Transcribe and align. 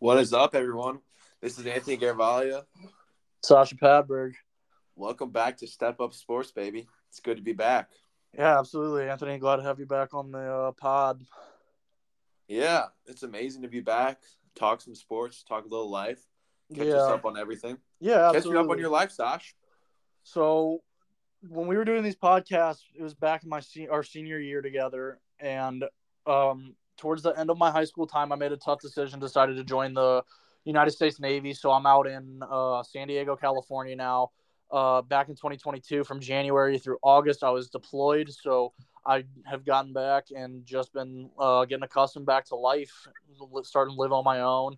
What 0.00 0.16
is 0.16 0.32
up, 0.32 0.54
everyone? 0.54 1.00
This 1.42 1.58
is 1.58 1.66
Anthony 1.66 1.98
Garvalia. 1.98 2.64
Sasha 3.42 3.74
Padberg. 3.74 4.32
Welcome 4.96 5.28
back 5.28 5.58
to 5.58 5.66
Step 5.66 6.00
Up 6.00 6.14
Sports, 6.14 6.52
baby. 6.52 6.88
It's 7.10 7.20
good 7.20 7.36
to 7.36 7.42
be 7.42 7.52
back. 7.52 7.90
Yeah, 8.32 8.58
absolutely, 8.58 9.10
Anthony. 9.10 9.36
Glad 9.36 9.56
to 9.56 9.62
have 9.62 9.78
you 9.78 9.84
back 9.84 10.14
on 10.14 10.32
the 10.32 10.38
uh, 10.38 10.72
pod. 10.72 11.22
Yeah, 12.48 12.86
it's 13.04 13.24
amazing 13.24 13.60
to 13.60 13.68
be 13.68 13.80
back. 13.80 14.22
Talk 14.54 14.80
some 14.80 14.94
sports, 14.94 15.42
talk 15.42 15.66
a 15.66 15.68
little 15.68 15.90
life, 15.90 16.26
catch 16.74 16.86
yeah. 16.86 16.94
us 16.94 17.10
up 17.10 17.26
on 17.26 17.36
everything. 17.36 17.76
Yeah, 18.00 18.30
Catch 18.32 18.46
me 18.46 18.56
up 18.56 18.70
on 18.70 18.78
your 18.78 18.88
life, 18.88 19.12
Sash. 19.12 19.54
So 20.22 20.80
when 21.46 21.66
we 21.66 21.76
were 21.76 21.84
doing 21.84 22.02
these 22.02 22.16
podcasts, 22.16 22.84
it 22.98 23.02
was 23.02 23.12
back 23.12 23.42
in 23.42 23.50
my 23.50 23.60
se- 23.60 23.88
our 23.88 24.02
senior 24.02 24.38
year 24.38 24.62
together, 24.62 25.20
and 25.38 25.84
um, 26.26 26.74
towards 27.00 27.22
the 27.22 27.30
end 27.30 27.50
of 27.50 27.58
my 27.58 27.70
high 27.70 27.84
school 27.84 28.06
time, 28.06 28.30
I 28.30 28.36
made 28.36 28.52
a 28.52 28.56
tough 28.56 28.80
decision. 28.80 29.18
Decided 29.18 29.56
to 29.56 29.64
join 29.64 29.94
the 29.94 30.22
United 30.64 30.92
States 30.92 31.18
Navy, 31.18 31.54
so 31.54 31.72
I'm 31.72 31.86
out 31.86 32.06
in 32.06 32.42
uh, 32.48 32.82
San 32.82 33.08
Diego, 33.08 33.34
California 33.34 33.96
now. 33.96 34.30
Uh, 34.70 35.02
back 35.02 35.28
in 35.28 35.34
2022, 35.34 36.04
from 36.04 36.20
January 36.20 36.78
through 36.78 36.98
August, 37.02 37.42
I 37.42 37.50
was 37.50 37.68
deployed, 37.68 38.30
so 38.30 38.72
I 39.04 39.24
have 39.44 39.64
gotten 39.64 39.92
back 39.92 40.26
and 40.36 40.64
just 40.64 40.92
been 40.92 41.30
uh, 41.38 41.64
getting 41.64 41.82
accustomed 41.82 42.26
back 42.26 42.44
to 42.46 42.56
life, 42.56 43.08
starting 43.64 43.94
to 43.94 44.00
live 44.00 44.12
on 44.12 44.22
my 44.22 44.40
own. 44.40 44.76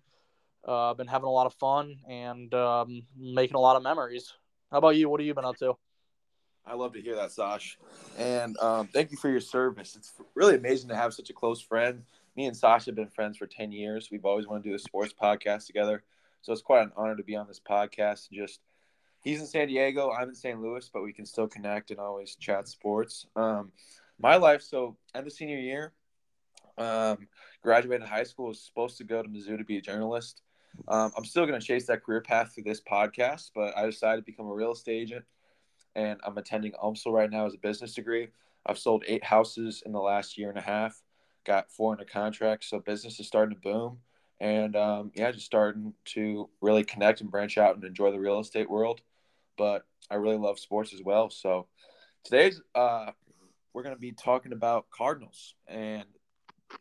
Uh, 0.67 0.91
I've 0.91 0.97
been 0.97 1.07
having 1.07 1.27
a 1.27 1.31
lot 1.31 1.45
of 1.45 1.53
fun 1.55 1.97
and 2.09 2.51
um, 2.53 3.03
making 3.17 3.55
a 3.55 3.59
lot 3.59 3.75
of 3.75 3.83
memories. 3.83 4.33
How 4.71 4.77
about 4.79 4.95
you? 4.95 5.09
What 5.09 5.19
have 5.19 5.27
you 5.27 5.33
been 5.33 5.45
up 5.45 5.57
to? 5.57 5.75
I 6.65 6.75
love 6.75 6.93
to 6.93 7.01
hear 7.01 7.15
that, 7.15 7.31
Sash. 7.31 7.77
And 8.17 8.57
um, 8.59 8.87
thank 8.87 9.11
you 9.11 9.17
for 9.17 9.29
your 9.29 9.41
service. 9.41 9.95
It's 9.95 10.13
really 10.33 10.55
amazing 10.55 10.89
to 10.89 10.95
have 10.95 11.13
such 11.13 11.29
a 11.29 11.33
close 11.33 11.61
friend. 11.61 12.03
Me 12.35 12.45
and 12.45 12.55
Sasha 12.55 12.87
have 12.87 12.95
been 12.95 13.09
friends 13.09 13.37
for 13.37 13.47
10 13.47 13.71
years. 13.71 14.09
We've 14.11 14.25
always 14.25 14.47
wanted 14.47 14.63
to 14.63 14.69
do 14.69 14.75
a 14.75 14.79
sports 14.79 15.13
podcast 15.19 15.67
together. 15.67 16.03
So 16.41 16.53
it's 16.53 16.61
quite 16.61 16.83
an 16.83 16.91
honor 16.95 17.15
to 17.15 17.23
be 17.23 17.35
on 17.35 17.47
this 17.47 17.59
podcast. 17.59 18.31
Just 18.31 18.61
he's 19.23 19.41
in 19.41 19.45
San 19.45 19.67
Diego, 19.67 20.11
I'm 20.11 20.29
in 20.29 20.35
St. 20.35 20.59
Louis, 20.61 20.89
but 20.93 21.03
we 21.03 21.13
can 21.13 21.25
still 21.25 21.47
connect 21.47 21.91
and 21.91 21.99
always 21.99 22.35
chat 22.35 22.67
sports. 22.67 23.27
Um, 23.35 23.71
my 24.19 24.37
life, 24.37 24.61
so 24.61 24.95
end 25.13 25.27
of 25.27 25.33
senior 25.33 25.59
year, 25.59 25.93
um, 26.77 27.27
graduated 27.61 28.07
high 28.07 28.23
school, 28.23 28.47
was 28.47 28.61
supposed 28.61 28.97
to 28.97 29.03
go 29.03 29.21
to 29.21 29.29
Mizzou 29.29 29.57
to 29.57 29.63
be 29.63 29.77
a 29.77 29.81
journalist. 29.81 30.41
Um, 30.87 31.11
I'm 31.15 31.25
still 31.25 31.45
going 31.45 31.59
to 31.59 31.65
chase 31.65 31.85
that 31.87 32.03
career 32.03 32.21
path 32.21 32.53
through 32.53 32.63
this 32.63 32.81
podcast, 32.81 33.51
but 33.53 33.77
I 33.77 33.85
decided 33.85 34.21
to 34.21 34.25
become 34.25 34.47
a 34.47 34.53
real 34.53 34.71
estate 34.71 35.01
agent 35.01 35.25
and 35.95 36.19
I'm 36.25 36.37
attending 36.37 36.73
UMSL 36.73 37.13
right 37.13 37.29
now 37.29 37.45
as 37.45 37.53
a 37.53 37.57
business 37.57 37.93
degree. 37.93 38.29
I've 38.65 38.79
sold 38.79 39.03
eight 39.07 39.23
houses 39.23 39.83
in 39.85 39.91
the 39.91 39.99
last 39.99 40.37
year 40.37 40.49
and 40.49 40.57
a 40.57 40.61
half, 40.61 41.01
got 41.45 41.71
four 41.71 41.91
under 41.91 42.05
contract, 42.05 42.63
so 42.63 42.79
business 42.79 43.19
is 43.19 43.27
starting 43.27 43.55
to 43.55 43.61
boom. 43.61 43.99
And 44.39 44.75
um, 44.75 45.11
yeah, 45.15 45.31
just 45.31 45.45
starting 45.45 45.93
to 46.05 46.49
really 46.61 46.83
connect 46.83 47.21
and 47.21 47.31
branch 47.31 47.57
out 47.57 47.75
and 47.75 47.83
enjoy 47.83 48.11
the 48.11 48.19
real 48.19 48.39
estate 48.39 48.69
world. 48.69 49.01
But 49.57 49.85
I 50.09 50.15
really 50.15 50.37
love 50.37 50.59
sports 50.59 50.93
as 50.93 51.01
well. 51.01 51.29
So 51.29 51.67
today's 52.23 52.61
uh, 52.75 53.11
we're 53.73 53.83
going 53.83 53.95
to 53.95 54.01
be 54.01 54.11
talking 54.11 54.53
about 54.53 54.89
Cardinals 54.89 55.55
and 55.67 56.05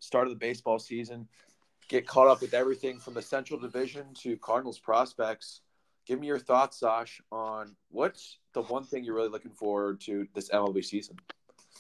start 0.00 0.26
of 0.26 0.32
the 0.32 0.38
baseball 0.38 0.78
season. 0.78 1.28
Get 1.88 2.06
caught 2.06 2.28
up 2.28 2.41
with 2.41 2.54
everything 2.54 2.98
from 2.98 3.14
the 3.14 3.22
Central 3.22 3.60
Division 3.60 4.06
to 4.22 4.36
Cardinals 4.38 4.78
prospects 4.78 5.60
give 6.06 6.20
me 6.20 6.27
your 6.27 6.39
thoughts, 6.39 6.81
Sash, 6.81 7.20
on 7.31 7.77
what's 7.91 8.39
the 8.55 8.62
one 8.62 8.84
thing 8.84 9.05
you're 9.05 9.14
really 9.14 9.28
looking 9.28 9.53
forward 9.53 10.00
to 10.03 10.27
this 10.34 10.50
MLB 10.50 10.84
season. 10.84 11.17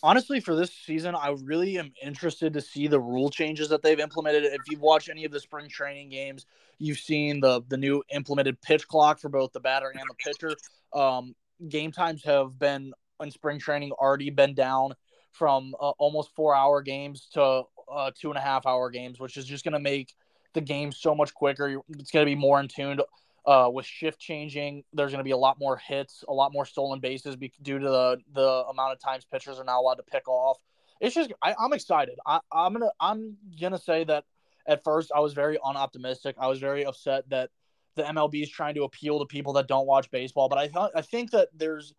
Honestly, 0.04 0.40
for 0.40 0.56
this 0.56 0.72
season, 0.72 1.14
I 1.14 1.34
really 1.42 1.78
am 1.78 1.92
interested 2.02 2.52
to 2.54 2.60
see 2.60 2.88
the 2.88 2.98
rule 2.98 3.30
changes 3.30 3.68
that 3.68 3.82
they've 3.82 4.00
implemented. 4.00 4.44
If 4.44 4.62
you've 4.68 4.80
watched 4.80 5.08
any 5.08 5.24
of 5.24 5.30
the 5.30 5.38
spring 5.38 5.68
training 5.68 6.08
games, 6.08 6.44
you've 6.78 6.98
seen 6.98 7.40
the 7.40 7.62
the 7.68 7.76
new 7.76 8.02
implemented 8.12 8.60
pitch 8.62 8.88
clock 8.88 9.20
for 9.20 9.28
both 9.28 9.52
the 9.52 9.60
batter 9.60 9.90
and 9.90 10.02
the 10.08 10.14
pitcher. 10.14 10.56
Um, 10.92 11.34
game 11.68 11.92
times 11.92 12.24
have 12.24 12.58
been 12.58 12.92
in 13.20 13.30
spring 13.30 13.60
training 13.60 13.92
already 13.92 14.30
been 14.30 14.54
down 14.54 14.94
from 15.30 15.74
uh, 15.80 15.90
almost 15.98 16.30
four 16.34 16.54
hour 16.54 16.82
games 16.82 17.28
to 17.34 17.62
uh, 17.90 18.10
two 18.18 18.30
and 18.30 18.38
a 18.38 18.42
half 18.42 18.66
hour 18.66 18.90
games, 18.90 19.20
which 19.20 19.36
is 19.36 19.44
just 19.44 19.62
going 19.62 19.72
to 19.72 19.80
make 19.80 20.14
the 20.54 20.60
game 20.60 20.90
so 20.90 21.14
much 21.14 21.32
quicker. 21.32 21.80
It's 21.90 22.10
going 22.10 22.26
to 22.26 22.30
be 22.30 22.34
more 22.34 22.58
in 22.58 22.66
tune 22.66 22.98
uh, 23.44 23.68
with 23.72 23.84
shift 23.84 24.20
changing, 24.20 24.84
there's 24.92 25.10
going 25.10 25.18
to 25.18 25.24
be 25.24 25.32
a 25.32 25.36
lot 25.36 25.58
more 25.58 25.76
hits, 25.76 26.24
a 26.28 26.32
lot 26.32 26.52
more 26.52 26.64
stolen 26.64 27.00
bases 27.00 27.36
be- 27.36 27.52
due 27.62 27.78
to 27.78 27.88
the 27.88 28.18
the 28.32 28.64
amount 28.70 28.92
of 28.92 29.00
times 29.00 29.24
pitchers 29.24 29.58
are 29.58 29.64
now 29.64 29.80
allowed 29.80 29.94
to 29.94 30.04
pick 30.04 30.28
off. 30.28 30.58
It's 31.00 31.14
just 31.14 31.32
I, 31.42 31.54
am 31.58 31.72
excited. 31.72 32.18
I, 32.24 32.40
I'm 32.52 32.72
gonna 32.72 32.90
I'm 33.00 33.36
gonna 33.60 33.78
say 33.78 34.04
that 34.04 34.24
at 34.66 34.84
first 34.84 35.10
I 35.14 35.20
was 35.20 35.32
very 35.32 35.58
unoptimistic. 35.58 36.34
I 36.38 36.46
was 36.46 36.60
very 36.60 36.84
upset 36.84 37.28
that 37.30 37.50
the 37.96 38.04
MLB 38.04 38.42
is 38.42 38.48
trying 38.48 38.74
to 38.76 38.84
appeal 38.84 39.18
to 39.18 39.26
people 39.26 39.54
that 39.54 39.66
don't 39.66 39.86
watch 39.86 40.10
baseball. 40.10 40.48
But 40.48 40.58
I 40.58 40.68
thought 40.68 40.92
I 40.94 41.02
think 41.02 41.32
that 41.32 41.48
there's 41.54 41.92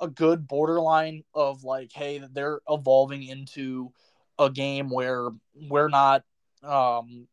a 0.00 0.08
good 0.08 0.48
borderline 0.48 1.24
of 1.34 1.64
like, 1.64 1.92
hey, 1.92 2.22
they're 2.32 2.60
evolving 2.68 3.22
into 3.22 3.92
a 4.38 4.50
game 4.50 4.90
where 4.90 5.28
we're 5.54 5.88
not 5.88 6.22
um, 6.62 7.26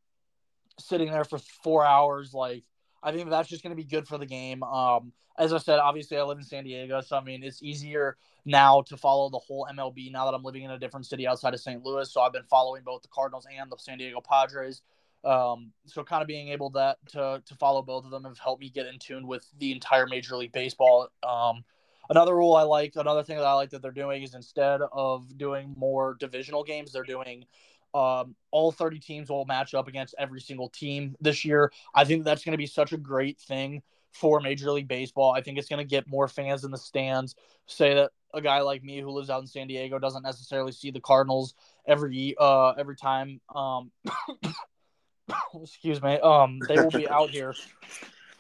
sitting 0.80 1.12
there 1.12 1.26
for 1.26 1.38
four 1.38 1.86
hours 1.86 2.34
like 2.34 2.64
I 3.04 3.12
think 3.12 3.30
that's 3.30 3.50
just 3.50 3.64
going 3.64 3.76
to 3.76 3.82
be 3.82 3.84
good 3.84 4.08
for 4.08 4.18
the 4.18 4.26
game. 4.26 4.64
Um, 4.64 5.12
as 5.38 5.52
I 5.52 5.58
said, 5.58 5.80
obviously 5.80 6.18
I 6.18 6.24
live 6.24 6.38
in 6.38 6.44
San 6.44 6.64
Diego, 6.64 7.02
so 7.02 7.18
I 7.18 7.24
mean 7.24 7.44
it's 7.44 7.62
easier 7.62 8.18
now 8.46 8.82
to 8.84 8.98
follow 8.98 9.30
the 9.30 9.40
whole 9.40 9.68
MLB 9.72 10.12
now 10.12 10.26
that 10.26 10.34
I'm 10.34 10.44
living 10.44 10.64
in 10.64 10.72
a 10.72 10.80
different 10.80 11.06
city 11.06 11.28
outside 11.28 11.54
of 11.54 11.60
St. 11.60 11.84
Louis. 11.84 12.12
So 12.12 12.22
I've 12.22 12.34
been 12.34 12.44
following 12.50 12.84
both 12.84 13.02
the 13.02 13.10
Cardinals 13.10 13.48
and 13.56 13.72
the 13.72 13.78
San 13.78 13.98
Diego 13.98 14.22
Padres. 14.22 14.82
Um, 15.24 15.72
so 15.86 16.04
kind 16.04 16.22
of 16.22 16.28
being 16.28 16.50
able 16.50 16.70
that 16.72 16.98
to 17.10 17.42
to 17.46 17.56
follow 17.56 17.82
both 17.82 18.06
of 18.06 18.12
them 18.12 18.26
have 18.26 18.38
helped 18.40 18.62
me 18.62 18.70
get 18.70 18.88
in 18.88 19.00
tune 19.00 19.26
with 19.26 19.48
the 19.58 19.72
entire 19.72 20.06
Major 20.06 20.36
League 20.36 20.52
Baseball. 20.52 21.08
Um, 21.28 21.64
another 22.10 22.36
rule 22.36 22.56
I 22.56 22.64
like, 22.64 22.94
another 22.96 23.24
thing 23.24 23.38
that 23.38 23.46
I 23.46 23.54
like 23.54 23.70
that 23.72 23.82
they're 23.82 23.92
doing 23.92 24.24
is 24.24 24.36
instead 24.36 24.82
of 24.92 25.38
doing 25.38 25.74
more 25.78 26.18
divisional 26.20 26.64
games, 26.64 26.92
they're 26.92 27.04
doing 27.04 27.46
um, 27.94 28.36
all 28.52 28.72
30 28.72 29.00
teams 29.00 29.30
will 29.30 29.46
match 29.46 29.74
up 29.74 29.88
against 29.88 30.16
every 30.18 30.42
single 30.42 30.70
team 30.70 31.16
this 31.22 31.46
year. 31.46 31.72
I 31.94 32.06
think 32.06 32.24
that's 32.24 32.44
going 32.44 32.54
to 32.54 32.58
be 32.58 32.68
such 32.68 32.94
a 32.94 32.98
great 32.98 33.40
thing 33.40 33.82
for 34.12 34.40
Major 34.40 34.72
League 34.72 34.88
Baseball. 34.88 35.32
I 35.32 35.42
think 35.42 35.58
it's 35.58 35.70
going 35.70 35.84
to 35.84 35.90
get 35.90 36.08
more 36.08 36.28
fans 36.28 36.64
in 36.64 36.72
the 36.72 36.78
stands. 36.78 37.36
Say 37.66 37.96
that 37.96 38.12
a 38.34 38.42
guy 38.42 38.62
like 38.62 38.84
me 38.84 39.00
who 39.00 39.12
lives 39.12 39.30
out 39.30 39.42
in 39.42 39.48
San 39.48 39.68
Diego 39.68 40.00
doesn't 40.00 40.24
necessarily 40.24 40.72
see 40.72 40.92
the 40.92 41.00
Cardinals 41.00 41.54
every 41.86 42.36
uh 42.40 42.72
every 42.72 42.96
time. 42.96 43.40
Um, 43.54 43.92
excuse 45.62 46.02
me. 46.02 46.20
Um, 46.20 46.60
they 46.68 46.76
will 46.76 46.92
be 46.92 47.08
out 47.08 47.30
here. 47.30 47.54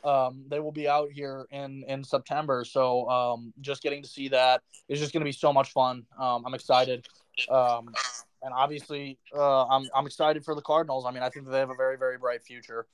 Um, 0.03 0.43
they 0.49 0.59
will 0.59 0.71
be 0.71 0.87
out 0.87 1.11
here 1.11 1.45
in 1.51 1.83
in 1.87 2.03
September. 2.03 2.65
So 2.65 3.09
um, 3.09 3.53
just 3.61 3.83
getting 3.83 4.01
to 4.03 4.09
see 4.09 4.29
that 4.29 4.61
is 4.89 4.99
just 4.99 5.13
going 5.13 5.21
to 5.21 5.25
be 5.25 5.31
so 5.31 5.53
much 5.53 5.71
fun. 5.71 6.05
Um, 6.19 6.43
I'm 6.45 6.53
excited. 6.53 7.07
Um, 7.49 7.93
and 8.43 8.53
obviously, 8.53 9.17
uh, 9.35 9.65
I'm 9.67 9.87
I'm 9.95 10.05
excited 10.05 10.43
for 10.45 10.55
the 10.55 10.61
Cardinals. 10.61 11.05
I 11.05 11.11
mean, 11.11 11.23
I 11.23 11.29
think 11.29 11.47
they 11.47 11.59
have 11.59 11.69
a 11.69 11.75
very 11.75 11.97
very 11.97 12.17
bright 12.17 12.43
future. 12.43 12.87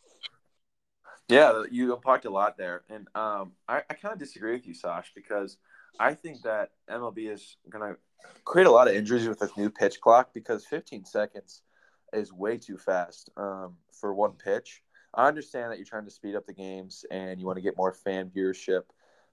Yeah, 1.27 1.63
you 1.69 1.93
unpacked 1.93 2.25
a 2.25 2.29
lot 2.31 2.57
there, 2.57 2.81
and 2.89 3.07
um, 3.13 3.51
I, 3.67 3.83
I 3.89 3.93
kind 3.93 4.13
of 4.13 4.19
disagree 4.19 4.53
with 4.53 4.65
you, 4.65 4.73
Sash, 4.73 5.11
because 5.13 5.57
I 5.99 6.15
think 6.15 6.41
that 6.41 6.71
MLB 6.89 7.31
is 7.31 7.57
going 7.69 7.93
to 7.93 7.99
create 8.45 8.67
a 8.67 8.71
lot 8.71 8.88
of 8.88 8.95
injuries 8.95 9.27
with 9.27 9.39
this 9.39 9.55
new 9.55 9.69
pitch 9.69 10.01
clock 10.01 10.33
because 10.33 10.65
15 10.65 11.05
seconds 11.05 11.61
is 12.13 12.33
way 12.33 12.57
too 12.57 12.77
fast 12.77 13.29
um, 13.38 13.75
for 13.91 14.13
one 14.13 14.31
pitch. 14.31 14.81
I 15.13 15.27
understand 15.27 15.71
that 15.71 15.77
you're 15.77 15.85
trying 15.85 16.05
to 16.05 16.11
speed 16.11 16.35
up 16.35 16.45
the 16.45 16.53
games 16.53 17.05
and 17.11 17.39
you 17.39 17.45
want 17.45 17.57
to 17.57 17.63
get 17.63 17.77
more 17.77 17.93
fan 17.93 18.31
viewership, 18.35 18.83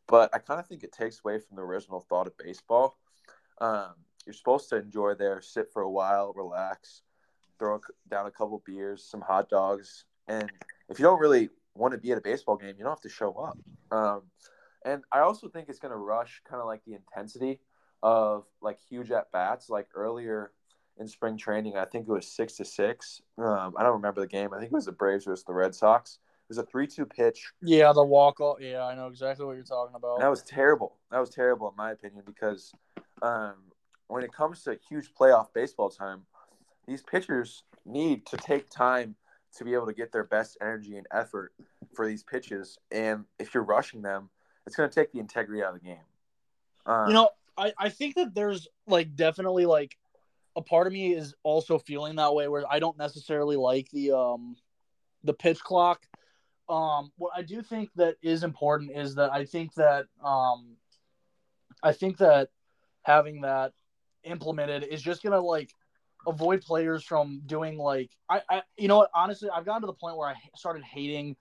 but 0.06 0.30
I 0.34 0.38
kind 0.38 0.60
of 0.60 0.66
think 0.66 0.82
it 0.84 0.92
takes 0.92 1.20
away 1.24 1.38
from 1.38 1.56
the 1.56 1.62
original 1.62 2.00
thought 2.00 2.26
of 2.26 2.36
baseball. 2.36 2.98
Um, 3.58 3.94
you're 4.26 4.34
supposed 4.34 4.68
to 4.70 4.76
enjoy 4.76 5.14
there, 5.14 5.40
sit 5.40 5.72
for 5.72 5.82
a 5.82 5.90
while, 5.90 6.32
relax, 6.34 7.02
throw 7.58 7.80
down 8.10 8.26
a 8.26 8.30
couple 8.30 8.62
beers, 8.66 9.04
some 9.04 9.20
hot 9.20 9.48
dogs, 9.48 10.04
and 10.28 10.50
if 10.88 10.98
you 10.98 11.04
don't 11.04 11.20
really 11.20 11.48
want 11.74 11.92
to 11.92 11.98
be 11.98 12.12
at 12.12 12.18
a 12.18 12.20
baseball 12.20 12.56
game, 12.56 12.74
you 12.76 12.84
don't 12.84 12.92
have 12.92 13.00
to 13.00 13.08
show 13.08 13.32
up. 13.34 13.58
Um, 13.90 14.22
and 14.84 15.02
I 15.12 15.20
also 15.20 15.48
think 15.48 15.68
it's 15.68 15.78
going 15.78 15.92
to 15.92 15.98
rush 15.98 16.42
kind 16.48 16.60
of 16.60 16.66
like 16.66 16.84
the 16.84 16.94
intensity 16.94 17.60
of 18.02 18.44
like 18.60 18.78
huge 18.88 19.10
at 19.10 19.30
bats. 19.32 19.68
Like 19.68 19.88
earlier 19.94 20.52
in 20.98 21.08
spring 21.08 21.36
training, 21.36 21.76
I 21.76 21.84
think 21.84 22.08
it 22.08 22.12
was 22.12 22.26
six 22.26 22.54
to 22.54 22.64
six. 22.64 23.20
Um, 23.38 23.74
I 23.76 23.82
don't 23.82 23.94
remember 23.94 24.20
the 24.20 24.26
game. 24.26 24.54
I 24.54 24.58
think 24.58 24.70
it 24.70 24.74
was 24.74 24.86
the 24.86 24.92
Braves 24.92 25.24
versus 25.24 25.44
the 25.44 25.52
Red 25.52 25.74
Sox. 25.74 26.18
It 26.48 26.50
was 26.50 26.58
a 26.58 26.62
three-two 26.62 27.06
pitch. 27.06 27.50
Yeah, 27.60 27.92
the 27.92 28.04
walk 28.04 28.40
off. 28.40 28.58
Yeah, 28.60 28.84
I 28.84 28.94
know 28.94 29.08
exactly 29.08 29.44
what 29.44 29.56
you're 29.56 29.64
talking 29.64 29.96
about. 29.96 30.14
And 30.14 30.22
that 30.22 30.30
was 30.30 30.44
terrible. 30.44 30.96
That 31.10 31.18
was 31.18 31.30
terrible 31.30 31.68
in 31.68 31.76
my 31.76 31.90
opinion 31.90 32.22
because 32.24 32.72
um, 33.22 33.54
when 34.08 34.22
it 34.22 34.32
comes 34.32 34.62
to 34.64 34.78
huge 34.88 35.12
playoff 35.18 35.48
baseball 35.54 35.90
time, 35.90 36.22
these 36.86 37.02
pitchers 37.02 37.64
need 37.84 38.26
to 38.26 38.36
take 38.36 38.70
time 38.70 39.16
to 39.56 39.64
be 39.64 39.74
able 39.74 39.86
to 39.86 39.92
get 39.92 40.12
their 40.12 40.24
best 40.24 40.56
energy 40.60 40.96
and 40.96 41.06
effort 41.12 41.52
for 41.94 42.06
these 42.06 42.22
pitches. 42.22 42.78
And 42.90 43.24
if 43.38 43.54
you're 43.54 43.64
rushing 43.64 44.02
them, 44.02 44.30
it's 44.66 44.76
going 44.76 44.88
to 44.88 44.94
take 44.94 45.12
the 45.12 45.18
integrity 45.18 45.62
out 45.62 45.74
of 45.74 45.80
the 45.80 45.86
game. 45.86 46.04
Um, 46.84 47.08
you 47.08 47.14
know, 47.14 47.30
I, 47.56 47.72
I 47.78 47.88
think 47.88 48.16
that 48.16 48.34
there's 48.34 48.68
like 48.86 49.16
definitely 49.16 49.66
like 49.66 49.96
a 50.56 50.62
part 50.62 50.86
of 50.86 50.92
me 50.92 51.12
is 51.14 51.34
also 51.42 51.78
feeling 51.78 52.16
that 52.16 52.34
way 52.34 52.48
where 52.48 52.64
I 52.70 52.78
don't 52.78 52.98
necessarily 52.98 53.56
like 53.56 53.90
the 53.90 54.12
um 54.12 54.56
the 55.24 55.34
pitch 55.34 55.60
clock. 55.60 56.02
Um, 56.68 57.12
what 57.16 57.32
I 57.34 57.42
do 57.42 57.62
think 57.62 57.90
that 57.96 58.16
is 58.22 58.42
important 58.42 58.90
is 58.96 59.14
that 59.16 59.32
I 59.32 59.44
think 59.44 59.74
that 59.74 60.06
um, 60.24 60.76
I 61.82 61.92
think 61.92 62.18
that 62.18 62.48
having 63.02 63.42
that 63.42 63.72
implemented 64.26 64.84
is 64.84 65.02
just 65.02 65.22
gonna 65.22 65.40
like 65.40 65.72
avoid 66.26 66.60
players 66.62 67.04
from 67.04 67.40
doing 67.46 67.78
like 67.78 68.10
I, 68.28 68.42
I 68.50 68.62
you 68.76 68.88
know 68.88 68.98
what 68.98 69.10
honestly 69.14 69.48
I've 69.48 69.64
gotten 69.64 69.82
to 69.82 69.86
the 69.86 69.92
point 69.92 70.16
where 70.16 70.28
I 70.28 70.34
started 70.56 70.82
hating 70.82 71.36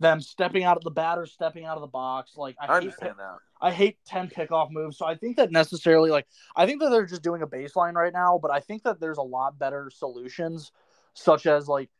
them 0.00 0.20
stepping 0.20 0.64
out 0.64 0.76
of 0.76 0.82
the 0.82 0.90
batter, 0.90 1.24
stepping 1.24 1.64
out 1.64 1.76
of 1.76 1.80
the 1.80 1.86
box. 1.86 2.36
Like 2.36 2.56
I, 2.60 2.64
I 2.64 2.66
hate 2.66 2.76
understand 2.76 3.14
that. 3.18 3.36
I 3.60 3.72
hate 3.72 3.98
10 4.06 4.28
kickoff 4.28 4.70
moves. 4.70 4.98
So 4.98 5.06
I 5.06 5.14
think 5.14 5.36
that 5.36 5.50
necessarily 5.50 6.10
like 6.10 6.26
I 6.56 6.66
think 6.66 6.80
that 6.80 6.90
they're 6.90 7.06
just 7.06 7.22
doing 7.22 7.42
a 7.42 7.46
baseline 7.46 7.94
right 7.94 8.12
now, 8.12 8.38
but 8.40 8.50
I 8.50 8.60
think 8.60 8.82
that 8.84 9.00
there's 9.00 9.18
a 9.18 9.22
lot 9.22 9.58
better 9.58 9.90
solutions 9.90 10.72
such 11.14 11.46
as 11.46 11.68
like 11.68 11.90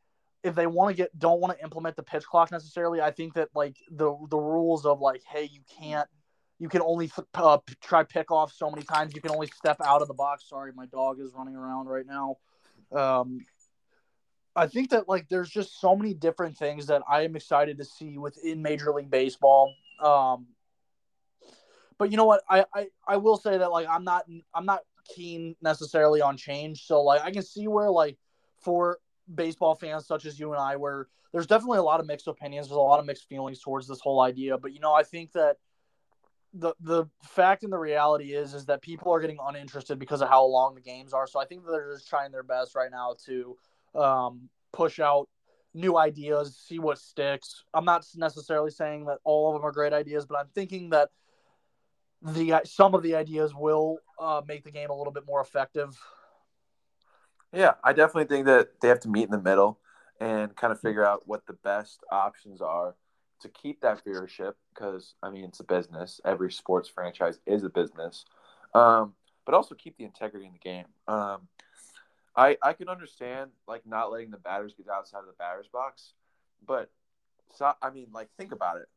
if 0.42 0.54
they 0.54 0.66
want 0.66 0.90
to 0.90 1.02
get 1.02 1.18
don't 1.18 1.40
want 1.40 1.56
to 1.56 1.64
implement 1.64 1.96
the 1.96 2.02
pitch 2.02 2.24
clock 2.24 2.52
necessarily, 2.52 3.00
I 3.00 3.10
think 3.10 3.34
that 3.34 3.48
like 3.54 3.76
the 3.90 4.14
the 4.28 4.38
rules 4.38 4.84
of 4.84 5.00
like 5.00 5.22
hey, 5.26 5.44
you 5.44 5.60
can't 5.80 6.08
you 6.58 6.68
can 6.68 6.82
only 6.82 7.10
uh, 7.34 7.58
try 7.82 8.04
pick 8.04 8.30
off 8.30 8.52
so 8.52 8.70
many 8.70 8.82
times. 8.82 9.14
You 9.14 9.20
can 9.20 9.32
only 9.32 9.48
step 9.48 9.76
out 9.84 10.02
of 10.02 10.08
the 10.08 10.14
box. 10.14 10.48
Sorry, 10.48 10.72
my 10.74 10.86
dog 10.86 11.20
is 11.20 11.32
running 11.34 11.56
around 11.56 11.86
right 11.86 12.06
now. 12.06 12.36
Um, 12.92 13.40
I 14.56 14.68
think 14.68 14.90
that 14.90 15.08
like 15.08 15.28
there's 15.28 15.50
just 15.50 15.80
so 15.80 15.96
many 15.96 16.14
different 16.14 16.56
things 16.56 16.86
that 16.86 17.02
I 17.08 17.22
am 17.22 17.34
excited 17.34 17.78
to 17.78 17.84
see 17.84 18.18
within 18.18 18.62
Major 18.62 18.92
League 18.92 19.10
Baseball. 19.10 19.74
Um, 20.00 20.46
but 21.98 22.10
you 22.10 22.16
know 22.16 22.24
what? 22.24 22.42
I, 22.48 22.64
I 22.72 22.86
I 23.06 23.16
will 23.16 23.36
say 23.36 23.58
that 23.58 23.70
like 23.70 23.88
I'm 23.88 24.04
not 24.04 24.24
I'm 24.54 24.66
not 24.66 24.80
keen 25.12 25.56
necessarily 25.60 26.20
on 26.20 26.36
change. 26.36 26.86
So 26.86 27.02
like 27.02 27.22
I 27.22 27.30
can 27.30 27.42
see 27.42 27.66
where 27.66 27.90
like 27.90 28.16
for 28.62 28.98
baseball 29.32 29.74
fans 29.74 30.06
such 30.06 30.24
as 30.24 30.38
you 30.38 30.52
and 30.52 30.60
I, 30.60 30.76
where 30.76 31.08
there's 31.32 31.46
definitely 31.46 31.78
a 31.78 31.82
lot 31.82 31.98
of 31.98 32.06
mixed 32.06 32.28
opinions. 32.28 32.68
There's 32.68 32.76
a 32.76 32.80
lot 32.80 33.00
of 33.00 33.06
mixed 33.06 33.28
feelings 33.28 33.60
towards 33.60 33.88
this 33.88 34.00
whole 34.00 34.20
idea. 34.20 34.56
But 34.56 34.72
you 34.72 34.80
know, 34.80 34.92
I 34.92 35.02
think 35.02 35.32
that 35.32 35.56
the 36.54 36.72
the 36.80 37.06
fact 37.22 37.64
and 37.64 37.72
the 37.72 37.78
reality 37.78 38.32
is 38.32 38.54
is 38.54 38.66
that 38.66 38.80
people 38.80 39.12
are 39.12 39.20
getting 39.20 39.38
uninterested 39.44 39.98
because 39.98 40.22
of 40.22 40.28
how 40.28 40.44
long 40.44 40.74
the 40.74 40.80
games 40.80 41.12
are. 41.12 41.26
So 41.26 41.40
I 41.40 41.44
think 41.44 41.66
they're 41.66 41.92
just 41.92 42.08
trying 42.08 42.30
their 42.30 42.44
best 42.44 42.74
right 42.74 42.90
now 42.90 43.16
to 43.26 43.56
um, 43.94 44.48
push 44.72 45.00
out 45.00 45.28
new 45.74 45.98
ideas, 45.98 46.56
see 46.56 46.78
what 46.78 46.98
sticks. 46.98 47.64
I'm 47.74 47.84
not 47.84 48.06
necessarily 48.14 48.70
saying 48.70 49.06
that 49.06 49.18
all 49.24 49.48
of 49.48 49.54
them 49.54 49.66
are 49.66 49.72
great 49.72 49.92
ideas, 49.92 50.24
but 50.26 50.38
I'm 50.38 50.48
thinking 50.54 50.90
that 50.90 51.10
the 52.22 52.60
some 52.64 52.94
of 52.94 53.02
the 53.02 53.16
ideas 53.16 53.52
will 53.52 53.98
uh, 54.20 54.40
make 54.46 54.64
the 54.64 54.70
game 54.70 54.90
a 54.90 54.94
little 54.94 55.12
bit 55.12 55.26
more 55.26 55.40
effective. 55.40 55.98
Yeah, 57.52 57.74
I 57.82 57.92
definitely 57.92 58.34
think 58.34 58.46
that 58.46 58.80
they 58.80 58.88
have 58.88 59.00
to 59.00 59.08
meet 59.08 59.24
in 59.24 59.30
the 59.30 59.40
middle 59.40 59.78
and 60.20 60.54
kind 60.54 60.72
of 60.72 60.80
figure 60.80 61.04
out 61.04 61.22
what 61.26 61.46
the 61.46 61.52
best 61.52 62.02
options 62.10 62.60
are 62.60 62.94
to 63.44 63.50
keep 63.50 63.82
that 63.82 64.04
viewership 64.04 64.54
because 64.74 65.14
I 65.22 65.30
mean 65.30 65.44
it's 65.44 65.60
a 65.60 65.64
business. 65.64 66.20
Every 66.24 66.50
sports 66.50 66.88
franchise 66.88 67.38
is 67.46 67.62
a 67.62 67.68
business, 67.68 68.24
um, 68.74 69.14
but 69.44 69.54
also 69.54 69.74
keep 69.74 69.96
the 69.96 70.04
integrity 70.04 70.46
in 70.46 70.52
the 70.52 70.58
game. 70.58 70.86
Um, 71.06 71.48
I 72.34 72.56
I 72.62 72.72
can 72.72 72.88
understand 72.88 73.50
like 73.68 73.86
not 73.86 74.10
letting 74.10 74.30
the 74.30 74.38
batters 74.38 74.74
get 74.76 74.88
outside 74.88 75.20
of 75.20 75.26
the 75.26 75.34
batter's 75.38 75.68
box, 75.68 76.14
but 76.66 76.90
so 77.52 77.72
I 77.80 77.90
mean 77.90 78.08
like 78.12 78.28
think 78.38 78.52
about 78.52 78.78
it. 78.78 78.88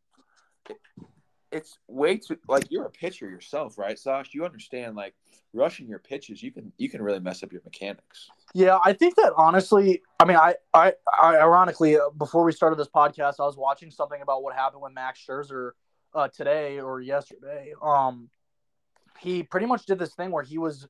It 1.51 1.57
it's 1.57 1.77
way 1.87 2.17
too 2.17 2.37
like 2.47 2.65
you're 2.69 2.85
a 2.85 2.91
pitcher 2.91 3.29
yourself, 3.29 3.77
right, 3.77 3.97
Sash? 3.97 4.33
You 4.33 4.45
understand 4.45 4.95
like 4.95 5.15
rushing 5.53 5.87
your 5.87 5.99
pitches, 5.99 6.41
you 6.41 6.51
can 6.51 6.71
you 6.77 6.89
can 6.89 7.01
really 7.01 7.19
mess 7.19 7.43
up 7.43 7.51
your 7.51 7.61
mechanics. 7.63 8.29
Yeah, 8.53 8.79
I 8.83 8.93
think 8.93 9.15
that 9.15 9.33
honestly, 9.35 10.01
I 10.19 10.25
mean, 10.25 10.37
I, 10.37 10.55
I, 10.73 10.93
I 11.19 11.37
ironically, 11.37 11.97
uh, 11.97 12.09
before 12.17 12.43
we 12.43 12.51
started 12.51 12.77
this 12.77 12.87
podcast, 12.87 13.35
I 13.39 13.45
was 13.45 13.57
watching 13.57 13.91
something 13.91 14.21
about 14.21 14.43
what 14.43 14.55
happened 14.55 14.81
with 14.81 14.93
Max 14.93 15.19
Scherzer 15.25 15.71
uh, 16.13 16.27
today 16.29 16.79
or 16.79 17.01
yesterday. 17.01 17.73
Um, 17.81 18.29
he 19.19 19.43
pretty 19.43 19.65
much 19.65 19.85
did 19.85 19.99
this 19.99 20.13
thing 20.13 20.31
where 20.31 20.43
he 20.43 20.57
was. 20.57 20.87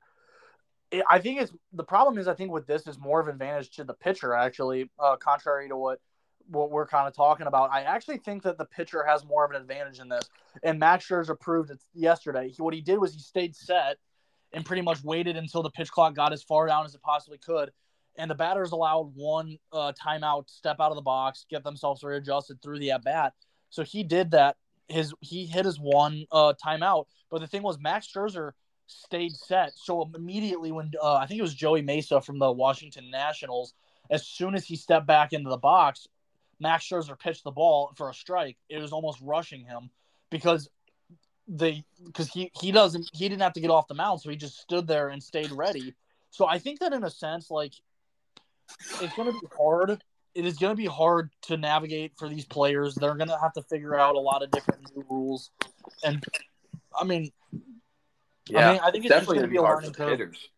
I 1.10 1.18
think 1.18 1.42
it's 1.42 1.52
the 1.72 1.84
problem 1.84 2.16
is 2.16 2.28
I 2.28 2.34
think 2.34 2.50
with 2.50 2.66
this 2.66 2.86
is 2.86 2.98
more 2.98 3.20
of 3.20 3.28
an 3.28 3.34
advantage 3.34 3.70
to 3.72 3.84
the 3.84 3.92
pitcher 3.92 4.32
actually, 4.32 4.90
uh, 4.98 5.16
contrary 5.16 5.68
to 5.68 5.76
what 5.76 6.00
what 6.48 6.70
we're 6.70 6.86
kind 6.86 7.06
of 7.06 7.14
talking 7.14 7.46
about. 7.46 7.70
I 7.70 7.82
actually 7.82 8.18
think 8.18 8.42
that 8.42 8.58
the 8.58 8.64
pitcher 8.64 9.04
has 9.06 9.24
more 9.24 9.44
of 9.44 9.50
an 9.50 9.56
advantage 9.56 10.00
in 10.00 10.08
this, 10.08 10.28
and 10.62 10.78
Max 10.78 11.06
Scherzer 11.06 11.38
proved 11.38 11.70
it 11.70 11.80
yesterday. 11.94 12.48
He, 12.48 12.62
what 12.62 12.74
he 12.74 12.80
did 12.80 12.98
was 12.98 13.14
he 13.14 13.20
stayed 13.20 13.54
set 13.54 13.98
and 14.52 14.64
pretty 14.64 14.82
much 14.82 15.02
waited 15.04 15.36
until 15.36 15.62
the 15.62 15.70
pitch 15.70 15.90
clock 15.90 16.14
got 16.14 16.32
as 16.32 16.42
far 16.42 16.66
down 16.66 16.84
as 16.84 16.94
it 16.94 17.02
possibly 17.02 17.38
could. 17.38 17.70
And 18.16 18.30
the 18.30 18.34
batters 18.34 18.72
allowed 18.72 19.12
one 19.14 19.58
uh, 19.72 19.92
timeout, 19.92 20.48
step 20.50 20.76
out 20.80 20.90
of 20.90 20.96
the 20.96 21.02
box, 21.02 21.46
get 21.48 21.62
themselves 21.62 22.02
readjusted 22.02 22.60
through 22.62 22.80
the 22.80 22.90
at 22.90 23.04
bat. 23.04 23.34
So 23.70 23.84
he 23.84 24.02
did 24.02 24.32
that. 24.32 24.56
His 24.88 25.12
he 25.20 25.44
hit 25.44 25.66
his 25.66 25.78
one 25.78 26.24
uh, 26.32 26.54
timeout, 26.64 27.04
but 27.30 27.40
the 27.40 27.46
thing 27.46 27.62
was 27.62 27.78
Max 27.78 28.08
Scherzer 28.10 28.52
stayed 28.86 29.36
set. 29.36 29.72
So 29.76 30.10
immediately 30.14 30.72
when 30.72 30.92
uh, 31.00 31.16
I 31.16 31.26
think 31.26 31.38
it 31.38 31.42
was 31.42 31.54
Joey 31.54 31.82
Mesa 31.82 32.22
from 32.22 32.38
the 32.38 32.50
Washington 32.50 33.10
Nationals, 33.10 33.74
as 34.10 34.26
soon 34.26 34.54
as 34.54 34.64
he 34.64 34.76
stepped 34.76 35.06
back 35.06 35.34
into 35.34 35.50
the 35.50 35.58
box, 35.58 36.08
Max 36.60 36.84
Scherzer 36.84 37.18
pitched 37.18 37.44
the 37.44 37.50
ball 37.50 37.92
for 37.96 38.10
a 38.10 38.14
strike. 38.14 38.56
It 38.68 38.78
was 38.78 38.92
almost 38.92 39.18
rushing 39.22 39.64
him 39.64 39.90
because 40.30 40.68
they 41.46 41.84
because 42.04 42.28
he 42.28 42.50
he 42.60 42.72
doesn't 42.72 43.08
he 43.14 43.28
didn't 43.28 43.42
have 43.42 43.54
to 43.54 43.60
get 43.60 43.70
off 43.70 43.88
the 43.88 43.94
mound, 43.94 44.20
so 44.20 44.30
he 44.30 44.36
just 44.36 44.58
stood 44.58 44.86
there 44.86 45.08
and 45.08 45.22
stayed 45.22 45.50
ready. 45.50 45.94
So 46.30 46.46
I 46.46 46.58
think 46.58 46.80
that 46.80 46.92
in 46.92 47.04
a 47.04 47.10
sense, 47.10 47.50
like 47.50 47.72
it's 49.00 49.14
going 49.16 49.32
to 49.32 49.38
be 49.40 49.46
hard. 49.56 50.02
It 50.34 50.44
is 50.44 50.58
going 50.58 50.72
to 50.72 50.76
be 50.76 50.86
hard 50.86 51.30
to 51.42 51.56
navigate 51.56 52.12
for 52.16 52.28
these 52.28 52.44
players. 52.44 52.94
They're 52.94 53.14
going 53.14 53.30
to 53.30 53.38
have 53.40 53.54
to 53.54 53.62
figure 53.62 53.98
out 53.98 54.14
a 54.14 54.20
lot 54.20 54.42
of 54.42 54.50
different 54.50 54.94
new 54.94 55.04
rules, 55.08 55.50
and 56.04 56.22
I 56.98 57.04
mean, 57.04 57.32
Yeah, 58.48 58.68
I 58.68 58.72
mean, 58.72 58.80
I 58.84 58.90
think 58.90 59.04
it's 59.04 59.12
definitely 59.12 59.38
going 59.38 59.48
to 59.48 59.52
be 59.52 59.56
hard 59.56 59.84
for 59.84 59.90
the 59.90 60.06
hitters. 60.06 60.48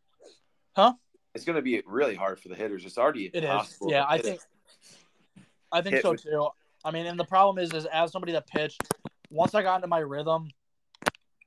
Huh? 0.74 0.94
It's 1.34 1.44
going 1.44 1.56
to 1.56 1.62
be 1.62 1.82
really 1.86 2.16
hard 2.16 2.40
for 2.40 2.48
the 2.48 2.56
hitters. 2.56 2.84
It's 2.84 2.98
already 2.98 3.26
It 3.26 3.36
is. 3.36 3.42
impossible. 3.42 3.90
Yeah, 3.90 4.04
I 4.08 4.18
think 4.18 4.36
it. 4.36 4.42
I 5.72 5.82
think 5.82 6.00
so 6.00 6.12
with- 6.12 6.22
too. 6.22 6.48
I 6.84 6.90
mean, 6.90 7.06
and 7.06 7.18
the 7.20 7.24
problem 7.24 7.62
is, 7.62 7.72
is 7.74 7.84
as 7.86 8.10
somebody 8.10 8.32
that 8.32 8.46
pitched, 8.46 8.80
once 9.30 9.54
I 9.54 9.62
got 9.62 9.76
into 9.76 9.86
my 9.88 9.98
rhythm, 9.98 10.48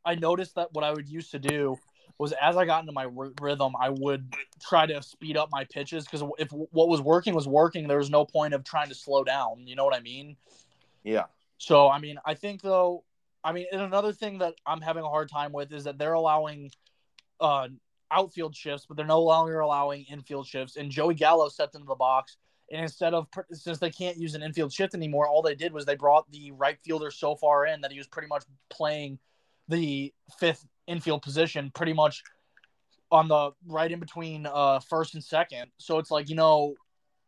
I 0.06 0.16
noticed 0.16 0.56
that 0.56 0.72
what 0.74 0.84
I 0.84 0.92
would 0.92 1.10
used 1.10 1.32
to 1.32 1.40
do 1.40 1.78
was 2.20 2.34
as 2.34 2.56
I 2.56 2.66
got 2.66 2.82
into 2.82 2.92
my 2.92 3.06
r- 3.06 3.32
rhythm, 3.42 3.74
I 3.80 3.90
would 3.90 4.32
try 4.62 4.86
to 4.86 5.02
speed 5.02 5.38
up 5.38 5.50
my 5.52 5.64
pitches 5.66 6.06
because 6.06 6.24
if 6.38 6.52
what 6.52 6.88
was 6.88 7.02
working 7.02 7.34
was 7.34 7.48
working, 7.48 7.88
there 7.88 7.98
was 7.98 8.12
no 8.12 8.26
point 8.26 8.54
of 8.54 8.64
trying 8.64 8.90
to 8.90 8.96
slow 8.96 9.24
down. 9.24 9.66
You 9.66 9.76
know 9.76 9.86
what 9.86 9.96
I 9.96 10.00
mean? 10.02 10.38
Yeah, 11.04 11.26
So, 11.58 11.90
I 11.90 12.00
mean, 12.00 12.18
I 12.26 12.34
think 12.36 12.62
though, 12.62 13.04
I 13.44 13.52
mean, 13.52 13.66
and 13.72 13.82
another 13.82 14.14
thing 14.14 14.38
that 14.38 14.54
I'm 14.66 14.80
having 14.80 15.04
a 15.04 15.10
hard 15.10 15.30
time 15.30 15.52
with 15.52 15.74
is 15.74 15.84
that 15.86 15.98
they're 15.98 16.14
allowing 16.14 16.72
uh, 17.42 17.68
outfield 18.12 18.56
shifts, 18.56 18.86
but 18.88 18.96
they're 18.96 19.06
no 19.06 19.22
longer 19.22 19.60
allowing 19.60 20.04
infield 20.04 20.48
shifts. 20.48 20.78
And 20.78 20.90
Joey 20.92 21.16
Gallo 21.16 21.50
stepped 21.50 21.76
into 21.76 21.88
the 21.88 21.96
box, 21.96 22.38
and 22.74 22.82
instead 22.82 23.14
of 23.14 23.28
since 23.52 23.78
they 23.78 23.92
can't 23.92 24.18
use 24.18 24.34
an 24.34 24.42
infield 24.42 24.74
shift 24.74 24.96
anymore, 24.96 25.28
all 25.28 25.42
they 25.44 25.56
did 25.56 25.72
was 25.72 25.86
they 25.86 25.96
brought 25.96 26.30
the 26.32 26.52
right 26.52 26.78
fielder 26.84 27.12
so 27.12 27.36
far 27.36 27.68
in 27.68 27.82
that 27.82 27.92
he 27.92 27.98
was 28.00 28.08
pretty 28.08 28.28
much 28.28 28.44
playing 28.70 29.20
the 29.68 30.12
fifth 30.40 30.66
infield 30.88 31.22
position, 31.22 31.72
pretty 31.74 31.94
much 31.94 32.24
on 33.12 33.28
the 33.28 33.52
right 33.68 33.92
in 33.92 34.00
between 34.00 34.48
uh, 34.48 34.80
first 34.80 35.14
and 35.14 35.24
second. 35.24 35.72
So 35.78 36.00
it's 36.00 36.12
like 36.12 36.30
you 36.30 36.36
know. 36.36 36.76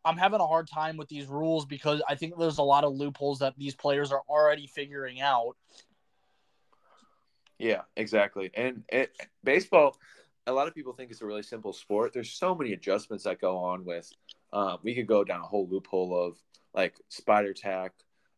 I'm 0.04 0.16
having 0.16 0.38
a 0.38 0.46
hard 0.46 0.68
time 0.68 0.96
with 0.96 1.08
these 1.08 1.26
rules 1.26 1.66
because 1.66 2.00
I 2.08 2.14
think 2.14 2.38
there's 2.38 2.58
a 2.58 2.62
lot 2.62 2.84
of 2.84 2.94
loopholes 2.94 3.40
that 3.40 3.54
these 3.58 3.74
players 3.74 4.12
are 4.12 4.22
already 4.28 4.68
figuring 4.68 5.20
out. 5.20 5.56
yeah, 7.58 7.80
exactly. 7.96 8.52
And 8.54 8.84
it, 8.88 9.16
baseball, 9.42 9.98
a 10.46 10.52
lot 10.52 10.68
of 10.68 10.74
people 10.76 10.92
think 10.92 11.10
it's 11.10 11.22
a 11.22 11.26
really 11.26 11.42
simple 11.42 11.72
sport. 11.72 12.12
There's 12.12 12.30
so 12.30 12.54
many 12.54 12.72
adjustments 12.72 13.24
that 13.24 13.40
go 13.40 13.56
on 13.56 13.84
with. 13.84 14.12
Um, 14.56 14.78
we 14.82 14.94
could 14.94 15.06
go 15.06 15.22
down 15.22 15.40
a 15.40 15.46
whole 15.46 15.68
loophole 15.68 16.18
of 16.18 16.38
like 16.72 16.94
spider 17.10 17.52
tack, 17.52 17.92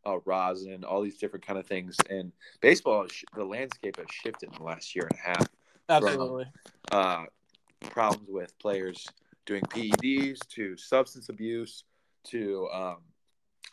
uh, 0.05 0.19
rosin, 0.25 0.83
all 0.83 1.01
these 1.01 1.17
different 1.17 1.47
kind 1.47 1.61
of 1.61 1.67
things. 1.67 1.97
And 2.11 2.33
baseball, 2.61 3.07
the 3.37 3.45
landscape 3.45 3.99
has 3.99 4.07
shifted 4.11 4.49
in 4.51 4.59
the 4.59 4.65
last 4.65 4.97
year 4.97 5.09
and 5.09 5.19
a 5.19 5.29
half. 5.29 5.49
Absolutely. 5.89 6.47
uh, 6.91 7.25
problems 7.91 8.29
with 8.29 8.59
players 8.59 9.07
doing 9.47 9.63
PEDs 9.63 10.41
to 10.49 10.77
substance 10.77 11.29
abuse 11.29 11.85
to 12.25 12.69
um, 12.73 12.97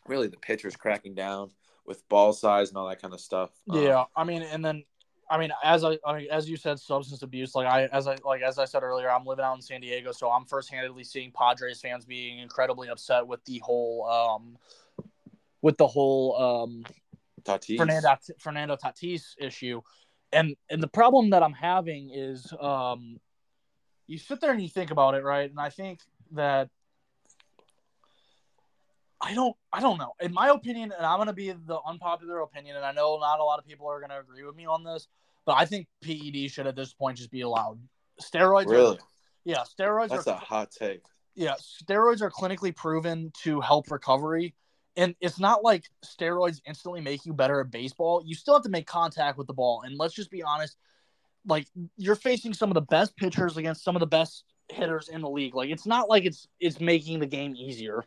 really 0.07 0.27
the 0.27 0.37
pitchers 0.37 0.75
cracking 0.75 1.15
down 1.15 1.49
with 1.87 2.07
ball 2.09 2.31
size 2.31 2.69
and 2.69 2.77
all 2.77 2.87
that 2.87 3.01
kind 3.01 3.13
of 3.13 3.19
stuff. 3.19 3.49
Um, 3.69 3.81
Yeah, 3.81 4.03
I 4.15 4.23
mean, 4.23 4.43
and 4.43 4.63
then, 4.63 4.83
I 5.29 5.39
mean, 5.39 5.51
as 5.63 5.83
I, 5.83 5.97
I 6.05 6.17
mean, 6.17 6.27
as 6.31 6.49
you 6.49 6.55
said, 6.55 6.79
substance 6.79 7.23
abuse. 7.23 7.55
Like 7.55 7.67
I, 7.67 7.85
as 7.87 8.07
I, 8.07 8.17
like 8.23 8.41
as 8.41 8.59
I 8.59 8.65
said 8.65 8.83
earlier, 8.83 9.09
I'm 9.11 9.25
living 9.25 9.43
out 9.43 9.55
in 9.55 9.61
San 9.61 9.81
Diego, 9.81 10.11
so 10.11 10.29
I'm 10.29 10.45
first-handedly 10.45 11.03
seeing 11.03 11.31
Padres 11.31 11.81
fans 11.81 12.05
being 12.05 12.39
incredibly 12.39 12.89
upset 12.89 13.25
with 13.25 13.43
the 13.45 13.59
whole, 13.59 14.05
um, 14.05 14.57
with 15.61 15.77
the 15.77 15.87
whole 15.87 16.37
um, 16.37 16.85
Tatis. 17.43 17.77
Fernando 17.77 18.17
Fernando 18.39 18.75
Tatis 18.75 19.33
issue, 19.39 19.81
and 20.31 20.55
and 20.69 20.81
the 20.81 20.87
problem 20.87 21.31
that 21.31 21.41
I'm 21.41 21.53
having 21.53 22.11
is, 22.13 22.53
um, 22.59 23.19
you 24.05 24.19
sit 24.19 24.41
there 24.41 24.51
and 24.51 24.61
you 24.61 24.69
think 24.69 24.91
about 24.91 25.15
it, 25.15 25.23
right? 25.23 25.49
And 25.49 25.59
I 25.59 25.69
think 25.69 26.01
that 26.31 26.69
I 29.25 29.33
don't 29.33 29.55
I 29.73 29.79
don't 29.81 29.97
know. 29.97 30.13
In 30.21 30.31
my 30.33 30.49
opinion, 30.49 30.93
and 30.95 31.05
I'm 31.05 31.17
gonna 31.17 31.33
be 31.33 31.51
the 31.51 31.79
unpopular 31.85 32.41
opinion, 32.41 32.75
and 32.75 32.85
I 32.85 32.91
know 32.91 33.17
not 33.19 33.39
a 33.39 33.43
lot 33.43 33.57
of 33.59 33.65
people 33.65 33.87
are 33.87 33.99
gonna 33.99 34.19
agree 34.19 34.43
with 34.43 34.55
me 34.55 34.65
on 34.67 34.83
this, 34.83 35.07
but 35.45 35.53
I 35.53 35.65
think 35.65 35.87
PED 36.03 36.51
should 36.51 36.67
at 36.67 36.75
this 36.75 36.93
point 36.93 37.17
just 37.17 37.31
be 37.31 37.41
allowed. 37.41 37.79
Steroids 38.21 38.67
Really? 38.69 38.97
are 38.97 38.99
yeah, 39.43 39.63
steroids 39.79 40.09
That's 40.09 40.27
are 40.27 40.35
a 40.35 40.39
hot 40.39 40.71
take. 40.71 41.01
yeah, 41.35 41.55
steroids 41.55 42.21
are 42.21 42.29
clinically 42.29 42.75
proven 42.75 43.31
to 43.43 43.61
help 43.61 43.89
recovery. 43.91 44.53
And 44.97 45.13
it's 45.19 45.39
not 45.39 45.63
like 45.63 45.83
steroids 46.05 46.61
instantly 46.65 47.01
make 47.01 47.25
you 47.25 47.33
better 47.33 47.59
at 47.59 47.69
baseball. 47.69 48.23
You 48.25 48.33
still 48.33 48.53
have 48.53 48.63
to 48.63 48.69
make 48.69 48.87
contact 48.87 49.37
with 49.37 49.45
the 49.47 49.53
ball. 49.53 49.81
And 49.81 49.97
let's 49.99 50.13
just 50.13 50.31
be 50.31 50.41
honest, 50.41 50.77
like 51.45 51.67
you're 51.97 52.15
facing 52.15 52.53
some 52.53 52.69
of 52.69 52.75
the 52.75 52.81
best 52.81 53.17
pitchers 53.17 53.57
against 53.57 53.83
some 53.83 53.95
of 53.95 53.99
the 53.99 54.07
best 54.07 54.45
hitters 54.69 55.09
in 55.09 55.21
the 55.21 55.29
league. 55.29 55.53
Like 55.53 55.69
it's 55.69 55.85
not 55.85 56.09
like 56.09 56.23
it's 56.25 56.47
it's 56.59 56.79
making 56.79 57.19
the 57.19 57.25
game 57.27 57.55
easier. 57.57 58.05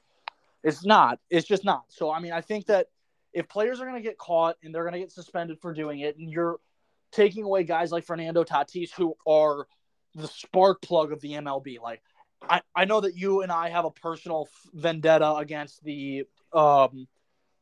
It's 0.62 0.84
not. 0.84 1.18
It's 1.30 1.46
just 1.46 1.64
not. 1.64 1.84
So 1.88 2.10
I 2.10 2.20
mean, 2.20 2.32
I 2.32 2.40
think 2.40 2.66
that 2.66 2.88
if 3.32 3.48
players 3.48 3.80
are 3.80 3.84
going 3.84 4.02
to 4.02 4.06
get 4.06 4.18
caught 4.18 4.56
and 4.62 4.74
they're 4.74 4.82
going 4.82 4.94
to 4.94 4.98
get 4.98 5.12
suspended 5.12 5.60
for 5.60 5.72
doing 5.72 6.00
it, 6.00 6.18
and 6.18 6.30
you're 6.30 6.58
taking 7.12 7.44
away 7.44 7.64
guys 7.64 7.92
like 7.92 8.04
Fernando 8.04 8.44
Tatis 8.44 8.90
who 8.92 9.16
are 9.26 9.66
the 10.14 10.28
spark 10.28 10.82
plug 10.82 11.12
of 11.12 11.20
the 11.20 11.32
MLB, 11.32 11.80
like 11.80 12.02
I, 12.42 12.62
I 12.74 12.84
know 12.84 13.00
that 13.00 13.16
you 13.16 13.42
and 13.42 13.50
I 13.50 13.68
have 13.70 13.84
a 13.84 13.90
personal 13.90 14.48
vendetta 14.72 15.34
against 15.34 15.82
the 15.82 16.24
um, 16.52 17.08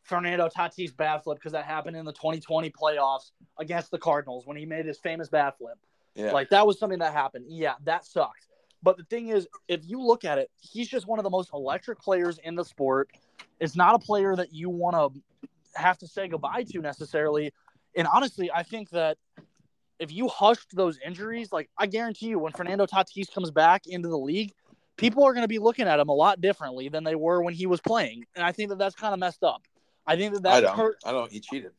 Fernando 0.02 0.48
Tatis 0.48 0.96
bat 0.96 1.24
flip 1.24 1.38
because 1.38 1.52
that 1.52 1.64
happened 1.64 1.96
in 1.96 2.04
the 2.04 2.12
2020 2.12 2.70
playoffs 2.70 3.30
against 3.58 3.90
the 3.90 3.98
Cardinals 3.98 4.46
when 4.46 4.56
he 4.56 4.66
made 4.66 4.86
his 4.86 4.98
famous 4.98 5.28
bat 5.28 5.58
flip. 5.58 5.78
Yeah. 6.14 6.32
Like 6.32 6.50
that 6.50 6.66
was 6.66 6.78
something 6.78 7.00
that 7.00 7.12
happened. 7.12 7.46
Yeah, 7.48 7.74
that 7.84 8.04
sucked. 8.04 8.46
But 8.86 8.98
the 8.98 9.02
thing 9.02 9.30
is, 9.30 9.48
if 9.66 9.80
you 9.84 10.00
look 10.00 10.24
at 10.24 10.38
it, 10.38 10.48
he's 10.60 10.86
just 10.86 11.08
one 11.08 11.18
of 11.18 11.24
the 11.24 11.30
most 11.30 11.50
electric 11.52 11.98
players 11.98 12.38
in 12.44 12.54
the 12.54 12.64
sport. 12.64 13.10
It's 13.58 13.74
not 13.74 13.96
a 13.96 13.98
player 13.98 14.36
that 14.36 14.54
you 14.54 14.70
want 14.70 14.94
to 14.94 15.50
have 15.74 15.98
to 15.98 16.06
say 16.06 16.28
goodbye 16.28 16.62
to 16.70 16.78
necessarily. 16.78 17.52
And 17.96 18.06
honestly, 18.06 18.48
I 18.54 18.62
think 18.62 18.90
that 18.90 19.18
if 19.98 20.12
you 20.12 20.28
hushed 20.28 20.76
those 20.76 21.00
injuries, 21.04 21.50
like 21.50 21.68
I 21.76 21.86
guarantee 21.86 22.28
you, 22.28 22.38
when 22.38 22.52
Fernando 22.52 22.86
Tatis 22.86 23.28
comes 23.34 23.50
back 23.50 23.88
into 23.88 24.08
the 24.08 24.16
league, 24.16 24.52
people 24.96 25.24
are 25.24 25.32
going 25.32 25.42
to 25.42 25.48
be 25.48 25.58
looking 25.58 25.88
at 25.88 25.98
him 25.98 26.08
a 26.08 26.14
lot 26.14 26.40
differently 26.40 26.88
than 26.88 27.02
they 27.02 27.16
were 27.16 27.42
when 27.42 27.54
he 27.54 27.66
was 27.66 27.80
playing. 27.80 28.24
And 28.36 28.44
I 28.44 28.52
think 28.52 28.68
that 28.68 28.78
that's 28.78 28.94
kind 28.94 29.12
of 29.12 29.18
messed 29.18 29.42
up. 29.42 29.62
I 30.06 30.14
think 30.14 30.32
that 30.34 30.44
that 30.44 30.52
I 30.52 30.60
don't. 30.60 30.76
hurt. 30.76 30.98
I 31.04 31.10
don't. 31.10 31.32
He 31.32 31.40
cheated. 31.40 31.72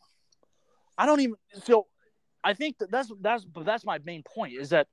I 0.97 1.05
don't 1.05 1.21
even 1.21 1.35
so 1.63 1.87
I 2.43 2.53
think 2.53 2.79
that 2.79 2.91
that's 2.91 3.09
that's 3.21 3.45
but 3.45 3.63
that's 3.63 3.85
my 3.85 3.97
main 3.99 4.23
point 4.23 4.55
is 4.55 4.71
that 4.71 4.87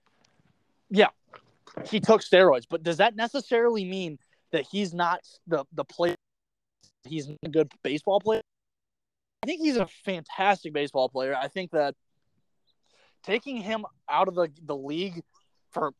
yeah, 0.90 1.08
he 1.90 2.00
took 2.00 2.22
steroids, 2.22 2.64
but 2.68 2.82
does 2.82 2.98
that 2.98 3.16
necessarily 3.16 3.84
mean 3.84 4.18
that 4.52 4.66
he's 4.70 4.94
not 4.94 5.20
the 5.46 5.64
the 5.72 5.84
player 5.84 6.16
he's 7.06 7.28
a 7.42 7.48
good 7.48 7.70
baseball 7.82 8.20
player? 8.20 8.42
I 9.42 9.46
think 9.46 9.60
he's 9.60 9.76
a 9.76 9.86
fantastic 10.04 10.72
baseball 10.72 11.08
player. 11.08 11.36
I 11.36 11.48
think 11.48 11.72
that 11.72 11.94
taking 13.22 13.56
him 13.56 13.84
out 14.08 14.28
of 14.28 14.34
the 14.34 14.48
the 14.64 14.76
league 14.76 15.22
for 15.70 15.92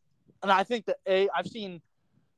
and 0.42 0.52
I 0.52 0.62
think 0.62 0.86
that 0.86 0.96
a 1.06 1.28
I've 1.34 1.46
seen 1.46 1.80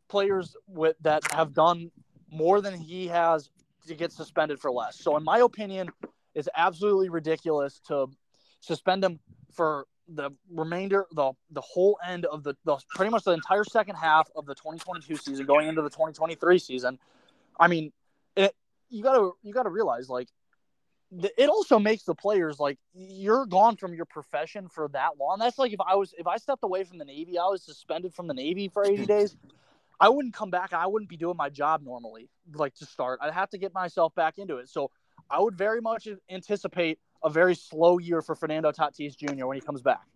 players 0.08 0.56
with 0.66 0.96
that 1.02 1.22
have 1.32 1.52
done 1.52 1.90
more 2.30 2.60
than 2.60 2.74
he 2.74 3.08
has 3.08 3.50
to 3.86 3.94
get 3.94 4.12
suspended 4.12 4.58
for 4.60 4.70
less. 4.70 4.98
So 4.98 5.16
in 5.16 5.24
my 5.24 5.38
opinion, 5.38 5.90
it's 6.34 6.48
absolutely 6.56 7.08
ridiculous 7.08 7.80
to 7.88 8.06
suspend 8.60 9.04
him 9.04 9.20
for 9.52 9.86
the 10.08 10.30
remainder 10.50 11.06
the 11.12 11.32
the 11.50 11.60
whole 11.60 11.98
end 12.06 12.24
of 12.26 12.42
the, 12.42 12.54
the 12.64 12.76
pretty 12.94 13.10
much 13.10 13.24
the 13.24 13.32
entire 13.32 13.64
second 13.64 13.96
half 13.96 14.28
of 14.36 14.46
the 14.46 14.54
2022 14.54 15.16
season 15.16 15.46
going 15.46 15.68
into 15.68 15.82
the 15.82 15.90
2023 15.90 16.58
season. 16.58 16.98
I 17.58 17.68
mean, 17.68 17.92
it 18.36 18.54
you 18.88 19.02
got 19.02 19.14
to 19.14 19.32
you 19.42 19.52
got 19.52 19.64
to 19.64 19.70
realize 19.70 20.08
like 20.08 20.28
th- 21.20 21.32
it 21.36 21.48
also 21.48 21.78
makes 21.78 22.04
the 22.04 22.14
players 22.14 22.60
like 22.60 22.78
you're 22.94 23.46
gone 23.46 23.76
from 23.76 23.94
your 23.94 24.04
profession 24.04 24.68
for 24.68 24.88
that 24.88 25.18
long. 25.18 25.38
That's 25.38 25.58
like 25.58 25.72
if 25.72 25.80
I 25.80 25.94
was 25.94 26.14
if 26.18 26.26
I 26.26 26.36
stepped 26.36 26.62
away 26.62 26.84
from 26.84 26.98
the 26.98 27.04
Navy, 27.04 27.38
I 27.38 27.46
was 27.46 27.62
suspended 27.62 28.14
from 28.14 28.26
the 28.26 28.34
Navy 28.34 28.68
for 28.68 28.84
80 28.84 29.06
days. 29.06 29.36
I 29.98 30.10
wouldn't 30.10 30.34
come 30.34 30.50
back. 30.50 30.72
I 30.72 30.86
wouldn't 30.86 31.08
be 31.08 31.16
doing 31.16 31.36
my 31.36 31.48
job 31.48 31.82
normally, 31.82 32.28
like 32.54 32.74
to 32.76 32.86
start. 32.86 33.18
I'd 33.22 33.32
have 33.32 33.48
to 33.50 33.58
get 33.58 33.72
myself 33.72 34.14
back 34.14 34.38
into 34.38 34.58
it. 34.58 34.68
So 34.68 34.90
I 35.30 35.40
would 35.40 35.56
very 35.56 35.80
much 35.80 36.06
anticipate 36.30 36.98
a 37.26 37.30
very 37.30 37.56
slow 37.56 37.98
year 37.98 38.22
for 38.22 38.34
Fernando 38.34 38.70
Tatis 38.70 39.16
Jr. 39.16 39.46
when 39.46 39.56
he 39.56 39.60
comes 39.60 39.82
back 39.82 40.06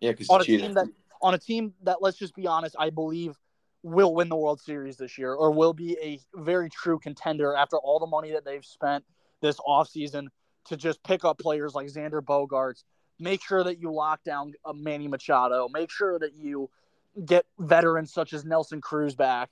Yeah, 0.00 0.12
because 0.12 0.30
on 0.30 0.40
a 0.40 0.44
cheated. 0.44 0.62
team 0.62 0.74
that 0.74 0.88
on 1.22 1.34
a 1.34 1.38
team 1.38 1.74
that 1.82 1.98
let's 2.00 2.16
just 2.16 2.34
be 2.34 2.46
honest, 2.46 2.74
I 2.78 2.90
believe 2.90 3.38
will 3.82 4.14
win 4.14 4.30
the 4.30 4.36
World 4.36 4.60
Series 4.60 4.96
this 4.96 5.18
year 5.18 5.34
or 5.34 5.50
will 5.50 5.74
be 5.74 5.96
a 6.02 6.18
very 6.34 6.70
true 6.70 6.98
contender 6.98 7.54
after 7.54 7.76
all 7.76 7.98
the 7.98 8.06
money 8.06 8.32
that 8.32 8.44
they've 8.44 8.64
spent 8.64 9.04
this 9.42 9.60
offseason 9.60 10.28
to 10.64 10.76
just 10.76 11.02
pick 11.02 11.22
up 11.22 11.38
players 11.38 11.74
like 11.74 11.86
Xander 11.86 12.22
Bogaerts. 12.22 12.82
Make 13.20 13.44
sure 13.44 13.62
that 13.62 13.78
you 13.78 13.92
lock 13.92 14.24
down 14.24 14.54
a 14.64 14.72
Manny 14.72 15.06
Machado. 15.06 15.68
Make 15.68 15.90
sure 15.90 16.18
that 16.18 16.34
you 16.34 16.70
get 17.26 17.44
veterans 17.58 18.10
such 18.10 18.32
as 18.32 18.46
Nelson 18.46 18.80
Cruz 18.80 19.14
back. 19.14 19.50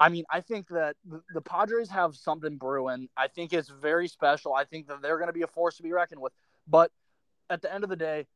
I 0.00 0.08
mean, 0.08 0.24
I 0.30 0.40
think 0.40 0.68
that 0.68 0.96
the- 1.34 1.42
Padres 1.42 1.90
have 1.90 2.16
something 2.16 2.56
brewing. 2.56 3.08
I 3.16 3.28
think 3.28 3.52
it's 3.52 3.68
very 3.68 4.08
special. 4.08 4.54
I 4.54 4.64
think 4.64 4.88
that 4.88 5.02
they're 5.02 5.18
going 5.18 5.28
to 5.28 5.34
be 5.34 5.42
a 5.42 5.46
force 5.46 5.76
to 5.76 5.82
be 5.82 5.92
reckoned 5.92 6.22
with. 6.22 6.32
But 6.66 6.90
at 7.50 7.60
the 7.60 7.72
end 7.72 7.84
of 7.84 7.90
the 7.90 7.96
day, 7.96 8.26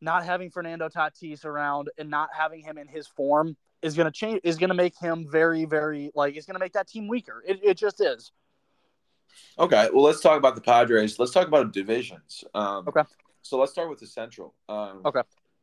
not 0.00 0.24
having 0.24 0.50
Fernando 0.50 0.88
Tatis 0.88 1.44
around 1.44 1.90
and 1.98 2.08
not 2.08 2.30
having 2.32 2.62
him 2.62 2.78
in 2.78 2.86
his 2.86 3.06
form 3.08 3.56
is 3.82 3.96
going 3.96 4.06
to 4.06 4.12
change. 4.12 4.40
Is 4.44 4.56
going 4.56 4.68
to 4.68 4.74
make 4.74 4.96
him 4.96 5.26
very, 5.30 5.64
very 5.64 6.10
like. 6.14 6.36
It's 6.36 6.46
going 6.46 6.54
to 6.54 6.60
make 6.60 6.74
that 6.74 6.86
team 6.88 7.08
weaker. 7.08 7.42
It, 7.46 7.60
it 7.62 7.76
just 7.76 8.00
is. 8.00 8.32
Okay, 9.58 9.88
well, 9.92 10.02
let's 10.04 10.20
talk 10.20 10.38
about 10.38 10.54
the 10.54 10.60
Padres. 10.60 11.18
Let's 11.18 11.32
talk 11.32 11.46
about 11.48 11.72
divisions. 11.72 12.44
Um, 12.54 12.86
Okay. 12.88 13.02
So 13.42 13.58
let's 13.58 13.72
start 13.72 13.88
with 13.88 13.98
the 14.00 14.06
Central. 14.06 14.54
Um, 14.68 15.00
Okay. 15.04 15.22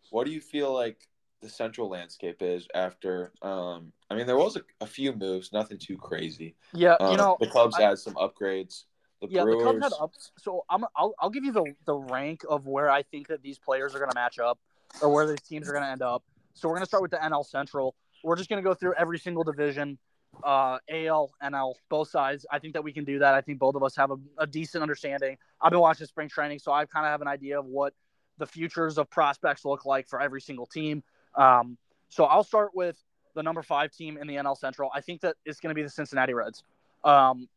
What 0.10 0.25
do 0.25 0.32
you 0.32 0.42
feel 0.42 0.74
like 0.74 1.08
the 1.41 1.50
Central 1.50 1.89
landscape 1.89 2.41
is 2.41 2.67
after? 2.74 3.32
Um, 3.41 3.91
I 4.10 4.15
mean, 4.15 4.25
there 4.25 4.38
was 4.38 4.56
a, 4.56 4.62
a 4.82 4.88
few 4.88 5.13
moves, 5.13 5.51
nothing 5.53 5.77
too 5.77 5.98
crazy. 5.98 6.56
Yeah, 6.74 6.94
Um, 7.00 7.12
you 7.12 7.17
know, 7.17 7.38
the 7.39 7.48
Cubs 7.48 7.75
I- 7.77 7.84
had 7.84 8.00
some 8.00 8.15
upgrades. 8.15 8.84
The 9.22 9.27
yeah, 9.32 9.44
Brewers, 9.44 9.63
the 9.63 9.72
Cubs 9.72 9.84
had 9.84 10.03
ups. 10.03 10.32
So 10.38 10.63
I'm, 10.70 10.86
I'll, 10.96 11.15
I'll 11.20 11.32
give 11.32 11.44
you 11.44 11.51
the 11.51 11.74
the 11.86 11.96
rank 11.96 12.41
of 12.48 12.67
where 12.67 12.88
I 12.89 13.01
think 13.01 13.27
that 13.29 13.41
these 13.41 13.58
players 13.58 13.96
are 13.96 13.98
going 13.98 14.12
to 14.12 14.15
match 14.15 14.38
up, 14.38 14.60
or 15.01 15.12
where 15.12 15.25
these 15.25 15.41
teams 15.41 15.67
are 15.67 15.72
going 15.72 15.84
to 15.84 15.89
end 15.89 16.03
up. 16.03 16.24
So 16.53 16.67
we're 16.67 16.75
going 16.75 16.84
to 16.84 16.88
start 16.88 17.01
with 17.01 17.12
the 17.12 17.17
NL 17.17 17.44
Central. 17.44 17.96
We're 18.24 18.36
just 18.36 18.48
going 18.48 18.62
to 18.63 18.67
go 18.67 18.75
through 18.75 18.94
every 18.96 19.17
single 19.17 19.44
division, 19.44 19.98
uh, 20.44 20.77
AL, 20.89 21.32
NL, 21.44 21.74
both 21.89 22.10
sides. 22.10 22.46
I 22.51 22.60
think 22.60 22.74
that 22.74 22.84
we 22.84 22.94
can 22.94 23.06
do 23.06 23.17
that. 23.20 23.34
I 23.34 23.41
think 23.41 23.58
both 23.58 23.74
of 23.75 23.82
us 23.82 23.96
have 23.96 24.12
a, 24.12 24.17
a 24.38 24.46
decent 24.46 24.84
understanding. 24.84 25.38
I've 25.62 25.72
been 25.72 25.79
watching 25.79 26.06
spring 26.06 26.29
training, 26.29 26.60
so 26.60 26.72
I 26.72 26.86
kind 26.86 27.06
of 27.06 27.12
have 27.12 27.22
an 27.22 27.27
idea 27.27 27.58
of 27.60 27.65
what 27.65 27.94
the 28.38 28.46
futures 28.46 29.00
of 29.00 29.10
prospects 29.10 29.65
look 29.65 29.84
like 29.86 30.08
for 30.08 30.22
every 30.22 30.41
single 30.41 30.67
team. 30.67 31.03
Um, 31.38 31.77
so 32.10 32.25
I'll 32.25 32.44
start 32.44 32.72
with 32.74 32.98
the 33.36 33.44
number 33.44 33.62
five 33.62 33.91
team 33.91 34.17
in 34.17 34.27
the 34.27 34.36
NL 34.36 34.58
Central. 34.58 34.89
I 34.94 35.01
think 35.01 35.22
that 35.22 35.36
it's 35.46 35.60
going 35.60 35.70
to 35.70 35.75
be 35.75 35.84
the 35.84 35.89
Cincinnati 35.89 36.34
Reds. 36.34 36.63
Um, 37.03 37.48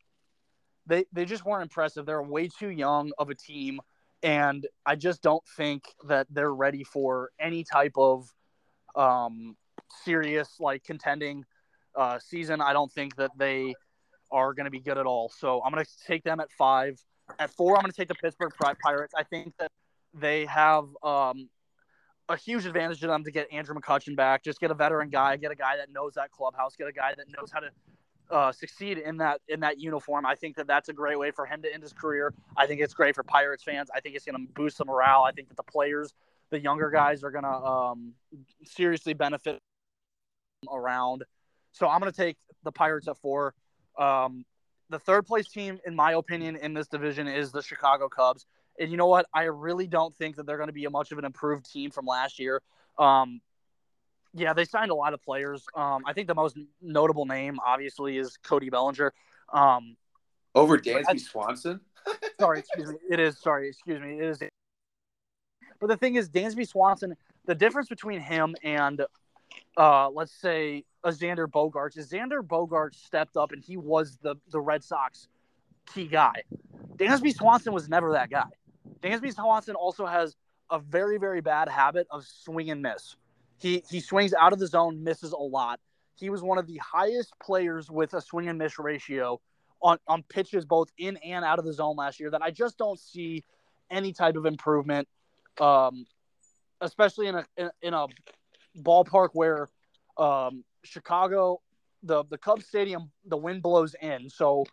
they 0.87 1.04
they 1.12 1.25
just 1.25 1.44
weren't 1.44 1.62
impressive. 1.62 2.06
They're 2.06 2.22
way 2.22 2.49
too 2.49 2.68
young 2.68 3.12
of 3.18 3.30
a 3.30 3.34
team, 3.34 3.80
and 4.22 4.66
I 4.84 4.96
just 4.96 5.22
don't 5.22 5.42
think 5.56 5.84
that 6.06 6.26
they're 6.30 6.52
ready 6.52 6.84
for 6.84 7.30
any 7.38 7.64
type 7.64 7.94
of 7.96 8.28
um, 8.94 9.56
serious 10.04 10.56
like 10.60 10.84
contending 10.84 11.44
uh, 11.96 12.18
season. 12.18 12.60
I 12.60 12.72
don't 12.72 12.92
think 12.92 13.16
that 13.16 13.30
they 13.37 13.75
are 14.30 14.52
going 14.52 14.64
to 14.64 14.70
be 14.70 14.80
good 14.80 14.99
at 14.99 15.06
all. 15.06 15.32
So 15.37 15.62
I'm 15.64 15.72
going 15.72 15.84
to 15.84 15.90
take 16.06 16.22
them 16.22 16.40
at 16.40 16.50
five. 16.52 17.00
At 17.38 17.50
four, 17.50 17.76
I'm 17.76 17.82
going 17.82 17.92
to 17.92 17.96
take 17.96 18.08
the 18.08 18.14
Pittsburgh 18.14 18.52
Pirates. 18.82 19.14
I 19.16 19.22
think 19.22 19.54
that 19.58 19.70
they 20.14 20.46
have 20.46 20.84
um, 21.02 21.49
a 22.30 22.37
huge 22.37 22.64
advantage 22.64 23.00
to 23.00 23.08
them 23.08 23.25
to 23.25 23.30
get 23.30 23.52
Andrew 23.52 23.75
McCutchen 23.75 24.14
back. 24.14 24.44
Just 24.44 24.60
get 24.60 24.70
a 24.70 24.75
veteran 24.75 25.10
guy, 25.10 25.37
get 25.37 25.50
a 25.50 25.56
guy 25.56 25.76
that 25.76 25.90
knows 25.92 26.14
that 26.14 26.30
clubhouse, 26.30 26.76
get 26.76 26.87
a 26.87 26.92
guy 26.92 27.12
that 27.16 27.26
knows 27.37 27.50
how 27.52 27.58
to 27.58 27.70
uh, 28.30 28.52
succeed 28.52 28.99
in 28.99 29.16
that 29.16 29.40
in 29.49 29.60
that 29.60 29.80
uniform. 29.80 30.25
I 30.25 30.37
think 30.37 30.56
that 30.56 30.68
that's 30.68 30.88
a 30.88 30.92
great 30.92 31.18
way 31.18 31.32
for 31.32 31.44
him 31.44 31.60
to 31.62 31.72
end 31.72 31.82
his 31.82 31.92
career. 31.92 32.32
I 32.56 32.68
think 32.68 32.80
it's 32.80 32.94
great 32.94 33.16
for 33.16 33.25
Pirates 33.25 33.64
fans. 33.64 33.90
I 33.94 34.00
think 34.00 34.14
it's 34.14 34.25
going 34.25 34.46
to 34.46 34.52
boost 34.52 34.78
the 34.78 34.84
morale. 34.84 35.25
I 35.25 35.32
think 35.32 35.49
that 35.49 35.56
the 35.56 35.64
players, 35.64 36.14
the 36.50 36.60
younger 36.60 36.88
guys, 36.88 37.25
are 37.25 37.32
going 37.32 37.44
to 37.44 37.50
um, 37.50 38.12
seriously 38.64 39.12
benefit 39.12 39.58
around. 40.70 41.25
So 41.72 41.88
I'm 41.88 41.99
going 41.99 42.12
to 42.12 42.16
take 42.16 42.37
the 42.62 42.72
Pirates 42.72 43.08
at 43.08 43.18
four. 43.18 43.54
Um, 43.99 44.44
the 44.88 45.00
third 45.00 45.26
place 45.26 45.49
team, 45.49 45.80
in 45.84 45.96
my 45.96 46.12
opinion, 46.12 46.56
in 46.56 46.75
this 46.75 46.87
division 46.87 47.26
is 47.26 47.50
the 47.50 47.62
Chicago 47.62 48.08
Cubs. 48.08 48.46
And 48.79 48.91
you 48.91 48.97
know 48.97 49.07
what? 49.07 49.27
I 49.33 49.45
really 49.45 49.87
don't 49.87 50.17
think 50.17 50.37
that 50.37 50.47
they're 50.47 50.57
going 50.57 50.69
to 50.69 50.73
be 50.73 50.85
a 50.85 50.91
much 50.91 51.12
of 51.12 51.19
an 51.19 51.25
improved 51.25 51.71
team 51.71 51.91
from 51.91 52.07
last 52.07 52.39
year. 52.39 52.62
Um, 52.99 53.41
yeah, 54.33 54.53
they 54.53 54.65
signed 54.65 54.91
a 54.91 54.95
lot 54.95 55.12
of 55.12 55.23
players. 55.23 55.65
Um, 55.75 56.03
I 56.07 56.12
think 56.12 56.29
the 56.29 56.35
most 56.35 56.57
notable 56.81 57.27
name, 57.27 57.59
obviously, 57.65 58.17
is 58.17 58.37
Cody 58.43 58.71
Bellinger. 58.71 59.12
Um, 59.53 59.97
over 60.55 60.79
Dansby 60.79 61.21
Swanson. 61.21 61.81
sorry, 62.41 62.61
excuse 62.61 62.91
me. 62.91 62.97
It 63.11 63.21
is 63.21 63.39
sorry, 63.39 63.69
excuse 63.69 64.00
me. 64.00 64.19
It 64.19 64.25
is. 64.25 64.43
But 65.81 65.89
the 65.89 65.97
thing 65.97 66.15
is, 66.15 66.29
Dansby 66.29 66.67
Swanson. 66.67 67.17
The 67.47 67.55
difference 67.55 67.89
between 67.89 68.21
him 68.21 68.55
and 68.62 69.03
uh, 69.77 70.11
let's 70.11 70.33
say 70.33 70.85
a 71.03 71.11
Xander 71.11 71.47
Bogaerts. 71.47 71.97
Xander 71.99 72.43
Bogaerts 72.43 72.97
stepped 72.97 73.37
up 73.37 73.53
and 73.53 73.62
he 73.62 73.77
was 73.77 74.19
the 74.23 74.37
the 74.50 74.61
Red 74.61 74.85
Sox 74.85 75.29
key 75.93 76.07
guy. 76.07 76.43
Dansby 76.97 77.35
Swanson 77.35 77.73
was 77.73 77.89
never 77.89 78.12
that 78.12 78.31
guy. 78.31 78.45
Dansby 79.02 79.35
Swanson 79.35 79.75
also 79.75 80.06
has 80.06 80.37
a 80.70 80.78
very 80.78 81.18
very 81.18 81.40
bad 81.40 81.68
habit 81.68 82.06
of 82.11 82.25
swing 82.25 82.70
and 82.70 82.82
miss. 82.82 83.16
He 83.59 83.82
he 83.90 84.00
swings 84.00 84.35
out 84.35 84.52
of 84.52 84.59
the 84.59 84.66
zone, 84.66 85.02
misses 85.02 85.32
a 85.32 85.37
lot. 85.37 85.80
He 86.14 86.30
was 86.30 86.42
one 86.42 86.59
of 86.59 86.66
the 86.66 86.78
highest 86.78 87.35
players 87.42 87.90
with 87.90 88.14
a 88.14 88.20
swing 88.20 88.49
and 88.49 88.59
miss 88.59 88.78
ratio 88.78 89.40
on 89.82 89.99
on 90.06 90.23
pitches 90.25 90.64
both 90.64 90.88
in 90.99 91.16
and 91.18 91.44
out 91.44 91.59
of 91.59 91.64
the 91.64 91.73
zone 91.73 91.97
last 91.97 92.20
year. 92.20 92.30
That 92.30 92.42
I 92.42 92.50
just 92.50 92.78
don't 92.78 92.99
see 92.99 93.44
any 93.90 94.12
type 94.12 94.37
of 94.37 94.47
improvement, 94.47 95.09
um, 95.61 96.06
especially 96.80 97.26
in 97.26 97.35
a 97.37 97.44
in, 97.56 97.70
in 97.82 97.94
a 97.94 98.06
ballpark 98.78 99.30
where 99.32 99.68
um, 100.16 100.64
Chicago, 100.85 101.61
the 102.02 102.25
the 102.25 102.38
Cubs 102.38 102.66
stadium, 102.66 103.11
the 103.25 103.37
wind 103.37 103.62
blows 103.62 103.94
in. 104.00 104.30
So 104.30 104.64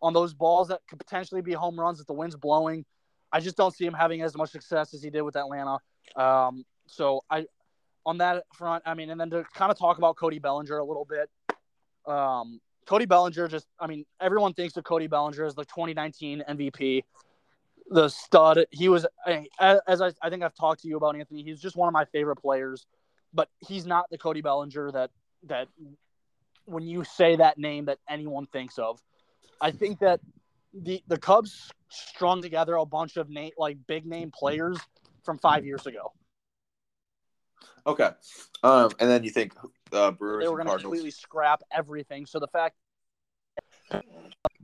on 0.00 0.12
those 0.12 0.34
balls 0.34 0.68
that 0.68 0.80
could 0.88 0.98
potentially 0.98 1.42
be 1.42 1.52
home 1.52 1.78
runs 1.78 2.00
if 2.00 2.06
the 2.06 2.12
wind's 2.12 2.36
blowing, 2.36 2.84
I 3.32 3.40
just 3.40 3.56
don't 3.56 3.74
see 3.74 3.86
him 3.86 3.94
having 3.94 4.22
as 4.22 4.36
much 4.36 4.50
success 4.50 4.94
as 4.94 5.02
he 5.02 5.10
did 5.10 5.22
with 5.22 5.36
Atlanta. 5.36 5.78
Um, 6.16 6.64
so 6.86 7.22
I 7.30 7.46
on 8.04 8.18
that 8.18 8.44
front, 8.54 8.82
I 8.84 8.94
mean, 8.94 9.10
and 9.10 9.20
then 9.20 9.30
to 9.30 9.44
kind 9.54 9.70
of 9.70 9.78
talk 9.78 9.98
about 9.98 10.16
Cody 10.16 10.38
Bellinger 10.38 10.76
a 10.78 10.84
little 10.84 11.06
bit. 11.06 11.30
Um, 12.12 12.60
Cody 12.86 13.06
Bellinger 13.06 13.46
just, 13.46 13.66
I 13.78 13.86
mean, 13.86 14.04
everyone 14.20 14.54
thinks 14.54 14.76
of 14.76 14.82
Cody 14.82 15.06
Bellinger 15.06 15.44
as 15.44 15.54
the 15.54 15.64
2019 15.64 16.42
MVP, 16.48 17.04
the 17.90 18.08
stud. 18.08 18.66
He 18.70 18.88
was, 18.88 19.06
as 19.60 20.02
I, 20.02 20.10
I 20.20 20.30
think 20.30 20.42
I've 20.42 20.54
talked 20.56 20.82
to 20.82 20.88
you 20.88 20.96
about 20.96 21.14
Anthony, 21.14 21.44
he's 21.44 21.60
just 21.60 21.76
one 21.76 21.86
of 21.86 21.92
my 21.92 22.04
favorite 22.06 22.36
players 22.36 22.86
but 23.32 23.48
he's 23.66 23.86
not 23.86 24.10
the 24.10 24.18
Cody 24.18 24.40
Bellinger 24.40 24.92
that 24.92 25.10
that 25.44 25.68
when 26.64 26.84
you 26.84 27.04
say 27.04 27.36
that 27.36 27.58
name 27.58 27.86
that 27.86 27.98
anyone 28.08 28.46
thinks 28.46 28.78
of. 28.78 29.00
I 29.60 29.70
think 29.70 30.00
that 30.00 30.20
the 30.74 31.02
the 31.06 31.18
Cubs 31.18 31.70
strung 31.88 32.42
together 32.42 32.74
a 32.76 32.86
bunch 32.86 33.16
of 33.16 33.28
name 33.28 33.52
like 33.58 33.76
big 33.86 34.06
name 34.06 34.30
players 34.30 34.78
from 35.24 35.38
five 35.38 35.64
years 35.64 35.86
ago. 35.86 36.12
Okay, 37.86 38.10
um, 38.62 38.90
and 39.00 39.10
then 39.10 39.24
you 39.24 39.30
think 39.30 39.54
uh, 39.92 40.10
Brewers 40.12 40.44
they 40.44 40.48
were 40.48 40.56
going 40.56 40.68
to 40.68 40.82
completely 40.82 41.10
scrap 41.10 41.62
everything. 41.72 42.26
So 42.26 42.38
the 42.38 42.46
fact 42.46 42.76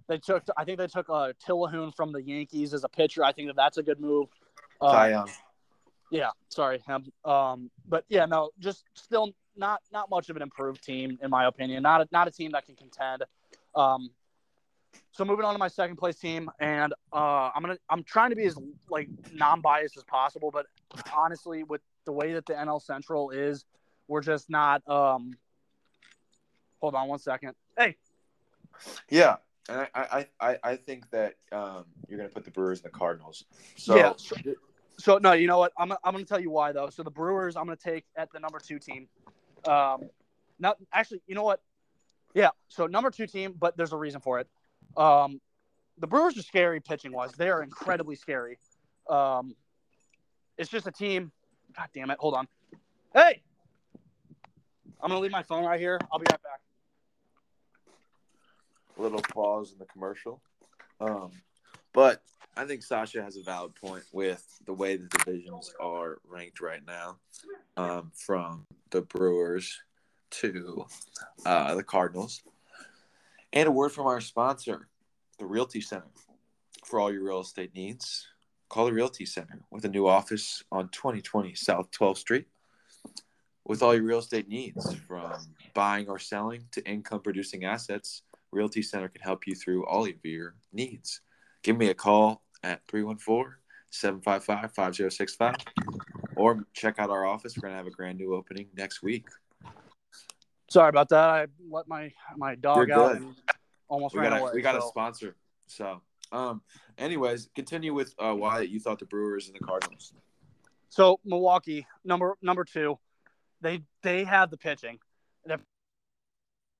they 0.09 0.19
took, 0.19 0.45
I 0.57 0.65
think 0.65 0.79
they 0.79 0.87
took 0.87 1.11
uh, 1.11 1.33
Taillon 1.47 1.95
from 1.95 2.13
the 2.13 2.23
Yankees 2.23 2.73
as 2.73 2.85
a 2.85 2.89
pitcher. 2.89 3.23
I 3.25 3.33
think 3.33 3.49
that 3.49 3.57
that's 3.57 3.77
a 3.77 3.83
good 3.83 4.01
move. 4.01 4.29
Uh, 4.81 5.27
yeah, 6.11 6.31
sorry. 6.49 6.83
Um, 6.89 7.31
um, 7.31 7.71
but 7.87 8.05
yeah, 8.09 8.25
no, 8.25 8.51
just 8.59 8.85
still 8.95 9.35
not 9.57 9.83
not 9.93 10.09
much 10.09 10.31
of 10.31 10.37
an 10.37 10.43
improved 10.43 10.83
team 10.83 11.19
in 11.23 11.31
my 11.31 11.47
opinion. 11.47 11.83
Not 11.83 12.03
a, 12.03 12.09
not 12.11 12.29
a 12.29 12.31
team 12.31 12.53
that 12.53 12.65
can 12.65 12.77
contend. 12.77 13.25
Um, 13.75 14.11
so 15.13 15.25
moving 15.25 15.45
on 15.45 15.53
to 15.53 15.59
my 15.59 15.69
second 15.69 15.97
place 15.97 16.17
team, 16.17 16.51
and 16.61 16.95
uh, 17.13 17.51
I'm 17.55 17.63
gonna 17.63 17.79
I'm 17.91 18.05
trying 18.05 18.31
to 18.31 18.37
be 18.37 18.45
as 18.45 18.57
like 18.89 19.09
non-biased 19.33 19.97
as 19.97 20.05
possible, 20.05 20.51
but 20.51 20.67
honestly, 21.15 21.65
with 21.65 21.81
the 22.05 22.13
way 22.13 22.33
that 22.35 22.47
the 22.47 22.55
NL 22.55 22.81
Central 22.81 23.31
is, 23.31 23.65
we're 24.07 24.23
just 24.23 24.49
not. 24.49 24.89
Um, 24.89 25.33
hold 26.81 26.95
on 26.95 27.09
one 27.09 27.19
second. 27.19 27.55
Hey. 27.77 27.97
Yeah, 29.11 29.37
and 29.69 29.81
I 29.81 29.89
I 29.95 30.27
I, 30.41 30.59
I 30.63 30.77
think 30.77 31.11
that 31.11 31.35
um, 31.53 31.85
you're 32.09 32.19
gonna 32.19 32.31
put 32.31 32.45
the 32.45 32.51
Brewers 32.51 32.83
and 32.83 32.93
the 32.93 32.97
Cardinals. 32.97 33.45
So 33.77 33.97
yeah. 33.97 34.13
So, 34.17 34.37
so 34.99 35.19
no, 35.19 35.33
you 35.33 35.47
know 35.47 35.59
what? 35.59 35.73
I'm 35.79 35.93
I'm 35.93 36.13
going 36.13 36.25
to 36.25 36.29
tell 36.29 36.41
you 36.41 36.51
why 36.51 36.73
though. 36.73 36.91
So 36.91 37.03
the 37.03 37.11
Brewers, 37.11 37.57
I'm 37.57 37.67
going 37.67 37.77
to 37.77 37.83
take 37.83 38.05
at 38.17 38.31
the 38.33 38.41
number 38.41 38.59
two 38.59 38.79
team. 38.79 39.09
Um, 39.67 40.11
not 40.59 40.77
actually, 40.93 41.23
you 41.27 41.35
know 41.35 41.45
what? 41.45 41.61
Yeah. 42.35 42.51
So 42.69 42.87
number 42.87 43.11
two 43.11 43.27
team, 43.27 43.55
but 43.59 43.77
there's 43.77 43.93
a 43.93 43.97
reason 43.97 44.21
for 44.21 44.41
it. 44.41 44.49
Um, 44.99 45.41
the 45.99 46.07
Brewers 46.07 46.37
are 46.37 46.43
scary 46.43 46.81
pitching 46.81 47.13
wise. 47.13 47.33
They 47.33 47.49
are 47.49 47.63
incredibly 47.63 48.17
scary. 48.17 48.59
Um, 49.09 49.55
it's 50.59 50.71
just 50.71 50.87
a 50.87 50.93
team. 50.93 51.33
God 51.77 51.89
damn 51.95 52.11
it! 52.11 52.19
Hold 52.19 52.35
on. 52.35 52.49
Hey, 53.15 53.43
I'm 55.01 55.09
gonna 55.09 55.21
leave 55.21 55.31
my 55.31 55.43
phone 55.43 55.65
right 55.65 55.81
here. 55.81 56.01
I'll 56.13 56.19
be 56.19 56.27
right 56.31 56.43
back. 56.43 56.61
A 58.99 59.03
Little 59.03 59.23
pause 59.23 59.73
in 59.73 59.79
the 59.79 59.87
commercial. 59.87 60.43
Um, 61.01 61.31
but 61.93 62.23
I 62.57 62.65
think 62.65 62.83
Sasha 62.83 63.23
has 63.23 63.37
a 63.37 63.43
valid 63.43 63.75
point 63.77 64.03
with 64.13 64.45
the 64.67 64.73
way 64.73 64.97
the 64.97 65.07
divisions 65.07 65.73
are 65.81 66.19
ranked 66.29 66.61
right 66.61 66.83
now, 66.85 67.19
um, 67.77 68.11
from 68.15 68.67
the 68.91 69.03
Brewers 69.03 69.81
to 70.31 70.85
uh, 71.47 71.77
the 71.77 71.85
Cardinals. 71.85 72.43
And 73.53 73.67
a 73.67 73.73
word 73.73 73.93
from 73.93 74.07
our 74.07 74.21
sponsor, 74.21 74.89
the 75.39 75.47
Realty 75.47 75.81
Center. 75.81 76.11
For 76.85 77.01
all 77.01 77.13
your 77.13 77.25
real 77.25 77.41
estate 77.41 77.75
needs, 77.75 78.27
call 78.69 78.87
the 78.87 78.93
Realty 78.93 79.25
Center 79.25 79.61
with 79.71 79.85
a 79.85 79.89
new 79.89 80.07
office 80.07 80.63
on 80.71 80.91
2020 80.91 81.55
South 81.55 81.91
12th 81.91 82.19
Street. 82.19 82.47
With 83.65 83.83
all 83.83 83.95
your 83.95 84.05
real 84.05 84.19
estate 84.19 84.49
needs, 84.49 84.95
from 85.07 85.33
buying 85.75 86.09
or 86.09 86.19
selling 86.19 86.65
to 86.73 86.87
income 86.87 87.21
producing 87.21 87.65
assets, 87.65 88.23
Realty 88.51 88.83
Center 88.83 89.09
can 89.09 89.23
help 89.23 89.47
you 89.47 89.55
through 89.55 89.87
all 89.87 90.05
of 90.05 90.13
your 90.25 90.55
needs. 90.73 91.21
Give 91.63 91.77
me 91.77 91.89
a 91.89 91.95
call 91.95 92.43
at 92.63 92.81
314 92.89 93.55
755 93.91 94.73
5065 94.73 95.55
or 96.37 96.65
check 96.73 96.99
out 96.99 97.11
our 97.11 97.27
office. 97.27 97.57
We're 97.57 97.63
going 97.63 97.73
to 97.73 97.79
have 97.79 97.87
a 97.87 97.91
grand 97.91 98.19
new 98.19 98.35
opening 98.35 98.69
next 98.77 99.03
week. 99.03 99.27
Sorry 100.71 100.89
about 100.89 101.09
that. 101.11 101.29
I 101.29 101.47
let 101.71 101.89
my 101.89 102.13
my 102.37 102.55
dog 102.55 102.91
out 102.91 103.17
and 103.17 103.35
almost 103.89 104.15
we 104.15 104.21
ran 104.21 104.31
got 104.31 104.39
a, 104.39 104.43
away. 104.43 104.53
We 104.55 104.63
got 104.63 104.81
so. 104.81 104.87
a 104.87 104.89
sponsor. 104.89 105.37
So, 105.67 106.03
um, 106.33 106.63
anyways, 106.99 107.49
continue 107.55 107.95
with 107.95 108.15
uh, 108.19 108.35
why 108.35 108.61
you 108.61 108.81
thought 108.81 108.99
the 108.99 109.07
Brewers 109.07 109.47
and 109.49 109.57
the 109.57 109.65
Cardinals. 109.65 110.13
So 110.91 111.21
Milwaukee, 111.25 111.87
number 112.05 112.37
number 112.43 112.65
two, 112.65 112.99
they 113.61 113.83
they 114.03 114.25
have 114.25 114.51
the 114.51 114.57
pitching, 114.57 114.99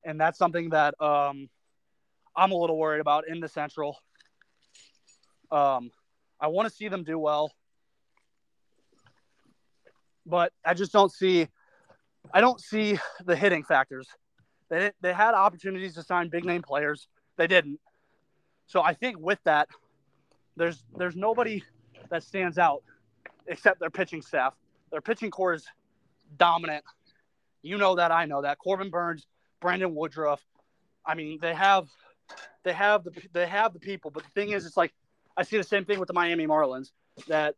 and 0.05 0.21
that's 0.21 0.39
something 0.39 0.71
that 0.71 1.01
um, 1.01 1.49
I'm 2.37 2.53
a 2.53 2.55
little 2.55 2.79
worried 2.79 3.01
about 3.01 3.29
in 3.29 3.41
the 3.41 3.49
Central. 3.49 3.99
Um, 5.51 5.91
I 6.41 6.49
want 6.49 6.69
to 6.69 6.75
see 6.75 6.89
them 6.89 7.05
do 7.05 7.19
well, 7.19 7.53
but 10.27 10.53
I 10.65 10.75
just 10.75 10.93
don't 10.93 11.13
see. 11.13 11.49
I 12.33 12.41
don't 12.41 12.61
see 12.61 12.99
the 13.25 13.37
hitting 13.37 13.65
factors. 13.65 14.09
They 14.69 14.91
they 15.01 15.13
had 15.13 15.35
opportunities 15.35 15.95
to 15.95 16.03
sign 16.03 16.29
big 16.29 16.45
name 16.45 16.63
players. 16.63 17.09
They 17.37 17.47
didn't. 17.47 17.81
So 18.67 18.83
I 18.83 18.93
think 18.93 19.19
with 19.19 19.39
that, 19.45 19.69
there's 20.57 20.85
there's 20.97 21.17
nobody 21.17 21.63
that 22.11 22.23
stands 22.23 22.59
out 22.59 22.83
except 23.47 23.81
their 23.81 23.91
pitching 23.91 24.23
staff. 24.23 24.55
Their 24.91 25.01
pitching 25.01 25.31
core 25.31 25.55
is 25.55 25.67
dominant. 26.37 26.85
You 27.63 27.79
know 27.79 27.97
that. 27.97 28.13
I 28.13 28.27
know 28.27 28.43
that. 28.43 28.59
Corbin 28.59 28.91
Burnes, 28.91 29.27
Brandon 29.61 29.95
Woodruff. 29.95 30.41
I 31.05 31.15
mean, 31.15 31.39
they 31.41 31.55
have 31.55 31.89
they 32.63 32.73
have 32.73 33.05
the 33.05 33.13
they 33.33 33.47
have 33.47 33.73
the 33.73 33.81
people, 33.81 34.11
but 34.11 34.23
the 34.25 34.31
thing 34.31 34.51
is, 34.51 34.67
it's 34.67 34.77
like 34.77 34.93
I 35.37 35.43
see 35.43 35.57
the 35.57 35.65
same 35.65 35.85
thing 35.85 35.99
with 35.99 36.09
the 36.09 36.13
Miami 36.13 36.47
Marlins 36.47 36.91
that 37.27 37.55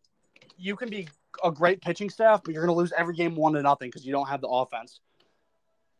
you 0.56 0.76
can 0.76 0.88
be 0.88 1.08
a 1.42 1.50
great 1.50 1.80
pitching 1.80 2.10
staff, 2.10 2.42
but 2.44 2.54
you're 2.54 2.64
going 2.64 2.74
to 2.74 2.78
lose 2.78 2.92
every 2.96 3.14
game 3.14 3.36
one 3.36 3.52
to 3.54 3.62
nothing 3.62 3.88
because 3.88 4.04
you 4.04 4.12
don't 4.12 4.28
have 4.28 4.40
the 4.40 4.48
offense. 4.48 5.00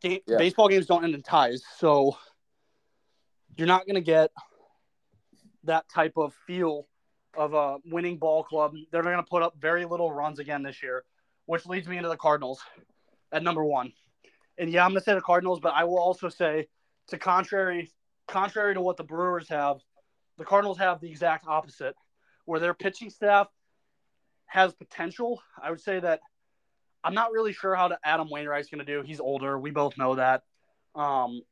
Game, 0.00 0.20
yeah. 0.26 0.38
Baseball 0.38 0.68
games 0.68 0.86
don't 0.86 1.04
end 1.04 1.14
in 1.14 1.22
ties, 1.22 1.62
so 1.78 2.16
you're 3.56 3.66
not 3.66 3.86
going 3.86 3.96
to 3.96 4.00
get 4.00 4.30
that 5.64 5.88
type 5.88 6.14
of 6.16 6.34
feel 6.46 6.86
of 7.36 7.54
a 7.54 7.78
winning 7.84 8.16
ball 8.18 8.42
club. 8.42 8.74
They're 8.90 9.02
going 9.02 9.16
to 9.16 9.22
put 9.22 9.42
up 9.42 9.54
very 9.60 9.84
little 9.84 10.10
runs 10.10 10.38
again 10.38 10.62
this 10.62 10.82
year, 10.82 11.04
which 11.46 11.66
leads 11.66 11.86
me 11.86 11.96
into 11.96 12.08
the 12.08 12.16
Cardinals 12.16 12.60
at 13.30 13.42
number 13.42 13.64
one. 13.64 13.92
And 14.58 14.70
yeah, 14.70 14.84
I'm 14.84 14.90
going 14.90 15.00
to 15.00 15.04
say 15.04 15.14
the 15.14 15.20
Cardinals, 15.20 15.60
but 15.60 15.74
I 15.74 15.84
will 15.84 15.98
also 15.98 16.28
say, 16.28 16.68
to 17.08 17.18
contrary 17.18 17.90
contrary 18.30 18.74
to 18.74 18.80
what 18.80 18.96
the 18.96 19.04
Brewers 19.04 19.48
have, 19.48 19.78
the 20.38 20.44
Cardinals 20.44 20.78
have 20.78 21.00
the 21.00 21.10
exact 21.10 21.46
opposite, 21.46 21.94
where 22.46 22.60
their 22.60 22.74
pitching 22.74 23.10
staff 23.10 23.48
has 24.50 24.74
potential. 24.74 25.42
I 25.62 25.70
would 25.70 25.80
say 25.80 26.00
that 26.00 26.20
I'm 27.02 27.14
not 27.14 27.32
really 27.32 27.52
sure 27.52 27.74
how 27.74 27.88
to 27.88 27.98
Adam 28.04 28.28
Wainwright's 28.30 28.68
going 28.68 28.84
to 28.84 28.84
do. 28.84 29.02
He's 29.02 29.20
older. 29.20 29.58
We 29.58 29.70
both 29.70 29.96
know 29.96 30.16
that. 30.16 30.42
Um, 30.94 31.42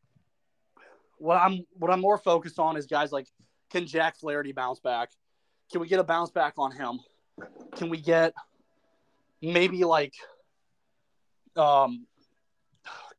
what 1.18 1.36
I'm 1.36 1.64
what 1.78 1.90
I'm 1.90 2.00
more 2.00 2.18
focused 2.18 2.58
on 2.58 2.76
is 2.76 2.86
guys 2.86 3.12
like 3.12 3.26
can 3.70 3.86
Jack 3.86 4.16
Flaherty 4.16 4.52
bounce 4.52 4.80
back? 4.80 5.10
Can 5.72 5.80
we 5.80 5.88
get 5.88 6.00
a 6.00 6.04
bounce 6.04 6.30
back 6.30 6.54
on 6.58 6.72
him? 6.72 7.00
Can 7.76 7.88
we 7.88 8.00
get 8.00 8.34
maybe 9.40 9.84
like 9.84 10.14
um 11.56 12.06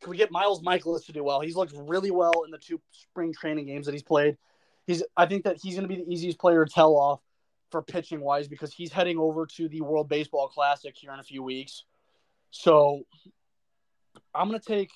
can 0.02 0.12
we 0.12 0.18
get 0.18 0.32
Miles 0.32 0.62
Mikolas 0.62 1.06
to 1.08 1.14
do 1.14 1.24
well? 1.24 1.42
He's 1.42 1.56
looked 1.56 1.74
really 1.76 2.12
well 2.12 2.44
in 2.46 2.52
the 2.52 2.58
two 2.58 2.82
spring 2.92 3.34
training 3.34 3.66
games 3.66 3.86
that 3.86 3.94
he's 3.94 4.04
played 4.04 4.38
he's 4.90 5.04
I 5.16 5.26
think 5.28 5.44
that 5.44 5.58
he's 5.62 5.76
going 5.76 5.88
to 5.88 5.96
be 5.96 6.02
the 6.02 6.12
easiest 6.12 6.40
player 6.40 6.66
to 6.66 6.72
tell 6.72 6.96
off 6.96 7.22
for 7.72 7.82
pitching 7.82 8.22
wise 8.22 8.48
because 8.48 8.74
he's 8.74 8.92
heading 8.92 9.18
over 9.18 9.46
to 9.46 9.68
the 9.70 9.82
World 9.82 10.10
Baseball 10.10 10.48
Classic 10.48 10.96
here 10.98 11.12
in 11.14 11.20
a 11.20 11.24
few 11.24 11.44
weeks. 11.44 11.84
So 12.52 13.04
I'm 14.34 14.48
gonna 14.48 14.60
take 14.60 14.92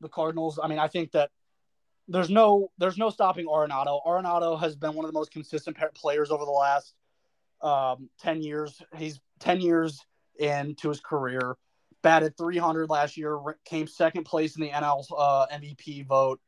the 0.00 0.08
Cardinals. 0.08 0.58
I 0.62 0.68
mean, 0.68 0.78
I 0.78 0.88
think 0.88 1.12
that 1.12 1.30
there's 2.08 2.30
no 2.30 2.70
there's 2.78 2.98
no 2.98 3.10
stopping 3.10 3.46
Arenado. 3.46 4.04
Arenado 4.04 4.58
has 4.60 4.76
been 4.76 4.94
one 4.94 5.04
of 5.04 5.10
the 5.10 5.18
most 5.18 5.30
consistent 5.30 5.76
players 5.94 6.30
over 6.30 6.44
the 6.44 6.50
last 6.50 6.94
um, 7.62 8.10
ten 8.20 8.42
years. 8.42 8.80
He's 8.96 9.20
ten 9.38 9.60
years 9.60 9.98
into 10.38 10.88
his 10.88 11.00
career. 11.00 11.56
Batted 12.02 12.36
300 12.36 12.90
last 12.90 13.16
year. 13.16 13.38
Came 13.64 13.86
second 13.86 14.24
place 14.24 14.56
in 14.56 14.62
the 14.62 14.70
NL 14.70 15.04
uh, 15.16 15.46
MVP 15.52 16.06
vote 16.06 16.40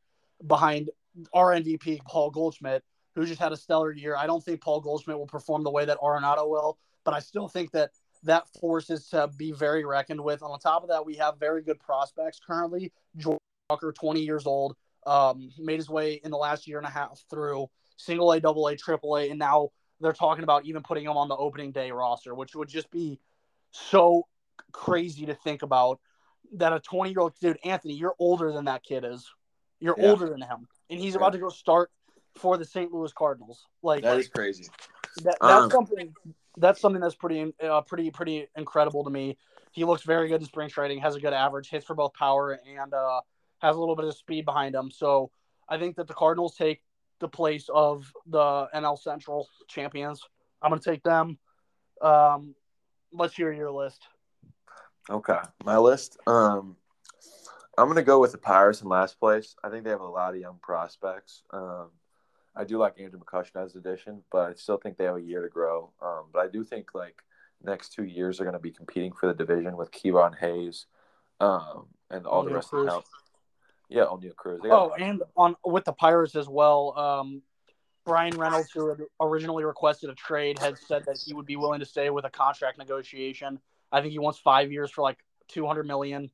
behind 0.45 0.89
our 1.33 1.51
MVP 1.53 2.03
Paul 2.05 2.29
Goldschmidt, 2.29 2.83
who 3.15 3.25
just 3.25 3.39
had 3.39 3.51
a 3.51 3.57
stellar 3.57 3.91
year. 3.91 4.15
I 4.15 4.27
don't 4.27 4.43
think 4.43 4.61
Paul 4.61 4.81
Goldschmidt 4.81 5.17
will 5.17 5.25
perform 5.25 5.63
the 5.63 5.71
way 5.71 5.85
that 5.85 5.97
Arenado 5.99 6.49
will, 6.49 6.77
but 7.03 7.13
I 7.13 7.19
still 7.19 7.47
think 7.47 7.71
that 7.71 7.91
that 8.23 8.47
force 8.59 8.89
is 8.89 9.07
to 9.09 9.29
be 9.37 9.51
very 9.51 9.85
reckoned 9.85 10.21
with. 10.21 10.43
On 10.43 10.59
top 10.59 10.83
of 10.83 10.89
that, 10.89 11.05
we 11.05 11.15
have 11.15 11.39
very 11.39 11.61
good 11.61 11.79
prospects 11.79 12.39
currently. 12.45 12.91
Jordan 13.17 13.39
Walker, 13.69 13.91
20 13.91 14.21
years 14.21 14.45
old, 14.45 14.75
um, 15.05 15.49
made 15.57 15.77
his 15.77 15.89
way 15.89 16.19
in 16.23 16.31
the 16.31 16.37
last 16.37 16.67
year 16.67 16.77
and 16.77 16.87
a 16.87 16.89
half 16.89 17.23
through 17.29 17.67
single 17.97 18.31
A, 18.31 18.39
double 18.39 18.67
A, 18.67 18.75
triple 18.75 19.15
A, 19.15 19.29
and 19.29 19.39
now 19.39 19.69
they're 20.01 20.13
talking 20.13 20.43
about 20.43 20.65
even 20.65 20.83
putting 20.83 21.05
him 21.05 21.15
on 21.15 21.29
the 21.29 21.35
opening 21.35 21.71
day 21.71 21.91
roster, 21.91 22.35
which 22.35 22.55
would 22.55 22.67
just 22.67 22.91
be 22.91 23.19
so 23.71 24.27
crazy 24.71 25.25
to 25.27 25.35
think 25.35 25.61
about. 25.61 25.99
That 26.53 26.73
a 26.73 26.79
20 26.79 27.09
year 27.09 27.21
old 27.21 27.33
dude, 27.41 27.57
Anthony, 27.63 27.95
you're 27.95 28.15
older 28.19 28.51
than 28.51 28.65
that 28.65 28.83
kid 28.83 29.03
is. 29.03 29.27
You're 29.79 29.95
yeah. 29.97 30.09
older 30.09 30.29
than 30.29 30.41
him, 30.41 30.67
and 30.89 30.99
he's 30.99 31.13
yeah. 31.13 31.17
about 31.17 31.33
to 31.33 31.39
go 31.39 31.49
start 31.49 31.91
for 32.35 32.57
the 32.57 32.65
St. 32.65 32.91
Louis 32.91 33.11
Cardinals. 33.13 33.65
Like 33.81 34.03
that 34.03 34.17
is 34.17 34.27
crazy. 34.27 34.67
That, 35.23 35.37
that's 35.41 35.63
um, 35.63 35.71
something. 35.71 36.13
That's 36.57 36.79
something 36.79 37.01
that's 37.01 37.15
pretty, 37.15 37.53
uh, 37.61 37.81
pretty, 37.81 38.11
pretty 38.11 38.47
incredible 38.55 39.03
to 39.03 39.09
me. 39.09 39.37
He 39.71 39.83
looks 39.83 40.03
very 40.03 40.29
good 40.29 40.39
in 40.39 40.47
spring 40.47 40.69
training. 40.69 40.99
Has 40.99 41.15
a 41.15 41.19
good 41.19 41.33
average, 41.33 41.69
hits 41.69 41.85
for 41.85 41.95
both 41.95 42.13
power 42.13 42.59
and 42.79 42.93
uh, 42.93 43.21
has 43.59 43.75
a 43.75 43.79
little 43.79 43.95
bit 43.95 44.05
of 44.05 44.15
speed 44.15 44.45
behind 44.45 44.73
him. 44.73 44.89
So 44.89 45.31
I 45.67 45.77
think 45.77 45.97
that 45.97 46.07
the 46.07 46.13
Cardinals 46.13 46.55
take 46.55 46.81
the 47.19 47.27
place 47.27 47.69
of 47.73 48.11
the 48.25 48.67
NL 48.73 48.97
Central 48.97 49.49
champions. 49.67 50.21
I'm 50.61 50.69
going 50.69 50.81
to 50.81 50.89
take 50.89 51.03
them. 51.03 51.37
Um, 52.01 52.55
let's 53.11 53.35
hear 53.35 53.51
your 53.51 53.71
list. 53.71 54.01
Okay, 55.09 55.39
my 55.63 55.77
list. 55.77 56.17
Um, 56.25 56.77
I'm 57.77 57.85
going 57.85 57.97
to 57.97 58.03
go 58.03 58.19
with 58.19 58.31
the 58.31 58.37
Pirates 58.37 58.81
in 58.81 58.87
last 58.87 59.19
place. 59.19 59.55
I 59.63 59.69
think 59.69 59.83
they 59.83 59.89
have 59.89 60.01
a 60.01 60.05
lot 60.05 60.33
of 60.33 60.39
young 60.39 60.57
prospects. 60.61 61.43
Um, 61.51 61.89
I 62.55 62.63
do 62.63 62.77
like 62.77 62.99
Andrew 62.99 63.19
McCutchen 63.19 63.63
as 63.63 63.75
addition, 63.75 64.23
but 64.31 64.49
I 64.49 64.53
still 64.53 64.77
think 64.77 64.97
they 64.97 65.05
have 65.05 65.17
a 65.17 65.21
year 65.21 65.41
to 65.41 65.49
grow. 65.49 65.91
Um, 66.01 66.25
but 66.31 66.39
I 66.39 66.47
do 66.47 66.63
think 66.63 66.93
like 66.93 67.21
next 67.63 67.93
two 67.93 68.03
years 68.05 68.39
are 68.39 68.43
going 68.43 68.53
to 68.53 68.59
be 68.59 68.71
competing 68.71 69.11
for 69.11 69.27
the 69.27 69.33
division 69.33 69.75
with 69.75 69.91
Ke'Bryan 69.91 70.37
Hayes 70.37 70.85
um, 71.39 71.87
and 72.09 72.25
all 72.25 72.43
the 72.43 72.53
rest 72.53 72.69
Cruz. 72.69 72.91
of 72.91 73.03
the 73.89 73.95
yeah, 73.95 74.03
Oneil 74.03 74.35
Cruz. 74.35 74.61
Oh, 74.65 74.93
and 74.97 75.21
on 75.35 75.55
with 75.63 75.85
the 75.85 75.93
Pirates 75.93 76.35
as 76.35 76.47
well. 76.47 76.97
Um, 76.97 77.41
Bryan 78.05 78.37
Reynolds, 78.37 78.69
who 78.71 78.89
had 78.89 78.99
originally 79.19 79.63
requested 79.63 80.09
a 80.09 80.15
trade, 80.15 80.59
had 80.59 80.77
said 80.77 81.03
that 81.05 81.17
he 81.23 81.33
would 81.33 81.45
be 81.45 81.55
willing 81.55 81.79
to 81.79 81.85
stay 81.85 82.09
with 82.11 82.25
a 82.25 82.29
contract 82.29 82.77
negotiation. 82.77 83.59
I 83.91 84.01
think 84.01 84.11
he 84.11 84.19
wants 84.19 84.39
five 84.39 84.71
years 84.71 84.91
for 84.91 85.01
like 85.01 85.17
two 85.47 85.65
hundred 85.65 85.87
million. 85.87 86.29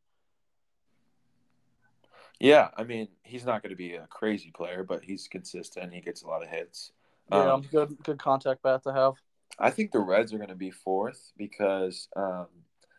Yeah, 2.42 2.70
I 2.76 2.84
mean, 2.84 3.08
he's 3.22 3.46
not 3.46 3.62
going 3.62 3.70
to 3.70 3.76
be 3.76 3.94
a 3.94 4.08
crazy 4.08 4.50
player, 4.50 4.84
but 4.84 5.04
he's 5.04 5.28
consistent. 5.28 5.94
He 5.94 6.02
gets 6.02 6.24
a 6.24 6.28
lot 6.28 6.42
of 6.42 6.50
hits. 6.50 6.92
Yeah, 7.32 7.54
um, 7.54 7.62
good, 7.72 7.96
good 8.02 8.18
contact 8.18 8.64
bat 8.64 8.82
to 8.84 8.94
have. 8.94 9.14
I 9.60 9.70
think 9.70 9.92
the 9.92 10.00
Reds 10.00 10.34
are 10.34 10.38
going 10.38 10.50
to 10.50 10.56
be 10.56 10.72
fourth 10.72 11.34
because 11.38 12.08
um, 12.16 12.48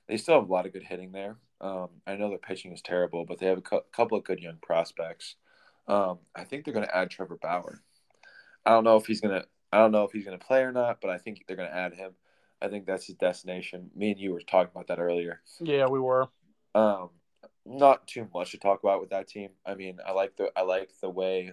they 0.06 0.16
still 0.16 0.36
have 0.38 0.48
a 0.48 0.52
lot 0.52 0.64
of 0.64 0.72
good 0.72 0.84
hitting 0.84 1.10
there. 1.10 1.38
Um, 1.60 1.88
I 2.06 2.14
know 2.14 2.28
their 2.28 2.38
pitching 2.38 2.72
is 2.72 2.82
terrible, 2.82 3.24
but 3.24 3.40
they 3.40 3.46
have 3.46 3.58
a 3.58 3.62
cu- 3.62 3.80
couple 3.92 4.16
of 4.16 4.22
good 4.22 4.38
young 4.38 4.58
prospects. 4.62 5.34
Um, 5.88 6.20
I 6.36 6.44
think 6.44 6.64
they're 6.64 6.74
going 6.74 6.86
to 6.86 6.96
add 6.96 7.10
Trevor 7.10 7.38
Bauer. 7.42 7.82
I 8.64 8.70
don't 8.70 8.84
know 8.84 8.96
if 8.96 9.06
he's 9.06 9.20
going 9.20 9.40
to. 9.40 9.46
I 9.72 9.78
don't 9.78 9.90
know 9.90 10.04
if 10.04 10.12
he's 10.12 10.24
going 10.24 10.38
to 10.38 10.46
play 10.46 10.62
or 10.62 10.70
not, 10.70 11.00
but 11.00 11.10
I 11.10 11.18
think 11.18 11.42
they're 11.48 11.56
going 11.56 11.68
to 11.68 11.76
add 11.76 11.94
him. 11.94 12.12
I 12.60 12.68
think 12.68 12.86
that's 12.86 13.06
his 13.06 13.16
destination. 13.16 13.90
Me 13.96 14.12
and 14.12 14.20
you 14.20 14.32
were 14.32 14.40
talking 14.40 14.70
about 14.72 14.86
that 14.86 15.00
earlier. 15.00 15.40
Yeah, 15.60 15.88
we 15.88 15.98
were. 15.98 16.28
Um, 16.76 17.10
not 17.64 18.06
too 18.06 18.28
much 18.34 18.52
to 18.52 18.58
talk 18.58 18.82
about 18.82 19.00
with 19.00 19.10
that 19.10 19.28
team. 19.28 19.50
I 19.64 19.74
mean, 19.74 19.98
I 20.06 20.12
like 20.12 20.36
the 20.36 20.50
I 20.56 20.62
like 20.62 20.90
the 21.00 21.10
way 21.10 21.52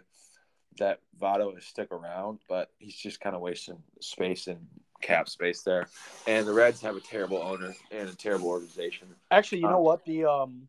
that 0.77 0.99
Votto 1.19 1.57
is 1.57 1.65
stick 1.65 1.91
around, 1.91 2.39
but 2.47 2.71
he's 2.79 2.95
just 2.95 3.19
kind 3.19 3.35
of 3.35 3.41
wasting 3.41 3.81
space 4.01 4.47
and 4.47 4.59
cap 5.01 5.29
space 5.29 5.61
there. 5.61 5.87
And 6.27 6.47
the 6.47 6.53
Reds 6.53 6.81
have 6.81 6.95
a 6.95 7.01
terrible 7.01 7.37
owner 7.37 7.75
and 7.91 8.09
a 8.09 8.15
terrible 8.15 8.47
organization. 8.47 9.07
Actually, 9.31 9.59
you 9.59 9.67
um, 9.67 9.73
know 9.73 9.81
what? 9.81 10.05
The 10.05 10.25
um 10.25 10.67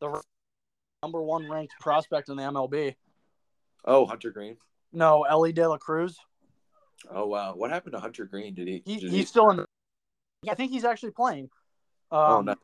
the 0.00 0.20
number 1.02 1.22
one 1.22 1.50
ranked 1.50 1.74
prospect 1.80 2.28
in 2.28 2.36
the 2.36 2.42
MLB. 2.42 2.96
Oh, 3.84 4.06
Hunter 4.06 4.30
Greene. 4.30 4.56
No, 4.92 5.24
Elly 5.24 5.52
De 5.52 5.68
La 5.68 5.76
Cruz. 5.76 6.18
Oh 7.10 7.26
wow, 7.26 7.54
what 7.54 7.70
happened 7.70 7.92
to 7.92 8.00
Hunter 8.00 8.24
Greene? 8.24 8.54
Did 8.54 8.68
he? 8.68 8.82
he 8.84 8.94
did 8.94 9.10
he's 9.10 9.12
he... 9.12 9.24
still 9.24 9.50
in. 9.50 9.58
The, 9.58 9.66
I 10.50 10.54
think 10.54 10.72
he's 10.72 10.84
actually 10.84 11.10
playing. 11.10 11.50
Um, 12.10 12.20
oh 12.20 12.40
no. 12.40 12.54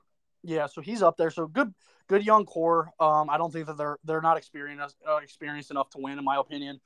Yeah, 0.43 0.67
so 0.67 0.81
he's 0.81 1.03
up 1.03 1.17
there. 1.17 1.31
So 1.31 1.47
good, 1.47 1.75
good 2.09 2.25
young 2.25 2.47
core. 2.47 2.91
Um, 2.99 3.29
I 3.29 3.37
don't 3.37 3.53
think 3.53 3.67
that 3.67 3.77
they're 3.77 3.99
they're 4.05 4.23
not 4.23 4.37
experienced 4.37 4.97
uh, 5.09 5.17
experienced 5.17 5.71
enough 5.71 5.91
to 5.91 5.99
win, 5.99 6.19
in 6.19 6.25
my 6.25 6.37
opinion. 6.37 6.81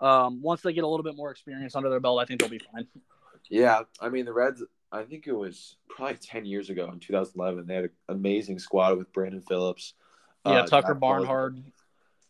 Um, 0.00 0.42
once 0.42 0.62
they 0.62 0.72
get 0.72 0.84
a 0.84 0.88
little 0.88 1.04
bit 1.04 1.16
more 1.16 1.30
experience 1.30 1.76
under 1.76 1.90
their 1.90 2.00
belt, 2.00 2.20
I 2.20 2.24
think 2.24 2.40
they'll 2.40 2.48
be 2.48 2.60
fine. 2.72 2.86
Yeah, 3.50 3.82
I 4.00 4.08
mean 4.08 4.24
the 4.24 4.32
Reds. 4.32 4.62
I 4.90 5.02
think 5.02 5.26
it 5.26 5.32
was 5.32 5.76
probably 5.88 6.16
ten 6.16 6.44
years 6.44 6.70
ago 6.70 6.90
in 6.92 6.98
2011. 6.98 7.66
They 7.66 7.74
had 7.74 7.84
an 7.84 7.90
amazing 8.08 8.58
squad 8.58 8.96
with 8.96 9.12
Brandon 9.12 9.42
Phillips. 9.42 9.94
Yeah, 10.46 10.60
uh, 10.60 10.66
Tucker 10.66 10.94
Barnhart. 10.94 11.56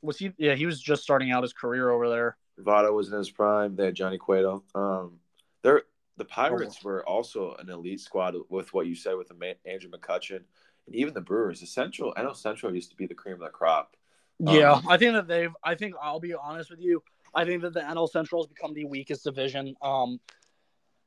Was 0.03 0.19
he? 0.19 0.33
Yeah, 0.39 0.55
he 0.55 0.67
was 0.67 0.81
just 0.81 1.03
starting 1.03 1.31
out 1.31 1.43
his 1.43 1.53
career 1.53 1.91
over 1.91 2.09
there. 2.09 2.37
Votto 2.61 2.93
was 2.95 3.11
in 3.11 3.19
his 3.19 3.31
prime. 3.31 3.77
They 3.77 3.87
had 3.87 3.95
Johnny 3.95 4.19
Cueto. 4.19 4.65
Um, 4.75 5.19
they're 5.63 5.83
the 6.17 6.25
Pirates 6.25 6.79
oh. 6.81 6.89
were 6.89 7.09
also 7.09 7.55
an 7.59 7.69
elite 7.69 8.01
squad 8.01 8.35
with 8.49 8.73
what 8.73 8.87
you 8.87 8.95
said 8.95 9.17
with 9.17 9.29
the 9.29 9.57
Andrew 9.67 9.91
McCutchen 9.91 10.43
and 10.87 10.95
even 10.95 11.15
the 11.15 11.21
Brewers. 11.21 11.61
The 11.61 11.67
Central, 11.67 12.13
I 12.17 12.23
know 12.23 12.33
Central 12.33 12.75
used 12.75 12.91
to 12.91 12.97
be 12.97 13.07
the 13.07 13.15
cream 13.15 13.35
of 13.35 13.41
the 13.41 13.49
crop. 13.49 13.97
Yeah, 14.39 14.73
um, 14.73 14.89
I 14.89 14.97
think 14.97 15.15
that 15.15 15.29
they've. 15.29 15.53
I 15.63 15.75
think 15.77 15.95
I'll 16.03 16.21
be 16.21 16.35
honest 16.35 16.71
with 16.71 16.81
you. 16.81 17.03
I 17.35 17.45
think 17.45 17.63
that 17.63 17.73
the 17.73 17.81
NL 17.81 18.09
Central 18.09 18.43
has 18.43 18.49
become 18.49 18.75
the 18.75 18.85
weakest 18.85 19.25
division. 19.25 19.75
Um, 19.81 20.21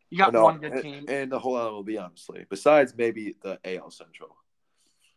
you 0.09 0.17
got 0.17 0.31
no, 0.31 0.45
one 0.45 0.59
good 0.59 0.81
team, 0.81 1.05
and 1.09 1.29
the 1.29 1.39
whole 1.39 1.55
MLB, 1.55 2.01
honestly. 2.01 2.45
Besides 2.49 2.93
maybe 2.97 3.35
the 3.41 3.59
AL 3.65 3.91
Central. 3.91 4.37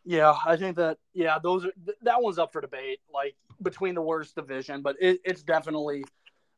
Yeah, 0.03 0.35
I 0.45 0.57
think 0.57 0.75
that 0.77 0.97
yeah, 1.13 1.37
those 1.41 1.65
are 1.65 1.71
that 2.01 2.21
one's 2.21 2.37
up 2.37 2.51
for 2.51 2.59
debate. 2.59 2.99
Like 3.13 3.35
between 3.61 3.95
the 3.95 4.01
worst 4.01 4.35
division, 4.35 4.81
but 4.81 4.97
it, 4.99 5.21
it's 5.23 5.43
definitely 5.43 6.03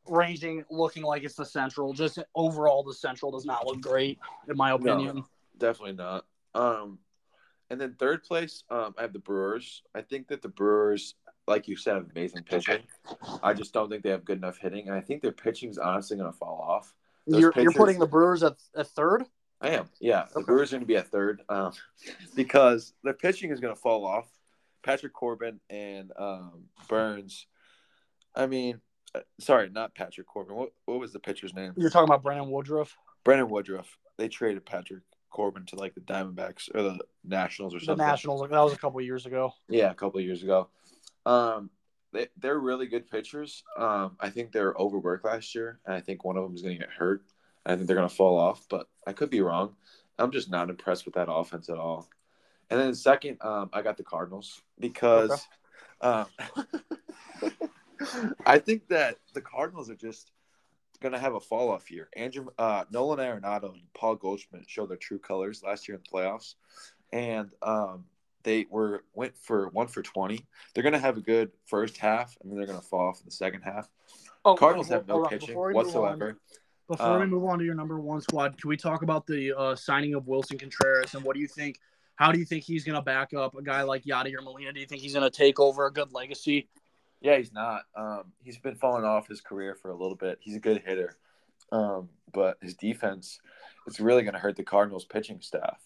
ranging, 0.07 0.65
looking 0.69 1.03
like 1.03 1.23
it's 1.23 1.35
the 1.35 1.45
Central. 1.45 1.93
Just 1.93 2.19
overall, 2.35 2.83
the 2.83 2.93
Central 2.93 3.31
does 3.31 3.45
not 3.45 3.65
look 3.65 3.81
great, 3.81 4.19
in 4.49 4.57
my 4.57 4.71
opinion. 4.71 5.17
No, 5.17 5.25
definitely 5.57 5.95
not. 5.95 6.25
Um, 6.53 6.99
and 7.69 7.79
then 7.79 7.95
third 7.97 8.23
place, 8.23 8.63
um, 8.69 8.93
I 8.97 9.03
have 9.03 9.13
the 9.13 9.19
Brewers. 9.19 9.81
I 9.95 10.01
think 10.01 10.27
that 10.27 10.41
the 10.41 10.49
Brewers, 10.49 11.15
like 11.47 11.67
you 11.67 11.75
said, 11.75 11.95
have 11.95 12.09
amazing 12.11 12.43
pitching. 12.43 12.81
I 13.41 13.53
just 13.53 13.73
don't 13.73 13.89
think 13.89 14.03
they 14.03 14.09
have 14.09 14.25
good 14.25 14.37
enough 14.37 14.57
hitting, 14.57 14.87
and 14.87 14.95
I 14.95 15.01
think 15.01 15.21
their 15.21 15.31
pitching 15.31 15.69
is 15.69 15.77
honestly 15.77 16.17
going 16.17 16.31
to 16.31 16.37
fall 16.37 16.59
off. 16.61 16.93
you're, 17.25 17.51
pitchers, 17.51 17.63
you're 17.63 17.73
putting 17.73 17.99
the 17.99 18.07
Brewers 18.07 18.43
at, 18.43 18.57
at 18.75 18.87
third. 18.87 19.25
I 19.61 19.69
am. 19.69 19.89
Yeah, 19.99 20.25
the 20.33 20.41
Brewers 20.41 20.71
are 20.71 20.75
going 20.75 20.83
to 20.83 20.87
be 20.87 20.97
at 20.97 21.07
third 21.07 21.41
um, 21.49 21.71
because 22.35 22.93
their 23.03 23.13
pitching 23.13 23.51
is 23.51 23.59
going 23.59 23.73
to 23.73 23.79
fall 23.79 24.05
off. 24.05 24.27
Patrick 24.83 25.13
Corbin 25.13 25.61
and 25.69 26.11
um, 26.17 26.65
Burnes. 26.89 27.47
I 28.35 28.47
mean, 28.47 28.81
sorry, 29.39 29.69
not 29.69 29.95
Patrick 29.95 30.27
Corbin. 30.27 30.55
What 30.55 30.71
what 30.85 30.99
was 30.99 31.13
the 31.13 31.19
pitcher's 31.19 31.53
name? 31.53 31.73
You're 31.77 31.89
talking 31.89 32.09
about 32.09 32.23
Brandon 32.23 32.49
Woodruff. 32.49 32.95
Brandon 33.23 33.49
Woodruff. 33.49 33.97
They 34.17 34.27
traded 34.27 34.65
Patrick 34.65 35.03
Corbin 35.29 35.65
to 35.67 35.75
like 35.75 35.95
the 35.95 36.01
Diamondbacks 36.01 36.73
or 36.73 36.83
the 36.83 36.99
Nationals 37.23 37.73
or 37.73 37.79
something. 37.79 37.97
The 37.97 38.11
Nationals, 38.11 38.41
that 38.41 38.51
was 38.51 38.73
a 38.73 38.77
couple 38.77 39.01
years 39.01 39.25
ago. 39.25 39.53
Yeah, 39.67 39.91
a 39.91 39.95
couple 39.95 40.21
years 40.21 40.43
ago. 40.43 40.69
Um, 41.25 41.69
they 42.11 42.27
they're 42.37 42.59
really 42.59 42.87
good 42.87 43.09
pitchers. 43.09 43.63
Um, 43.77 44.15
I 44.19 44.29
think 44.29 44.51
they're 44.51 44.73
overworked 44.77 45.25
last 45.25 45.53
year, 45.55 45.79
and 45.85 45.95
I 45.95 46.01
think 46.01 46.23
one 46.23 46.37
of 46.37 46.43
them 46.43 46.55
is 46.55 46.61
going 46.61 46.75
to 46.75 46.79
get 46.79 46.93
hurt. 46.93 47.23
I 47.65 47.75
think 47.75 47.87
they're 47.87 47.95
going 47.95 48.09
to 48.09 48.15
fall 48.15 48.37
off, 48.37 48.65
but 48.69 48.87
I 49.07 49.13
could 49.13 49.29
be 49.29 49.41
wrong. 49.41 49.75
I'm 50.19 50.31
just 50.31 50.51
not 50.51 50.69
impressed 50.69 51.05
with 51.05 51.15
that 51.15 51.31
offense 51.31 51.69
at 51.69 51.77
all. 51.77 52.07
And 52.69 52.79
then 52.79 52.93
second, 52.93 53.37
um, 53.41 53.69
I 53.73 53.81
got 53.81 53.97
the 53.97 54.03
Cardinals 54.03 54.61
because 54.79 55.47
okay. 56.03 56.25
um, 57.41 57.51
I 58.45 58.59
think 58.59 58.87
that 58.89 59.17
the 59.33 59.41
Cardinals 59.41 59.89
are 59.89 59.95
just 59.95 60.31
going 61.01 61.13
to 61.13 61.19
have 61.19 61.35
a 61.35 61.39
fall 61.39 61.69
off 61.69 61.91
year. 61.91 62.09
Andrew 62.15 62.47
uh, 62.57 62.85
Nolan 62.91 63.19
Arenado 63.19 63.73
and 63.73 63.81
Paul 63.93 64.15
Goldschmidt 64.15 64.69
showed 64.69 64.89
their 64.89 64.97
true 64.97 65.19
colors 65.19 65.61
last 65.63 65.87
year 65.87 65.97
in 65.97 66.03
the 66.03 66.17
playoffs, 66.17 66.55
and 67.11 67.49
um, 67.61 68.05
they 68.43 68.65
were 68.69 69.03
went 69.13 69.37
for 69.37 69.69
one 69.69 69.87
for 69.87 70.01
twenty. 70.01 70.45
They're 70.73 70.83
going 70.83 70.93
to 70.93 70.99
have 70.99 71.17
a 71.17 71.21
good 71.21 71.51
first 71.65 71.97
half, 71.97 72.37
and 72.41 72.51
then 72.51 72.57
they're 72.57 72.67
going 72.67 72.79
to 72.79 72.85
fall 72.85 73.09
off 73.09 73.19
in 73.19 73.25
the 73.25 73.31
second 73.31 73.61
half. 73.61 73.89
Oh, 74.45 74.55
Cardinals 74.55 74.89
have 74.89 75.07
no 75.07 75.23
pitching 75.25 75.55
whatsoever. 75.55 76.37
Before 76.89 77.07
um, 77.07 77.19
we 77.21 77.25
move 77.27 77.45
on 77.45 77.59
to 77.59 77.65
your 77.65 77.75
number 77.75 77.99
one 77.99 78.21
squad, 78.21 78.59
can 78.59 78.69
we 78.69 78.75
talk 78.75 79.03
about 79.03 79.25
the 79.25 79.57
uh, 79.57 79.75
signing 79.75 80.15
of 80.15 80.25
Willson 80.25 80.59
Contreras 80.59 81.15
and 81.15 81.23
what 81.23 81.33
do 81.33 81.39
you 81.39 81.47
think 81.47 81.79
How 82.15 82.31
do 82.31 82.39
you 82.39 82.45
think 82.45 82.63
he's 82.63 82.83
going 82.83 82.95
to 82.95 83.01
back 83.01 83.33
up 83.33 83.55
a 83.55 83.61
guy 83.61 83.81
like 83.83 84.03
Yadier 84.03 84.43
Molina? 84.43 84.73
Do 84.73 84.79
you 84.79 84.85
think 84.85 85.01
he's 85.01 85.13
going 85.13 85.29
to 85.29 85.35
take 85.35 85.59
over 85.59 85.87
a 85.87 85.91
good 85.91 86.13
legacy? 86.13 86.67
Yeah, 87.23 87.37
he's 87.37 87.53
not. 87.53 87.83
Um, 87.95 88.33
he's 88.43 88.59
been 88.59 88.75
falling 88.75 89.05
off 89.05 89.27
his 89.27 89.41
career 89.41 89.75
for 89.81 89.89
a 89.89 89.95
little 89.95 90.15
bit. 90.15 90.37
He's 90.41 90.55
a 90.55 90.59
good 90.59 90.83
hitter, 90.85 91.17
um, 91.71 92.09
but 92.31 92.57
his 92.61 92.75
defense 92.75 93.39
it's 93.87 93.99
really 93.99 94.23
going 94.23 94.33
to 94.33 94.39
hurt 94.39 94.55
the 94.55 94.63
Cardinals' 94.63 95.05
pitching 95.05 95.41
staff. 95.41 95.81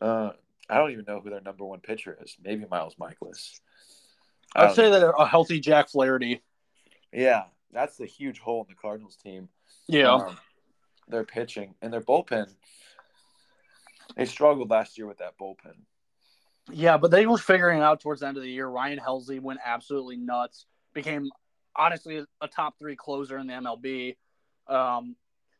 Uh, 0.00 0.30
I 0.68 0.78
don't 0.78 0.92
even 0.92 1.04
know 1.06 1.20
who 1.20 1.30
their 1.30 1.40
number 1.40 1.64
one 1.64 1.80
pitcher 1.80 2.16
is. 2.22 2.36
Maybe 2.42 2.64
Miles 2.70 2.96
Mikolas. 2.96 3.60
I'd 4.54 4.74
say 4.74 4.90
know. 4.90 5.00
that 5.00 5.14
a 5.16 5.26
healthy 5.26 5.60
Jack 5.60 5.88
Flaherty. 5.90 6.42
Yeah, 7.12 7.44
that's 7.72 7.96
the 7.96 8.06
huge 8.06 8.38
hole 8.38 8.62
in 8.62 8.66
the 8.68 8.80
Cardinals 8.80 9.16
team. 9.16 9.48
Yeah, 9.88 10.12
um, 10.12 10.38
their 11.08 11.24
pitching 11.24 11.74
and 11.82 11.92
their 11.92 12.00
bullpen. 12.00 12.52
They 14.16 14.24
struggled 14.24 14.70
last 14.70 14.98
year 14.98 15.06
with 15.06 15.18
that 15.18 15.38
bullpen. 15.38 15.76
Yeah, 16.72 16.96
but 16.96 17.10
they 17.10 17.26
were 17.26 17.38
figuring 17.38 17.80
out 17.80 18.00
towards 18.00 18.20
the 18.20 18.28
end 18.28 18.36
of 18.36 18.42
the 18.42 18.50
year. 18.50 18.66
Ryan 18.66 18.98
Helsley 18.98 19.40
went 19.40 19.60
absolutely 19.64 20.16
nuts. 20.16 20.66
Became 20.94 21.30
honestly 21.76 22.24
a 22.40 22.48
top 22.48 22.78
three 22.78 22.96
closer 22.96 23.38
in 23.38 23.46
the 23.46 23.52
MLB. 23.54 24.16
Um, 24.66 25.16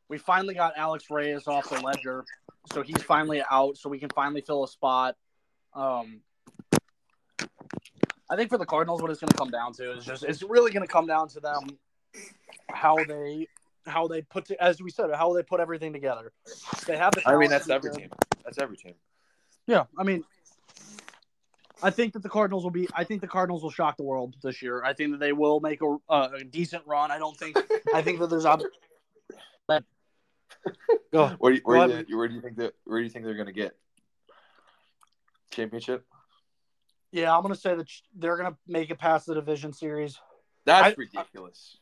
we 0.09 0.19
finally 0.19 0.55
got 0.55 0.75
Alex 0.77 1.05
Reyes 1.11 1.47
off 1.47 1.69
the 1.69 1.81
ledger, 1.81 2.25
so 2.73 2.83
he's 2.83 3.03
finally 3.03 3.42
out. 3.51 3.77
So 3.77 3.88
we 3.88 3.99
can 3.99 4.09
finally 4.11 4.40
fill 4.40 4.64
a 4.64 4.69
spot. 4.69 5.16
Um, 5.75 6.21
I 8.29 8.35
think 8.35 8.51
for 8.51 8.59
the 8.59 8.66
Cardinals, 8.66 9.03
what 9.03 9.11
it's 9.11 9.21
going 9.21 9.31
to 9.31 9.37
come 9.37 9.51
down 9.51 9.73
to 9.75 9.92
is 9.92 10.05
just 10.05 10.25
it's 10.25 10.42
really 10.42 10.73
going 10.73 10.87
to 10.87 10.92
come 10.92 11.07
down 11.07 11.29
to 11.29 11.40
them 11.40 11.79
how 12.71 12.97
they 13.05 13.47
how 13.87 14.09
they 14.09 14.23
put 14.23 14.47
to, 14.47 14.62
as 14.62 14.83
we 14.83 14.90
said 14.90 15.11
how 15.14 15.33
they 15.33 15.42
put 15.42 15.61
everything 15.61 15.92
together. 15.92 16.33
They 16.87 16.97
have 16.97 17.12
the. 17.14 17.29
I 17.29 17.37
mean, 17.37 17.51
that's 17.51 17.69
every 17.69 17.92
team. 17.92 18.11
That's 18.45 18.59
every 18.59 18.77
team. 18.77 18.95
Yeah, 19.66 19.85
I 19.99 20.05
mean, 20.05 20.25
I 21.83 21.91
think 21.91 22.15
that 22.15 22.23
the 22.23 22.29
Cardinals 22.29 22.65
will 22.65 22.71
be. 22.71 22.89
I 22.95 23.05
think 23.05 23.21
the 23.21 23.27
Cardinals 23.27 23.62
will 23.62 23.71
shock 23.71 23.97
the 23.97 24.03
world 24.03 24.35
this 24.43 24.62
year. 24.62 24.83
I 24.83 24.95
think 24.95 25.12
that 25.12 25.21
they 25.21 25.33
will 25.33 25.61
make 25.61 25.83
a, 25.83 25.97
uh, 26.09 26.29
a 26.41 26.45
decent 26.45 26.83
run. 26.87 27.11
I 27.11 27.19
don't 27.19 27.37
think. 27.37 27.57
I 27.95 28.03
think 28.03 28.19
that 28.21 28.31
there's. 28.31 28.45
Go. 31.12 31.29
Where 31.39 31.53
do 31.53 31.57
you, 31.57 31.62
where, 31.65 31.87
do 31.87 32.05
you, 32.09 32.17
where 32.17 32.29
do 32.29 32.35
you 32.35 32.41
think 32.41 32.57
that? 32.57 32.75
Where 32.85 32.99
do 32.99 33.05
you 33.05 33.11
think 33.11 33.25
they're 33.25 33.35
going 33.35 33.47
to 33.47 33.53
get 33.53 33.77
championship? 35.51 36.05
Yeah, 37.12 37.35
I'm 37.35 37.43
going 37.43 37.55
to 37.55 37.61
say 37.61 37.75
that 37.75 37.87
they're 38.15 38.37
going 38.37 38.51
to 38.51 38.57
make 38.67 38.91
it 38.91 38.99
past 38.99 39.27
the 39.27 39.35
division 39.35 39.73
series. 39.73 40.19
That's 40.65 40.89
I, 40.89 40.95
ridiculous. 40.97 41.79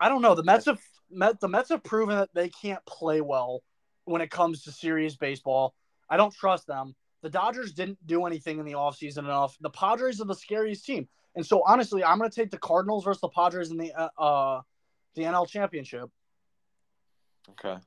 I, 0.00 0.06
I, 0.06 0.08
don't 0.08 0.22
know. 0.22 0.34
The 0.34 0.42
Mets 0.42 0.66
have 0.66 0.80
Met, 1.10 1.40
the 1.40 1.48
Mets 1.48 1.68
have 1.68 1.84
proven 1.84 2.16
that 2.16 2.30
they 2.34 2.48
can't 2.48 2.84
play 2.84 3.20
well 3.20 3.62
when 4.04 4.20
it 4.20 4.30
comes 4.30 4.64
to 4.64 4.72
serious 4.72 5.16
baseball. 5.16 5.74
I 6.10 6.16
don't 6.16 6.34
trust 6.34 6.66
them. 6.66 6.94
The 7.24 7.30
Dodgers 7.30 7.72
didn't 7.72 8.06
do 8.06 8.26
anything 8.26 8.58
in 8.58 8.66
the 8.66 8.74
offseason 8.74 9.20
enough. 9.20 9.56
The 9.62 9.70
Padres 9.70 10.20
are 10.20 10.26
the 10.26 10.34
scariest 10.34 10.84
team. 10.84 11.08
And 11.34 11.44
so 11.44 11.62
honestly, 11.66 12.04
I'm 12.04 12.18
going 12.18 12.28
to 12.28 12.36
take 12.36 12.50
the 12.50 12.58
Cardinals 12.58 13.02
versus 13.02 13.22
the 13.22 13.30
Padres 13.30 13.70
in 13.70 13.78
the 13.78 13.94
uh, 13.94 14.08
uh 14.20 14.60
the 15.14 15.22
NL 15.22 15.48
Championship. 15.48 16.10
Okay. 17.52 17.78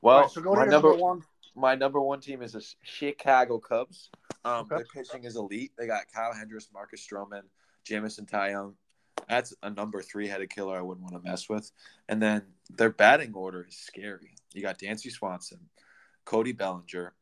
Well, 0.00 0.22
right, 0.22 0.30
so 0.30 0.40
my 0.40 0.64
number, 0.64 0.94
one. 0.94 1.20
My 1.54 1.74
number 1.74 2.00
one 2.00 2.20
team 2.20 2.40
is 2.40 2.52
the 2.52 2.66
Chicago 2.82 3.58
Cubs. 3.58 4.08
Um, 4.46 4.60
okay. 4.60 4.76
Their 4.76 4.86
pitching 4.94 5.24
is 5.24 5.36
elite. 5.36 5.72
They 5.76 5.86
got 5.86 6.10
Kyle 6.10 6.32
Hendricks, 6.32 6.68
Marcus 6.72 7.06
Stroman, 7.06 7.42
Jameson 7.84 8.24
Taillon. 8.24 8.72
That's 9.28 9.52
a 9.62 9.68
number 9.68 10.00
three 10.00 10.26
headed 10.26 10.48
killer 10.48 10.78
I 10.78 10.80
wouldn't 10.80 11.04
want 11.04 11.22
to 11.22 11.30
mess 11.30 11.50
with. 11.50 11.70
And 12.08 12.22
then 12.22 12.44
their 12.70 12.88
batting 12.88 13.34
order 13.34 13.66
is 13.68 13.76
scary. 13.76 14.36
You 14.54 14.62
got 14.62 14.78
Dansby 14.78 15.10
Swanson, 15.10 15.60
Cody 16.24 16.52
Bellinger, 16.52 17.12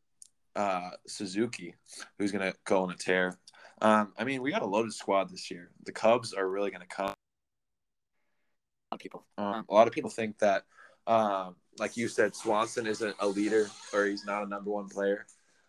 uh, 0.59 0.91
Suzuki, 1.07 1.73
who's 2.17 2.31
going 2.33 2.51
to 2.51 2.57
go 2.65 2.83
on 2.83 2.91
a 2.91 2.95
tear. 2.95 3.39
Um, 3.81 4.11
I 4.17 4.25
mean, 4.25 4.41
we 4.41 4.51
got 4.51 4.61
a 4.61 4.67
loaded 4.67 4.93
squad 4.93 5.29
this 5.29 5.49
year. 5.49 5.71
The 5.85 5.93
Cubs 5.93 6.33
are 6.33 6.49
really 6.49 6.69
going 6.69 6.81
to 6.81 6.87
come. 6.87 7.05
A 7.05 8.91
lot 8.91 8.93
of 8.93 8.99
people. 8.99 9.25
Um, 9.37 9.65
a 9.69 9.73
lot 9.73 9.87
of 9.87 9.93
people 9.93 10.09
think 10.09 10.37
that 10.39 10.63
um, 11.07 11.55
like 11.79 11.95
you 11.95 12.09
said, 12.09 12.35
Swanson 12.35 12.85
isn't 12.87 13.15
a 13.19 13.27
leader 13.27 13.69
or 13.93 14.05
he's 14.05 14.25
not 14.25 14.43
a 14.43 14.49
number 14.49 14.69
one 14.69 14.89
player. 14.89 15.25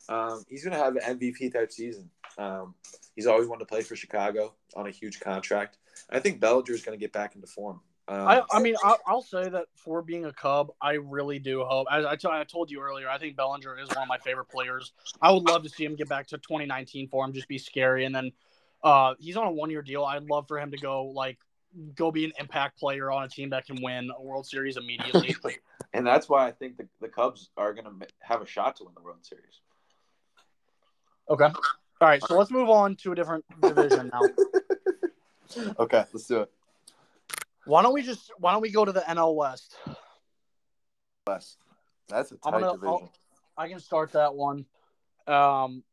Um, 0.08 0.44
he's 0.48 0.64
going 0.64 0.76
to 0.76 0.82
have 0.82 0.96
an 0.96 1.18
MVP 1.18 1.52
type 1.52 1.70
season. 1.70 2.10
Um, 2.36 2.74
he's 3.14 3.28
always 3.28 3.46
wanted 3.46 3.60
to 3.60 3.66
play 3.66 3.82
for 3.82 3.94
Chicago 3.94 4.54
on 4.74 4.88
a 4.88 4.90
huge 4.90 5.20
contract. 5.20 5.78
I 6.10 6.18
think 6.18 6.40
Bellinger 6.40 6.72
is 6.72 6.82
going 6.82 6.98
to 6.98 7.00
get 7.00 7.12
back 7.12 7.36
into 7.36 7.46
form. 7.46 7.80
Um, 8.10 8.26
I, 8.26 8.42
I, 8.50 8.60
mean, 8.60 8.74
I'll, 8.82 8.98
I'll, 9.06 9.22
say 9.22 9.48
that 9.48 9.66
for 9.76 10.02
being 10.02 10.24
a 10.24 10.32
Cub, 10.32 10.72
I 10.82 10.94
really 10.94 11.38
do 11.38 11.62
hope. 11.62 11.86
As 11.92 12.04
I, 12.04 12.16
t- 12.16 12.26
I 12.28 12.42
told 12.42 12.68
you 12.68 12.80
earlier, 12.80 13.08
I 13.08 13.18
think 13.18 13.36
Bellinger 13.36 13.78
is 13.78 13.88
one 13.90 14.02
of 14.02 14.08
my 14.08 14.18
favorite 14.18 14.48
players. 14.48 14.92
I 15.22 15.30
would 15.30 15.44
love 15.44 15.62
to 15.62 15.68
see 15.68 15.84
him 15.84 15.94
get 15.94 16.08
back 16.08 16.26
to 16.28 16.38
2019 16.38 17.06
for 17.06 17.24
him, 17.24 17.32
just 17.32 17.46
be 17.46 17.56
scary. 17.56 18.06
And 18.06 18.12
then 18.12 18.32
uh, 18.82 19.14
he's 19.20 19.36
on 19.36 19.46
a 19.46 19.52
one 19.52 19.70
year 19.70 19.80
deal. 19.80 20.04
I'd 20.04 20.24
love 20.24 20.48
for 20.48 20.58
him 20.58 20.72
to 20.72 20.76
go 20.76 21.04
like 21.04 21.38
go 21.94 22.10
be 22.10 22.24
an 22.24 22.32
impact 22.40 22.80
player 22.80 23.12
on 23.12 23.22
a 23.22 23.28
team 23.28 23.50
that 23.50 23.64
can 23.64 23.80
win 23.80 24.10
a 24.18 24.20
World 24.20 24.44
Series 24.44 24.76
immediately. 24.76 25.36
and 25.92 26.04
that's 26.04 26.28
why 26.28 26.48
I 26.48 26.50
think 26.50 26.78
the, 26.78 26.88
the 27.00 27.08
Cubs 27.08 27.50
are 27.56 27.72
going 27.72 27.84
to 27.84 28.06
have 28.18 28.42
a 28.42 28.46
shot 28.46 28.74
to 28.76 28.84
win 28.84 28.94
the 28.96 29.02
World 29.02 29.24
Series. 29.24 29.60
Okay. 31.28 31.44
All 31.44 32.08
right. 32.08 32.20
So 32.24 32.36
let's 32.36 32.50
move 32.50 32.70
on 32.70 32.96
to 32.96 33.12
a 33.12 33.14
different 33.14 33.44
division 33.62 34.10
now. 34.12 34.20
okay. 35.78 36.04
Let's 36.12 36.26
do 36.26 36.40
it. 36.40 36.50
Why 37.70 37.82
don't 37.82 37.94
we 37.94 38.02
just, 38.02 38.32
why 38.38 38.50
don't 38.52 38.62
we 38.62 38.72
go 38.72 38.84
to 38.84 38.90
the 38.90 38.98
NL 39.00 39.36
West? 39.36 39.76
West. 41.24 41.56
That's 42.08 42.32
a 42.32 42.36
tight 42.36 42.50
gonna, 42.50 42.72
division. 42.72 42.88
I'll, 42.88 43.12
I 43.56 43.68
can 43.68 43.78
start 43.78 44.10
that 44.12 44.34
one. 44.34 44.66
Um, 45.28 45.84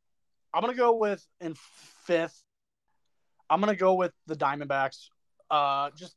I'm 0.52 0.64
going 0.64 0.74
to 0.74 0.78
go 0.78 0.96
with 0.96 1.24
in 1.40 1.54
fifth. 2.08 2.42
I'm 3.48 3.62
going 3.62 3.72
to 3.72 3.80
go 3.80 3.94
with 3.94 4.12
the 4.26 4.36
Diamondbacks. 4.36 5.10
Uh, 5.52 5.92
just 5.96 6.16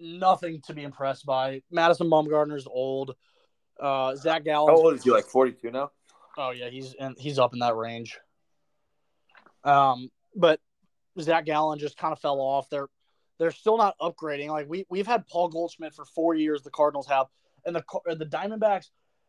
nothing 0.00 0.62
to 0.68 0.72
be 0.72 0.84
impressed 0.84 1.26
by. 1.26 1.60
Madison 1.70 2.08
Bumgarner's 2.08 2.66
old. 2.66 3.14
Uh, 3.78 4.16
Zach 4.16 4.42
Gallen. 4.42 4.74
How 4.74 4.80
old 4.80 4.94
is 4.94 5.04
he? 5.04 5.10
Like 5.10 5.26
forty 5.26 5.52
two 5.52 5.70
now. 5.70 5.90
Oh 6.38 6.50
yeah, 6.50 6.70
he's 6.70 6.94
and 6.94 7.14
he's 7.18 7.38
up 7.38 7.52
in 7.52 7.58
that 7.58 7.76
range. 7.76 8.18
Um, 9.64 10.10
but 10.34 10.60
Zach 11.20 11.44
Gallen 11.44 11.78
just 11.78 11.98
kind 11.98 12.12
of 12.12 12.18
fell 12.20 12.40
off. 12.40 12.70
They're 12.70 12.88
they're 13.38 13.50
still 13.50 13.78
not 13.78 13.96
upgrading. 14.00 14.48
Like 14.48 14.68
we 14.68 14.84
we've 14.88 15.06
had 15.06 15.26
Paul 15.26 15.48
Goldschmidt 15.48 15.94
for 15.94 16.04
four 16.04 16.34
years. 16.34 16.62
The 16.62 16.70
Cardinals 16.70 17.06
have, 17.06 17.26
and 17.64 17.74
the 17.74 17.84
the 18.16 18.26
Diamondbacks 18.26 18.86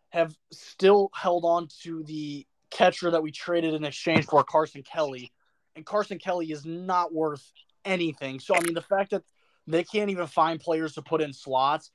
have 0.09 0.35
still 0.51 1.11
held 1.15 1.45
on 1.45 1.67
to 1.83 2.03
the 2.03 2.45
catcher 2.71 3.11
that 3.11 3.21
we 3.21 3.31
traded 3.31 3.73
in 3.73 3.83
exchange 3.83 4.25
for 4.25 4.43
Carson 4.43 4.83
Kelly, 4.83 5.31
and 5.75 5.85
Carson 5.85 6.19
Kelly 6.19 6.51
is 6.51 6.65
not 6.65 7.13
worth 7.13 7.51
anything. 7.85 8.39
So 8.39 8.55
I 8.55 8.61
mean, 8.61 8.73
the 8.73 8.81
fact 8.81 9.11
that 9.11 9.23
they 9.67 9.83
can't 9.83 10.09
even 10.09 10.27
find 10.27 10.59
players 10.59 10.93
to 10.93 11.01
put 11.01 11.21
in 11.21 11.33
slots. 11.33 11.91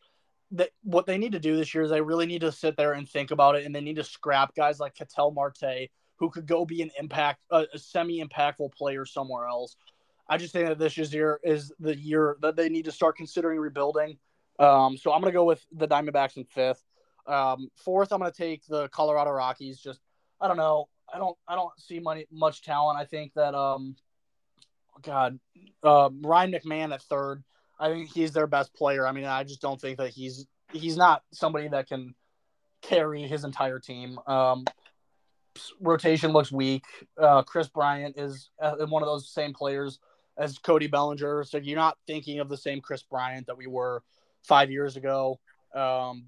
That 0.52 0.70
what 0.82 1.06
they 1.06 1.18
need 1.18 1.32
to 1.32 1.40
do 1.40 1.56
this 1.56 1.74
year 1.74 1.82
is 1.82 1.90
they 1.90 2.00
really 2.00 2.26
need 2.26 2.42
to 2.42 2.52
sit 2.52 2.76
there 2.76 2.92
and 2.92 3.08
think 3.08 3.32
about 3.32 3.56
it, 3.56 3.64
and 3.64 3.74
they 3.74 3.80
need 3.80 3.96
to 3.96 4.04
scrap 4.04 4.54
guys 4.54 4.78
like 4.78 4.94
Ketel 4.94 5.32
Marte, 5.32 5.90
who 6.18 6.30
could 6.30 6.46
go 6.46 6.64
be 6.64 6.82
an 6.82 6.90
impact, 6.98 7.40
a, 7.50 7.66
a 7.74 7.78
semi-impactful 7.78 8.72
player 8.72 9.04
somewhere 9.04 9.46
else. 9.46 9.76
I 10.28 10.38
just 10.38 10.52
think 10.52 10.68
that 10.68 10.78
this 10.78 10.96
year 10.96 11.40
is 11.42 11.72
the 11.78 11.96
year 11.96 12.36
that 12.40 12.56
they 12.56 12.68
need 12.68 12.86
to 12.86 12.92
start 12.92 13.16
considering 13.16 13.58
rebuilding. 13.58 14.18
Um, 14.58 14.96
so 14.96 15.12
I'm 15.12 15.20
going 15.20 15.32
to 15.32 15.36
go 15.36 15.44
with 15.44 15.64
the 15.72 15.88
Diamondbacks 15.88 16.36
in 16.36 16.44
fifth. 16.44 16.82
Um, 17.26 17.68
fourth, 17.76 18.12
I'm 18.12 18.20
going 18.20 18.30
to 18.30 18.36
take 18.36 18.64
the 18.66 18.88
Colorado 18.88 19.30
Rockies. 19.30 19.80
Just 19.80 20.00
I 20.40 20.48
don't 20.48 20.56
know. 20.56 20.88
I 21.12 21.18
don't 21.18 21.36
I 21.46 21.54
don't 21.54 21.72
see 21.78 22.00
money, 22.00 22.26
much 22.30 22.62
talent. 22.62 22.98
I 22.98 23.04
think 23.04 23.32
that 23.34 23.54
um, 23.54 23.96
God, 25.02 25.38
uh, 25.82 26.10
Ryan 26.22 26.52
McMahon 26.52 26.94
at 26.94 27.02
third. 27.02 27.42
I 27.78 27.88
think 27.88 28.10
he's 28.12 28.32
their 28.32 28.46
best 28.46 28.72
player. 28.74 29.06
I 29.06 29.12
mean, 29.12 29.24
I 29.24 29.44
just 29.44 29.60
don't 29.60 29.80
think 29.80 29.98
that 29.98 30.10
he's 30.10 30.46
he's 30.72 30.96
not 30.96 31.22
somebody 31.32 31.68
that 31.68 31.88
can 31.88 32.14
carry 32.82 33.22
his 33.22 33.44
entire 33.44 33.78
team. 33.78 34.18
Um, 34.26 34.64
rotation 35.80 36.32
looks 36.32 36.52
weak. 36.52 36.84
Uh, 37.20 37.42
Kris 37.42 37.68
Bryant 37.68 38.18
is 38.18 38.50
uh, 38.60 38.76
one 38.86 39.02
of 39.02 39.06
those 39.06 39.30
same 39.30 39.52
players 39.52 39.98
as 40.36 40.58
Cody 40.58 40.86
Bellinger, 40.86 41.44
so 41.44 41.58
you're 41.58 41.76
not 41.76 41.98
thinking 42.06 42.40
of 42.40 42.48
the 42.48 42.56
same 42.56 42.80
Kris 42.80 43.02
Bryant 43.02 43.46
that 43.46 43.56
we 43.56 43.66
were 43.66 44.02
five 44.42 44.70
years 44.70 44.96
ago. 44.96 45.38
Um, 45.74 46.26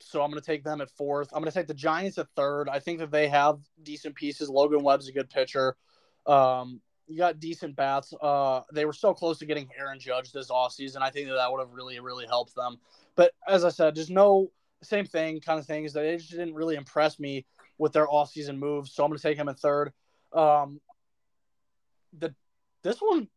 so 0.00 0.22
I'm 0.22 0.30
going 0.30 0.40
to 0.40 0.46
take 0.46 0.64
them 0.64 0.80
at 0.80 0.90
fourth. 0.90 1.30
I'm 1.32 1.40
going 1.40 1.50
to 1.50 1.58
take 1.58 1.68
the 1.68 1.74
Giants 1.74 2.18
at 2.18 2.28
third. 2.34 2.68
I 2.68 2.78
think 2.78 2.98
that 2.98 3.10
they 3.10 3.28
have 3.28 3.58
decent 3.82 4.14
pieces. 4.14 4.48
Logan 4.48 4.82
Webb's 4.82 5.08
a 5.08 5.12
good 5.12 5.30
pitcher. 5.30 5.76
Um, 6.26 6.80
you 7.06 7.18
got 7.18 7.40
decent 7.40 7.76
bats. 7.76 8.12
Uh, 8.20 8.62
they 8.72 8.84
were 8.84 8.92
so 8.92 9.12
close 9.14 9.38
to 9.38 9.46
getting 9.46 9.68
Aaron 9.78 10.00
Judge 10.00 10.32
this 10.32 10.50
offseason. 10.50 11.02
I 11.02 11.10
think 11.10 11.28
that 11.28 11.34
that 11.34 11.50
would 11.52 11.60
have 11.60 11.72
really, 11.72 12.00
really 12.00 12.26
helped 12.26 12.54
them. 12.54 12.78
But 13.16 13.32
as 13.46 13.64
I 13.64 13.68
said, 13.68 13.94
there's 13.94 14.10
no 14.10 14.50
same 14.82 15.06
thing 15.06 15.40
kind 15.40 15.58
of 15.58 15.66
things 15.66 15.92
that 15.92 16.02
they 16.02 16.16
just 16.16 16.30
didn't 16.30 16.54
really 16.54 16.76
impress 16.76 17.20
me 17.20 17.44
with 17.78 17.92
their 17.92 18.06
offseason 18.06 18.58
moves. 18.58 18.92
So 18.92 19.04
I'm 19.04 19.10
going 19.10 19.18
to 19.18 19.22
take 19.22 19.36
him 19.36 19.48
in 19.48 19.54
third. 19.54 19.92
Um, 20.32 20.80
the 22.18 22.34
this 22.82 22.98
one 22.98 23.28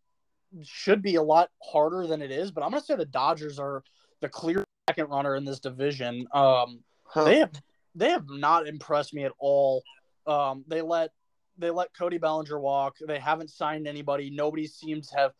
should 0.63 1.01
be 1.01 1.15
a 1.15 1.21
lot 1.23 1.49
harder 1.63 2.07
than 2.07 2.21
it 2.21 2.31
is, 2.31 2.51
but 2.51 2.63
I'm 2.63 2.71
going 2.71 2.81
to 2.81 2.85
say 2.85 2.95
the 2.95 3.05
Dodgers 3.05 3.59
are 3.59 3.83
the 4.21 4.29
clear 4.29 4.63
second 4.89 5.09
runner 5.09 5.35
in 5.35 5.45
this 5.45 5.59
division. 5.59 6.27
Um, 6.33 6.83
huh. 7.03 7.23
They 7.25 7.39
have 7.39 7.51
they 7.95 8.09
have 8.09 8.29
not 8.29 8.67
impressed 8.67 9.13
me 9.13 9.23
at 9.25 9.31
all 9.39 9.83
Um, 10.27 10.63
they 10.67 10.81
let 10.81 11.11
they 11.57 11.69
let 11.69 11.93
Cody 11.97 12.17
Bellinger 12.17 12.59
walk. 12.59 12.97
They 13.05 13.19
haven't 13.19 13.49
signed 13.49 13.87
anybody. 13.87 14.29
Nobody 14.29 14.67
seems 14.67 15.07
to 15.09 15.17
have. 15.17 15.31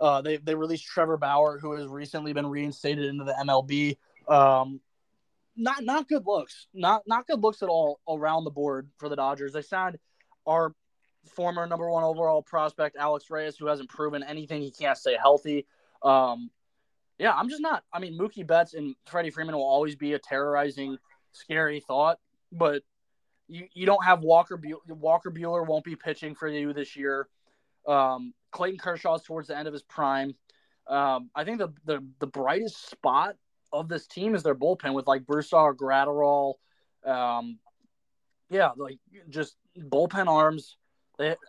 Uh, 0.00 0.20
they 0.20 0.36
they 0.38 0.54
released 0.54 0.84
Trevor 0.84 1.16
Bauer, 1.16 1.58
who 1.58 1.72
has 1.72 1.86
recently 1.86 2.32
been 2.32 2.46
reinstated 2.46 3.04
into 3.06 3.24
the 3.24 3.32
MLB. 3.32 3.96
Um, 4.28 4.80
not 5.56 5.84
not 5.84 6.08
good 6.08 6.26
looks. 6.26 6.66
Not 6.74 7.02
not 7.06 7.26
good 7.26 7.40
looks 7.40 7.62
at 7.62 7.68
all 7.68 8.00
around 8.08 8.44
the 8.44 8.50
board 8.50 8.88
for 8.98 9.08
the 9.08 9.16
Dodgers. 9.16 9.52
They 9.52 9.62
signed 9.62 9.98
our 10.46 10.74
former 11.26 11.66
number 11.66 11.90
one 11.90 12.04
overall 12.04 12.42
prospect 12.42 12.96
Alex 12.96 13.30
Reyes, 13.30 13.56
who 13.56 13.66
hasn't 13.66 13.88
proven 13.88 14.22
anything. 14.22 14.62
He 14.62 14.70
can't 14.70 14.98
stay 14.98 15.16
healthy. 15.20 15.66
Um, 16.02 16.50
yeah, 17.18 17.32
I'm 17.32 17.48
just 17.48 17.62
not. 17.62 17.84
I 17.92 17.98
mean, 17.98 18.18
Mookie 18.18 18.46
Betts 18.46 18.74
and 18.74 18.94
Freddie 19.06 19.30
Freeman 19.30 19.54
will 19.54 19.62
always 19.62 19.94
be 19.94 20.14
a 20.14 20.18
terrorizing, 20.18 20.98
scary 21.32 21.80
thought, 21.80 22.18
but 22.50 22.82
you, 23.48 23.66
you 23.74 23.86
don't 23.86 24.04
have 24.04 24.20
Walker 24.22 24.58
Buehler. 24.58 24.80
Walker 24.88 25.30
Buehler 25.30 25.66
won't 25.66 25.84
be 25.84 25.96
pitching 25.96 26.34
for 26.34 26.48
you 26.48 26.72
this 26.72 26.96
year. 26.96 27.28
Um, 27.86 28.34
Clayton 28.50 28.78
Kershaw's 28.78 29.22
towards 29.22 29.48
the 29.48 29.56
end 29.56 29.68
of 29.68 29.74
his 29.74 29.82
prime. 29.82 30.34
Um, 30.86 31.30
I 31.34 31.44
think 31.44 31.58
the, 31.58 31.72
the 31.84 32.04
the 32.18 32.26
brightest 32.26 32.90
spot 32.90 33.36
of 33.72 33.88
this 33.88 34.06
team 34.06 34.34
is 34.34 34.42
their 34.42 34.54
bullpen 34.54 34.94
with 34.94 35.06
like 35.06 35.22
Brusdar, 35.22 35.74
Graterol, 35.76 36.54
um, 37.04 37.58
yeah, 38.50 38.70
like 38.76 38.98
just 39.28 39.56
bullpen 39.78 40.26
arms. 40.26 40.76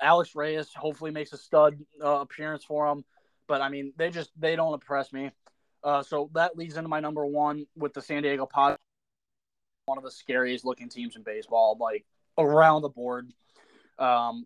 Alex 0.02 0.36
Reyes 0.36 0.70
hopefully 0.76 1.12
makes 1.12 1.34
a 1.34 1.38
stud 1.38 1.78
uh, 2.04 2.20
appearance 2.22 2.64
for 2.64 2.88
them, 2.88 3.04
but 3.48 3.62
I 3.62 3.70
mean 3.70 3.94
they 3.98 4.10
just 4.10 4.32
they 4.40 4.56
don't 4.56 4.74
impress 4.74 5.12
me. 5.14 5.32
Uh, 5.84 6.02
so 6.02 6.30
that 6.34 6.58
leads 6.58 6.78
into 6.78 6.90
my 6.90 7.00
number 7.00 7.26
one 7.26 7.66
with 7.76 7.94
the 7.94 8.02
San 8.02 8.24
Diego 8.24 8.46
Padres, 8.46 8.78
one 9.86 9.98
of 9.98 10.04
the 10.04 10.12
scariest 10.12 10.64
looking 10.66 10.90
teams 10.90 11.16
in 11.16 11.24
baseball, 11.24 11.78
like 11.80 12.06
around 12.38 12.82
the 12.82 12.90
board. 12.90 13.30
Um, 14.00 14.46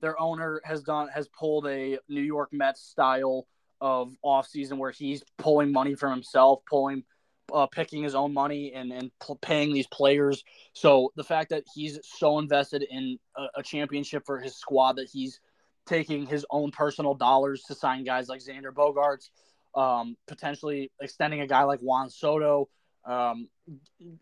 their 0.00 0.18
owner 0.20 0.60
has 0.64 0.82
done 0.82 1.08
has 1.08 1.28
pulled 1.28 1.66
a 1.66 1.98
New 2.08 2.22
York 2.22 2.50
Mets 2.52 2.82
style 2.82 3.46
of 3.80 4.14
offseason 4.24 4.78
where 4.78 4.90
he's 4.90 5.22
pulling 5.38 5.72
money 5.72 5.94
from 5.94 6.12
himself, 6.12 6.60
pulling 6.68 7.04
uh, 7.52 7.66
picking 7.66 8.02
his 8.02 8.14
own 8.14 8.32
money 8.32 8.72
and 8.74 8.92
and 8.92 9.10
paying 9.40 9.72
these 9.72 9.86
players. 9.88 10.44
So 10.72 11.12
the 11.16 11.24
fact 11.24 11.50
that 11.50 11.64
he's 11.74 11.98
so 12.02 12.38
invested 12.38 12.84
in 12.88 13.18
a, 13.36 13.46
a, 13.56 13.62
championship 13.62 14.24
for 14.26 14.38
his 14.38 14.56
squad 14.56 14.96
that 14.96 15.08
he's 15.12 15.40
taking 15.86 16.26
his 16.26 16.44
own 16.50 16.70
personal 16.70 17.14
dollars 17.14 17.62
to 17.68 17.74
sign 17.74 18.04
guys 18.04 18.28
like 18.28 18.40
Xander 18.40 18.72
Bogaerts, 18.72 19.30
um, 19.74 20.16
potentially 20.26 20.90
extending 21.00 21.40
a 21.40 21.46
guy 21.46 21.62
like 21.62 21.80
Juan 21.80 22.10
Soto, 22.10 22.68
um, 23.04 23.48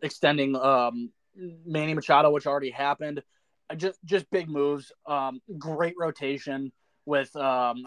extending 0.03 0.55
um, 0.57 1.11
Manny 1.65 1.95
Machado, 1.95 2.31
which 2.31 2.47
already 2.47 2.71
happened. 2.71 3.23
Just 3.77 3.99
just 4.05 4.31
big 4.31 4.49
moves. 4.49 4.93
Um, 5.07 5.41
great 5.59 5.95
rotation 5.99 6.71
with 7.07 7.35
um, 7.37 7.87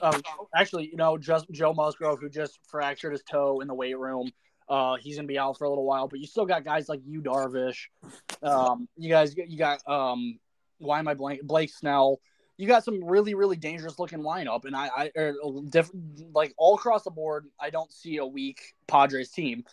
uh, 0.00 0.20
actually, 0.54 0.88
you 0.90 0.96
know, 0.96 1.18
just 1.18 1.50
Joe 1.50 1.72
Musgrove 1.72 2.20
who 2.20 2.28
just 2.28 2.58
fractured 2.68 3.12
his 3.12 3.22
toe 3.22 3.60
in 3.60 3.68
the 3.68 3.74
weight 3.74 3.98
room. 3.98 4.30
Uh, 4.68 4.96
he's 4.96 5.16
gonna 5.16 5.28
be 5.28 5.38
out 5.38 5.56
for 5.58 5.64
a 5.64 5.68
little 5.68 5.84
while, 5.84 6.08
but 6.08 6.18
you 6.18 6.26
still 6.26 6.46
got 6.46 6.64
guys 6.64 6.88
like 6.88 7.00
Yu, 7.06 7.22
Darvish. 7.22 7.86
Um, 8.42 8.88
you 8.96 9.08
guys, 9.08 9.36
you 9.36 9.56
got 9.56 9.86
um, 9.88 10.38
why 10.78 10.98
am 10.98 11.08
I 11.08 11.14
blank? 11.14 11.42
Blake 11.42 11.70
Snell. 11.70 12.20
You 12.56 12.66
got 12.66 12.84
some 12.84 13.04
really, 13.04 13.34
really 13.34 13.56
dangerous 13.56 13.98
looking 13.98 14.20
lineup, 14.20 14.64
and 14.64 14.74
I, 14.74 14.90
I, 14.96 15.10
er, 15.16 15.34
different 15.68 16.34
like 16.34 16.54
all 16.56 16.74
across 16.74 17.04
the 17.04 17.10
board. 17.10 17.46
I 17.60 17.70
don't 17.70 17.92
see 17.92 18.16
a 18.16 18.26
weak 18.26 18.74
Padres 18.88 19.30
team, 19.30 19.64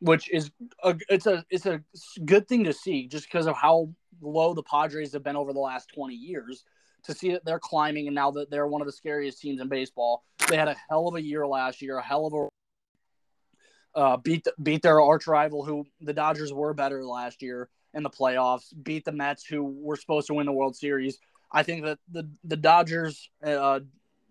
which 0.00 0.28
is 0.30 0.50
a, 0.82 0.96
it's 1.08 1.26
a, 1.26 1.44
it's 1.50 1.66
a 1.66 1.80
good 2.24 2.48
thing 2.48 2.64
to 2.64 2.72
see, 2.72 3.06
just 3.06 3.24
because 3.24 3.46
of 3.46 3.56
how 3.56 3.90
low 4.20 4.54
the 4.54 4.62
Padres 4.64 5.12
have 5.12 5.22
been 5.22 5.36
over 5.36 5.52
the 5.52 5.60
last 5.60 5.90
twenty 5.94 6.14
years 6.14 6.64
to 7.04 7.14
see 7.14 7.32
that 7.32 7.44
they're 7.44 7.58
climbing 7.58 8.06
and 8.06 8.14
now 8.14 8.30
that 8.30 8.50
they're 8.50 8.66
one 8.66 8.80
of 8.80 8.86
the 8.86 8.92
scariest 8.92 9.40
teams 9.40 9.60
in 9.60 9.68
baseball. 9.68 10.24
They 10.48 10.56
had 10.56 10.68
a 10.68 10.76
hell 10.88 11.08
of 11.08 11.14
a 11.14 11.22
year 11.22 11.46
last 11.46 11.82
year, 11.82 11.98
a 11.98 12.02
hell 12.02 12.26
of 12.26 12.34
a 12.34 12.48
uh, 13.94 14.16
beat 14.16 14.46
beat 14.62 14.82
their 14.82 15.00
arch 15.00 15.26
rival, 15.26 15.64
who 15.64 15.86
the 16.00 16.12
Dodgers 16.12 16.52
were 16.52 16.74
better 16.74 17.04
last 17.04 17.42
year 17.42 17.68
in 17.94 18.02
the 18.02 18.10
playoffs. 18.10 18.72
Beat 18.82 19.04
the 19.04 19.12
Mets, 19.12 19.44
who 19.44 19.62
were 19.62 19.96
supposed 19.96 20.26
to 20.28 20.34
win 20.34 20.46
the 20.46 20.52
World 20.52 20.76
Series. 20.76 21.18
I 21.50 21.62
think 21.62 21.84
that 21.84 21.98
the 22.10 22.28
the 22.44 22.56
Dodgers, 22.56 23.28
uh, 23.44 23.80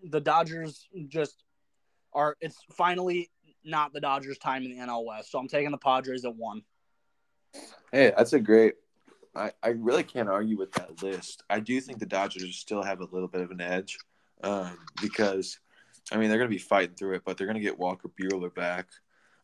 the 0.04 0.22
Dodgers 0.22 0.88
just 1.08 1.44
are. 2.14 2.38
It's 2.42 2.58
finally 2.72 3.30
not 3.64 3.94
the 3.94 4.02
Dodgers' 4.02 4.38
time 4.38 4.64
in 4.64 4.72
the 4.72 4.78
NL 4.78 5.06
West, 5.06 5.32
so 5.32 5.40
I'm 5.40 5.48
taking 5.48 5.72
the 5.72 5.78
Padres 5.78 6.26
at 6.26 6.36
one. 6.36 6.64
Hey, 7.92 8.14
that's 8.16 8.34
a 8.34 8.40
great 8.40 8.76
I, 9.36 9.52
I 9.64 9.70
really 9.70 10.04
can't 10.04 10.30
argue 10.30 10.58
with 10.58 10.72
that 10.74 11.02
list. 11.02 11.44
I 11.50 11.60
do 11.60 11.80
think 11.80 12.00
the 12.00 12.06
Dodgers 12.06 12.56
still 12.58 12.84
have 12.84 13.00
a 13.00 13.08
little 13.12 13.28
bit 13.28 13.42
of 13.42 13.52
an 13.52 13.62
edge 13.62 13.98
um, 14.44 14.78
because, 15.02 15.60
I 16.12 16.18
mean, 16.18 16.30
they're 16.30 16.38
going 16.38 16.50
to 16.50 16.56
be 16.56 16.62
fighting 16.62 16.96
through 16.96 17.16
it, 17.16 17.24
but 17.26 17.38
they're 17.38 17.48
going 17.48 17.56
to 17.56 17.62
get 17.62 17.80
Walker 17.80 18.10
Buehler 18.10 18.54
back. 18.54 18.88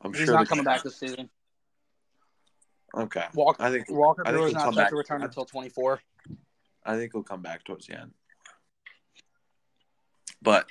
I'm 0.02 0.14
He's 0.14 0.26
sure 0.26 0.36
not 0.36 0.48
coming 0.48 0.66
back 0.66 0.84
this 0.84 0.98
season. 0.98 1.30
Okay. 2.96 3.26
Walker, 3.34 3.62
I 3.62 3.70
think 3.70 3.90
Walker 3.90 4.24
Buehler's 4.24 4.54
not 4.54 4.74
set 4.74 4.90
to 4.90 4.96
return 4.96 5.24
until 5.24 5.46
24. 5.46 6.02
I 6.86 6.96
think 6.96 7.12
he'll 7.14 7.24
come 7.24 7.42
back 7.42 7.64
towards 7.64 7.88
the 7.88 8.00
end. 8.00 8.12
But 10.42 10.68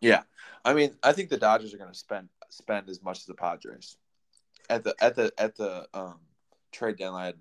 yeah, 0.00 0.22
I 0.64 0.74
mean, 0.74 0.94
I 1.02 1.12
think 1.12 1.28
the 1.28 1.36
Dodgers 1.36 1.74
are 1.74 1.78
going 1.78 1.92
to 1.92 1.98
spend 1.98 2.28
spend 2.48 2.88
as 2.88 3.02
much 3.02 3.18
as 3.18 3.26
the 3.26 3.34
Padres 3.34 3.96
at 4.70 4.84
the 4.84 4.94
at 5.00 5.16
the 5.16 5.32
at 5.38 5.56
the 5.56 5.86
um 5.94 6.16
trade 6.70 6.96
deadline 6.96 7.34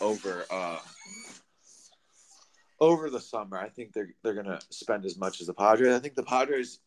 over 0.00 0.44
uh 0.50 0.78
over 2.80 3.10
the 3.10 3.20
summer. 3.20 3.56
I 3.56 3.68
think 3.68 3.92
they're 3.92 4.14
they're 4.22 4.34
gonna 4.34 4.60
spend 4.70 5.04
as 5.04 5.16
much 5.16 5.40
as 5.40 5.46
the 5.46 5.54
Padres. 5.54 5.94
I 5.94 6.00
think 6.00 6.14
the 6.14 6.22
Padres 6.22 6.80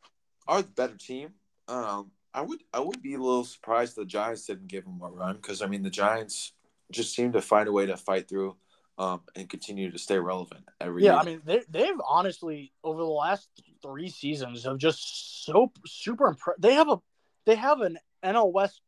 are 0.47 0.61
the 0.61 0.71
better 0.71 0.97
team. 0.97 1.33
Um, 1.67 2.11
I 2.35 2.41
would 2.41 2.59
I 2.73 2.81
would 2.81 3.01
be 3.01 3.13
a 3.13 3.19
little 3.19 3.45
surprised 3.45 3.95
the 3.95 4.05
Giants 4.05 4.45
didn't 4.45 4.67
give 4.67 4.83
him 4.83 4.99
a 5.01 5.09
run 5.09 5.37
because 5.37 5.61
I 5.61 5.67
mean 5.67 5.83
the 5.83 5.89
Giants 5.89 6.51
just 6.91 7.15
seem 7.15 7.31
to 7.31 7.41
find 7.41 7.69
a 7.69 7.71
way 7.71 7.85
to 7.85 7.95
fight 7.95 8.27
through 8.27 8.57
um, 8.97 9.21
and 9.35 9.49
continue 9.49 9.89
to 9.89 9.97
stay 9.97 10.19
relevant 10.19 10.65
every 10.81 11.01
year. 11.01 11.13
yeah, 11.13 11.15
year. 11.15 11.21
I 11.21 11.25
mean 11.25 11.41
they 11.45 11.61
they've 11.69 12.01
honestly 12.07 12.73
over 12.83 12.99
the 12.99 13.07
last 13.07 13.47
three 13.81 14.09
seasons 14.09 14.65
have 14.65 14.77
just 14.77 15.45
so 15.45 15.71
super 15.85 16.27
impressed. 16.27 16.61
They 16.61 16.73
have 16.73 16.89
a 16.89 16.97
they 17.45 17.55
have 17.55 17.79
an 17.79 17.97
NL 18.23 18.51
West 18.51 18.81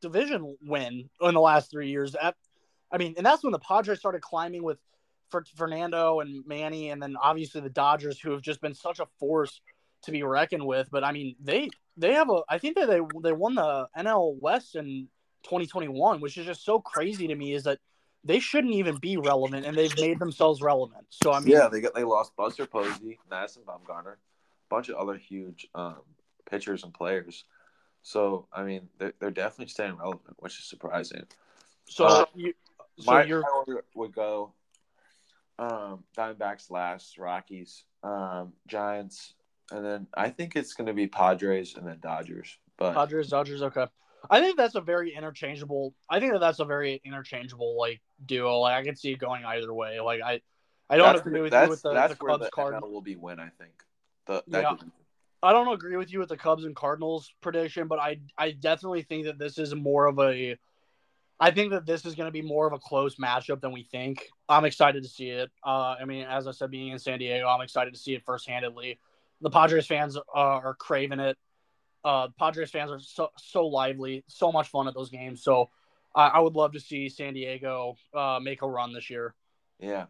division 0.00 0.56
win 0.60 1.08
in 1.20 1.34
the 1.34 1.40
last 1.40 1.70
three 1.70 1.88
years. 1.88 2.16
I 2.20 2.98
mean, 2.98 3.14
and 3.16 3.24
that's 3.24 3.44
when 3.44 3.52
the 3.52 3.60
Padres 3.60 4.00
started 4.00 4.22
climbing 4.22 4.64
with 4.64 4.78
Fernando 5.56 6.20
and 6.20 6.44
Manny, 6.46 6.90
and 6.90 7.00
then 7.00 7.16
obviously 7.20 7.60
the 7.60 7.70
Dodgers, 7.70 8.20
who 8.20 8.32
have 8.32 8.42
just 8.42 8.60
been 8.60 8.74
such 8.74 8.98
a 8.98 9.06
force 9.18 9.60
to 10.02 10.10
be 10.10 10.22
reckoned 10.22 10.66
with. 10.66 10.88
But 10.90 11.04
I 11.04 11.12
mean, 11.12 11.36
they 11.40 11.70
they 11.96 12.14
have 12.14 12.30
a. 12.30 12.42
I 12.48 12.58
think 12.58 12.76
that 12.76 12.88
they 12.88 13.00
they 13.22 13.32
won 13.32 13.54
the 13.54 13.86
NL 13.96 14.40
West 14.40 14.76
in 14.76 15.08
2021, 15.44 16.20
which 16.20 16.36
is 16.36 16.46
just 16.46 16.64
so 16.64 16.80
crazy 16.80 17.26
to 17.28 17.34
me. 17.34 17.54
Is 17.54 17.64
that 17.64 17.78
they 18.24 18.38
shouldn't 18.38 18.74
even 18.74 18.96
be 18.98 19.16
relevant, 19.16 19.66
and 19.66 19.76
they've 19.76 19.96
made 19.98 20.18
themselves 20.18 20.62
relevant. 20.62 21.06
So 21.10 21.32
I 21.32 21.40
mean, 21.40 21.52
yeah, 21.52 21.68
they 21.68 21.80
got 21.80 21.94
they 21.94 22.04
lost 22.04 22.36
Buster 22.36 22.66
Posey, 22.66 23.18
Madison 23.30 23.62
Bumgarner, 23.66 24.14
a 24.14 24.16
bunch 24.70 24.88
of 24.88 24.96
other 24.96 25.16
huge 25.16 25.68
um, 25.74 26.00
pitchers 26.48 26.84
and 26.84 26.94
players. 26.94 27.44
So 28.02 28.46
I 28.52 28.62
mean, 28.62 28.88
they're, 28.98 29.14
they're 29.18 29.30
definitely 29.30 29.70
staying 29.70 29.96
relevant, 29.96 30.36
which 30.38 30.58
is 30.58 30.64
surprising. 30.64 31.24
So, 31.86 32.04
uh, 32.04 32.24
you, 32.34 32.54
so 32.98 33.10
my 33.10 33.24
your 33.24 33.44
would 33.94 34.14
go 34.14 34.52
um, 35.58 36.04
Diamondbacks 36.16 36.70
last, 36.70 37.18
Rockies, 37.18 37.84
um, 38.02 38.52
Giants, 38.66 39.34
and 39.72 39.84
then 39.84 40.06
I 40.14 40.28
think 40.30 40.56
it's 40.56 40.74
going 40.74 40.86
to 40.86 40.92
be 40.92 41.06
Padres 41.06 41.76
and 41.76 41.86
then 41.86 41.98
Dodgers. 42.00 42.58
But 42.76 42.94
Padres, 42.94 43.28
Dodgers, 43.28 43.62
okay. 43.62 43.86
I 44.30 44.40
think 44.40 44.56
that's 44.56 44.74
a 44.74 44.80
very 44.80 45.14
interchangeable. 45.14 45.94
I 46.08 46.20
think 46.20 46.32
that 46.32 46.40
that's 46.40 46.60
a 46.60 46.64
very 46.64 47.00
interchangeable 47.04 47.76
like 47.78 48.00
duo. 48.24 48.60
Like 48.60 48.74
I 48.74 48.84
can 48.84 48.94
see 48.94 49.12
it 49.12 49.18
going 49.18 49.44
either 49.44 49.72
way. 49.72 50.00
Like 50.00 50.20
I, 50.22 50.40
I 50.88 50.96
don't 50.96 51.14
that's, 51.14 51.26
agree 51.26 51.40
with 51.40 51.52
you 51.52 51.68
with 51.68 51.82
the, 51.82 51.92
that's 51.92 52.14
the 52.14 52.24
Cubs 52.24 52.44
the 52.44 52.50
card. 52.50 52.80
will 52.82 53.00
be 53.00 53.16
win. 53.16 53.40
I 53.40 53.48
think. 53.58 53.72
The, 54.26 54.42
yeah. 54.46 54.74
I 55.42 55.52
don't 55.52 55.72
agree 55.72 55.96
with 55.96 56.12
you 56.12 56.20
with 56.20 56.28
the 56.28 56.36
Cubs 56.36 56.64
and 56.64 56.76
Cardinals 56.76 57.34
prediction, 57.40 57.88
but 57.88 57.98
I 57.98 58.20
I 58.38 58.52
definitely 58.52 59.02
think 59.02 59.24
that 59.24 59.38
this 59.38 59.58
is 59.58 59.74
more 59.74 60.06
of 60.06 60.20
a 60.20 60.56
I 61.40 61.50
think 61.50 61.72
that 61.72 61.86
this 61.86 62.06
is 62.06 62.14
going 62.14 62.28
to 62.28 62.32
be 62.32 62.42
more 62.42 62.68
of 62.68 62.72
a 62.72 62.78
close 62.78 63.16
matchup 63.16 63.60
than 63.60 63.72
we 63.72 63.82
think. 63.82 64.28
I'm 64.48 64.64
excited 64.64 65.02
to 65.02 65.08
see 65.08 65.30
it. 65.30 65.50
Uh, 65.66 65.96
I 66.00 66.04
mean, 66.04 66.24
as 66.24 66.46
I 66.46 66.52
said, 66.52 66.70
being 66.70 66.92
in 66.92 67.00
San 67.00 67.18
Diego, 67.18 67.48
I'm 67.48 67.60
excited 67.62 67.92
to 67.94 67.98
see 67.98 68.14
it 68.14 68.24
firsthandedly. 68.24 68.98
The 69.42 69.50
Padres 69.50 69.86
fans 69.86 70.16
uh, 70.16 70.22
are 70.34 70.74
craving 70.74 71.20
it. 71.20 71.36
Uh, 72.04 72.28
Padres 72.38 72.70
fans 72.70 72.90
are 72.90 73.00
so 73.00 73.30
so 73.36 73.66
lively, 73.66 74.24
so 74.26 74.50
much 74.50 74.68
fun 74.68 74.88
at 74.88 74.94
those 74.94 75.10
games. 75.10 75.42
So 75.42 75.70
I, 76.14 76.28
I 76.28 76.40
would 76.40 76.54
love 76.54 76.72
to 76.72 76.80
see 76.80 77.08
San 77.08 77.34
Diego 77.34 77.96
uh, 78.14 78.40
make 78.42 78.62
a 78.62 78.68
run 78.68 78.92
this 78.92 79.10
year. 79.10 79.34
Yeah, 79.78 80.06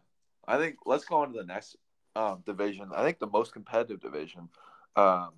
I 0.46 0.58
think 0.58 0.76
let's 0.86 1.04
go 1.04 1.16
on 1.16 1.32
to 1.32 1.38
the 1.38 1.44
next 1.44 1.76
um, 2.16 2.42
division. 2.46 2.90
I 2.94 3.02
think 3.02 3.18
the 3.18 3.26
most 3.26 3.52
competitive 3.52 4.00
division 4.00 4.48
um, 4.96 5.30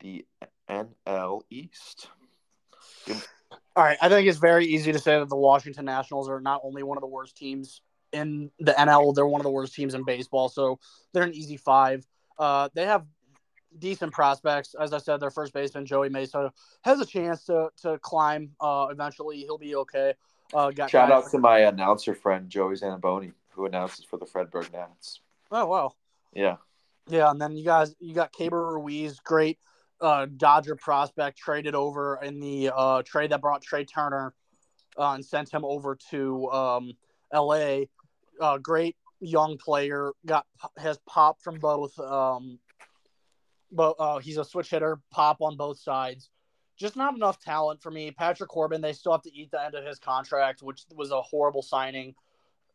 the 0.00 0.26
NL 0.68 1.42
East. 1.50 2.08
All 3.76 3.84
right, 3.84 3.98
I 4.00 4.08
think 4.08 4.28
it's 4.28 4.38
very 4.38 4.66
easy 4.66 4.92
to 4.92 4.98
say 4.98 5.18
that 5.18 5.28
the 5.28 5.36
Washington 5.36 5.84
Nationals 5.84 6.28
are 6.28 6.40
not 6.40 6.60
only 6.64 6.82
one 6.82 6.96
of 6.96 7.02
the 7.02 7.08
worst 7.08 7.36
teams 7.36 7.80
in 8.12 8.50
the 8.60 8.72
NL. 8.72 9.14
They're 9.14 9.26
one 9.26 9.40
of 9.40 9.44
the 9.44 9.50
worst 9.50 9.74
teams 9.74 9.94
in 9.94 10.04
baseball, 10.04 10.48
so 10.48 10.78
they're 11.12 11.24
an 11.24 11.34
easy 11.34 11.56
five. 11.56 12.06
Uh, 12.38 12.68
they 12.74 12.86
have 12.86 13.04
decent 13.78 14.12
prospects. 14.12 14.74
As 14.78 14.92
I 14.92 14.98
said, 14.98 15.20
their 15.20 15.30
first 15.30 15.52
baseman 15.52 15.86
Joey 15.86 16.08
Mesa 16.08 16.52
has 16.82 17.00
a 17.00 17.06
chance 17.06 17.44
to 17.44 17.70
to 17.82 17.98
climb. 17.98 18.50
Uh, 18.60 18.88
eventually, 18.90 19.38
he'll 19.38 19.58
be 19.58 19.76
okay. 19.76 20.14
Uh, 20.52 20.70
got 20.70 20.90
shout 20.90 21.08
guys. 21.08 21.24
out 21.24 21.30
to 21.30 21.38
my 21.38 21.60
announcer 21.60 22.14
friend 22.14 22.48
Joey 22.48 22.74
Zanaboni, 22.74 23.32
who 23.50 23.66
announces 23.66 24.04
for 24.04 24.18
the 24.18 24.26
Fredericksburg 24.26 24.72
Nats. 24.72 25.20
Oh 25.50 25.66
wow! 25.66 25.92
Yeah, 26.32 26.56
yeah, 27.08 27.30
and 27.30 27.40
then 27.40 27.56
you 27.56 27.64
guys, 27.64 27.94
you 28.00 28.14
got 28.14 28.32
Keibert 28.32 28.74
Ruiz, 28.74 29.20
great 29.20 29.58
uh, 30.00 30.26
Dodger 30.36 30.76
prospect, 30.76 31.38
traded 31.38 31.74
over 31.74 32.18
in 32.22 32.40
the 32.40 32.70
uh, 32.74 33.02
trade 33.02 33.30
that 33.30 33.40
brought 33.40 33.62
Trea 33.62 33.84
Turner 33.84 34.34
uh, 34.98 35.12
and 35.12 35.24
sent 35.24 35.52
him 35.52 35.64
over 35.64 35.96
to 36.10 36.50
um, 36.50 36.92
L.A. 37.32 37.88
Uh, 38.40 38.58
great 38.58 38.96
young 39.20 39.56
player, 39.58 40.12
got 40.26 40.46
has 40.76 40.98
pop 41.06 41.40
from 41.40 41.58
both. 41.58 41.98
Um, 41.98 42.58
but 43.72 43.96
uh, 43.98 44.18
he's 44.18 44.36
a 44.36 44.44
switch 44.44 44.70
hitter, 44.70 45.00
pop 45.10 45.40
on 45.40 45.56
both 45.56 45.78
sides. 45.78 46.30
Just 46.76 46.96
not 46.96 47.14
enough 47.14 47.40
talent 47.40 47.82
for 47.82 47.90
me. 47.90 48.10
Patrick 48.10 48.48
Corbin, 48.48 48.80
they 48.80 48.92
still 48.92 49.12
have 49.12 49.22
to 49.22 49.34
eat 49.34 49.50
the 49.50 49.64
end 49.64 49.74
of 49.74 49.84
his 49.84 49.98
contract, 49.98 50.62
which 50.62 50.84
was 50.94 51.10
a 51.10 51.22
horrible 51.22 51.62
signing. 51.62 52.14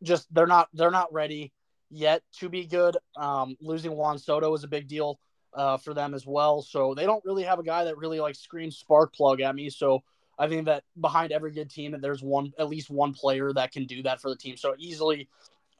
Just 0.02 0.32
they're 0.32 0.46
not 0.46 0.68
they're 0.72 0.90
not 0.90 1.12
ready 1.12 1.52
yet 1.90 2.22
to 2.38 2.48
be 2.48 2.66
good. 2.66 2.96
Um, 3.16 3.56
losing 3.60 3.92
Juan 3.92 4.18
Soto 4.18 4.50
was 4.50 4.64
a 4.64 4.68
big 4.68 4.88
deal 4.88 5.18
uh, 5.54 5.76
for 5.76 5.94
them 5.94 6.14
as 6.14 6.26
well. 6.26 6.62
So 6.62 6.94
they 6.94 7.04
don't 7.04 7.24
really 7.24 7.42
have 7.42 7.58
a 7.58 7.62
guy 7.64 7.84
that 7.84 7.98
really 7.98 8.20
like 8.20 8.36
screams 8.36 8.76
spark 8.76 9.12
plug 9.12 9.40
at 9.40 9.54
me. 9.54 9.68
So 9.68 10.02
I 10.38 10.48
think 10.48 10.66
that 10.66 10.84
behind 10.98 11.32
every 11.32 11.50
good 11.52 11.70
team, 11.70 11.92
that 11.92 12.00
there's 12.00 12.22
one 12.22 12.52
at 12.58 12.68
least 12.68 12.90
one 12.90 13.12
player 13.12 13.52
that 13.52 13.72
can 13.72 13.84
do 13.84 14.02
that 14.04 14.20
for 14.22 14.30
the 14.30 14.36
team. 14.36 14.56
So 14.56 14.74
easily 14.78 15.28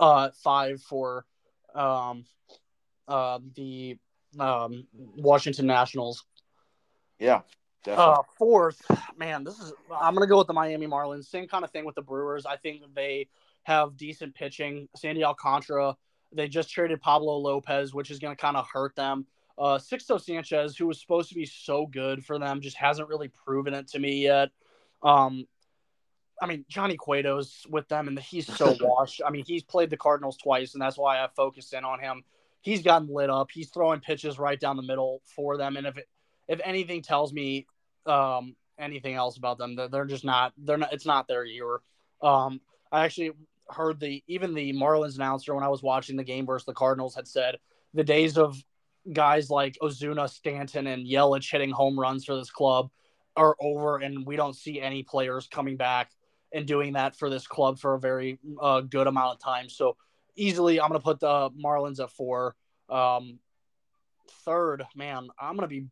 uh, 0.01 0.31
five 0.43 0.83
for 0.83 1.25
um, 1.75 2.25
uh, 3.07 3.39
the 3.55 3.99
um, 4.39 4.87
Washington 5.17 5.67
Nationals. 5.67 6.25
Yeah. 7.19 7.43
Uh, 7.87 8.23
fourth, 8.37 8.83
man, 9.17 9.43
this 9.43 9.59
is 9.59 9.73
I'm 9.91 10.15
gonna 10.15 10.27
go 10.27 10.37
with 10.37 10.47
the 10.47 10.53
Miami 10.53 10.87
Marlins. 10.87 11.25
Same 11.25 11.49
kind 11.49 11.65
of 11.65 11.71
thing 11.71 11.87
with 11.87 11.95
the 11.95 12.03
Brewers. 12.03 12.45
I 12.45 12.57
think 12.57 12.83
they 12.95 13.29
have 13.63 13.97
decent 13.97 14.35
pitching. 14.35 14.87
Sandy 14.97 15.25
Alcantara, 15.25 15.97
they 16.33 16.47
just 16.47 16.71
traded 16.71 17.01
Pablo 17.01 17.39
Lopez, 17.39 17.95
which 17.95 18.11
is 18.11 18.19
to 18.19 18.37
kind 18.37 18.57
of 18.57 18.67
hurt 18.71 18.95
them. 18.97 19.27
Uh, 19.57 19.79
Sixto 19.79 20.21
Sanchez, 20.21 20.77
who 20.77 20.87
was 20.87 21.01
supposed 21.01 21.31
to 21.31 21.35
be 21.35 21.47
so 21.47 21.87
good 21.87 22.25
for 22.25 22.39
them, 22.39 22.61
just 22.61 22.77
hasn't 22.77 23.09
really 23.09 23.29
proven 23.29 23.73
it 23.73 23.89
to 23.89 23.99
me 23.99 24.23
yet. 24.23 24.51
Um, 25.03 25.47
I 26.41 26.47
mean, 26.47 26.65
Johnny 26.69 26.97
Cueto's 26.97 27.67
with 27.69 27.89
them, 27.89 28.09
and 28.09 28.19
he's 28.19 28.47
so 28.47 28.77
washed. 28.81 29.21
I 29.25 29.31
mean, 29.31 29.45
he's 29.47 29.63
played 29.63 29.91
the 29.91 29.97
Cardinals 29.97 30.37
twice, 30.37 30.75
and 30.75 30.83
that's 30.83 30.97
why 30.97 31.23
I 31.23 31.29
focused 31.37 31.75
in 31.75 31.85
on 31.85 32.01
him. 32.01 32.25
He's 32.63 32.83
gotten 32.83 33.13
lit 33.13 33.31
up. 33.31 33.51
He's 33.51 33.71
throwing 33.71 34.01
pitches 34.01 34.39
right 34.39 34.59
down 34.59 34.77
the 34.77 34.83
middle 34.83 35.23
for 35.37 35.57
them, 35.57 35.77
and 35.77 35.87
if 35.87 35.99
it, 35.99 36.09
if 36.49 36.61
anything 36.65 37.03
tells 37.03 37.33
me 37.33 37.67
um, 38.07 38.57
anything 38.79 39.15
else 39.15 39.37
about 39.37 39.59
them, 39.59 39.77
they're, 39.77 39.89
they're 39.89 40.05
just 40.05 40.25
not. 40.25 40.53
They're 40.59 40.79
not. 40.79 40.93
It's 40.93 41.07
not 41.07 41.29
their 41.29 41.45
year. 41.45 41.81
Um, 42.23 42.61
I 42.91 43.05
actually 43.05 43.33
heard 43.69 44.01
the 44.01 44.23
even 44.27 44.55
the 44.55 44.73
Marlins 44.73 45.17
announcer 45.17 45.55
when 45.55 45.65
I 45.65 45.69
was 45.69 45.83
watching 45.83 46.17
the 46.17 46.25
game 46.25 46.47
versus 46.47 46.67
the 46.67 46.75
Cardinals 46.75 47.15
had 47.15 47.29
said 47.29 47.57
the 47.95 48.05
days 48.05 48.37
of 48.37 48.63
guys 49.13 49.51
like 49.51 49.79
Ozuna, 49.83 50.29
Stanton, 50.29 50.87
and 50.87 51.07
Yelich 51.07 51.51
hitting 51.51 51.71
home 51.71 51.99
runs 51.99 52.25
for 52.25 52.35
this 52.35 52.51
club 52.51 52.91
are 53.37 53.57
over, 53.61 53.99
and 53.99 54.27
we 54.27 54.37
don't 54.37 54.57
see 54.57 54.81
any 54.81 55.03
players 55.03 55.49
coming 55.51 55.77
back 55.77 56.11
and 56.53 56.67
doing 56.67 56.95
that 56.95 57.17
for 57.17 57.31
this 57.31 57.47
club 57.47 57.79
for 57.79 57.95
a 57.95 58.01
very 58.01 58.39
uh, 58.61 58.81
good 58.81 59.07
amount 59.07 59.35
of 59.35 59.41
time. 59.41 59.69
So 59.69 59.97
easily, 60.37 60.81
I'm 60.81 60.89
going 60.89 61.01
to 61.01 61.05
put 61.05 61.21
the 61.21 61.51
Marlins 61.51 62.01
at 62.01 62.11
four. 62.11 62.57
Um, 62.89 63.39
third, 64.45 64.85
man, 64.95 65.29
I'm 65.41 65.57
going 65.57 65.69
to 65.69 65.75
be. 65.75 65.87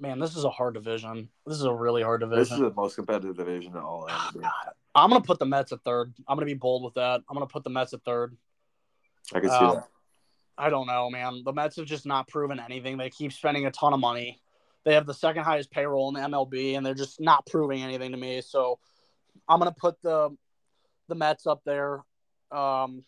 Man, 0.00 0.18
this 0.18 0.36
is 0.36 0.42
a 0.42 0.50
hard 0.50 0.74
division. 0.74 1.28
This 1.46 1.58
is 1.58 1.64
a 1.64 1.72
really 1.72 2.02
hard 2.02 2.22
division. 2.22 2.40
This 2.40 2.50
is 2.50 2.58
the 2.58 2.72
most 2.74 2.96
competitive 2.96 3.36
division 3.36 3.76
of 3.76 3.84
all. 3.84 4.08
Oh, 4.10 4.30
I'm 4.94 5.10
gonna 5.10 5.22
put 5.22 5.38
the 5.38 5.46
Mets 5.46 5.70
at 5.70 5.82
third. 5.84 6.12
I'm 6.26 6.36
gonna 6.36 6.46
be 6.46 6.54
bold 6.54 6.82
with 6.82 6.94
that. 6.94 7.20
I'm 7.28 7.34
gonna 7.34 7.46
put 7.46 7.62
the 7.62 7.70
Mets 7.70 7.94
at 7.94 8.02
third. 8.02 8.36
I 9.32 9.40
can 9.40 9.50
see 9.50 9.56
um, 9.56 9.74
that. 9.76 9.88
I 10.58 10.70
don't 10.70 10.86
know, 10.86 11.08
man. 11.08 11.42
The 11.44 11.52
Mets 11.52 11.76
have 11.76 11.86
just 11.86 12.04
not 12.04 12.28
proven 12.28 12.60
anything. 12.60 12.98
They 12.98 13.10
keep 13.10 13.32
spending 13.32 13.66
a 13.66 13.70
ton 13.70 13.92
of 13.92 14.00
money. 14.00 14.40
They 14.84 14.94
have 14.94 15.06
the 15.06 15.14
second 15.14 15.44
highest 15.44 15.70
payroll 15.70 16.08
in 16.08 16.14
the 16.14 16.28
MLB, 16.28 16.76
and 16.76 16.84
they're 16.84 16.94
just 16.94 17.20
not 17.20 17.46
proving 17.46 17.82
anything 17.82 18.10
to 18.10 18.18
me. 18.18 18.40
So 18.40 18.78
I'm 19.48 19.58
gonna 19.58 19.72
put 19.72 20.00
the 20.02 20.30
the 21.08 21.14
Mets 21.14 21.46
up 21.46 21.62
there. 21.64 22.00
Um, 22.50 23.04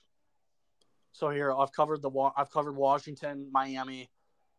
so 1.13 1.31
here 1.31 1.53
I've 1.53 1.73
covered 1.73 2.03
the 2.03 2.11
I've 2.37 2.51
covered 2.51 2.77
Washington, 2.77 3.49
Miami, 3.53 4.11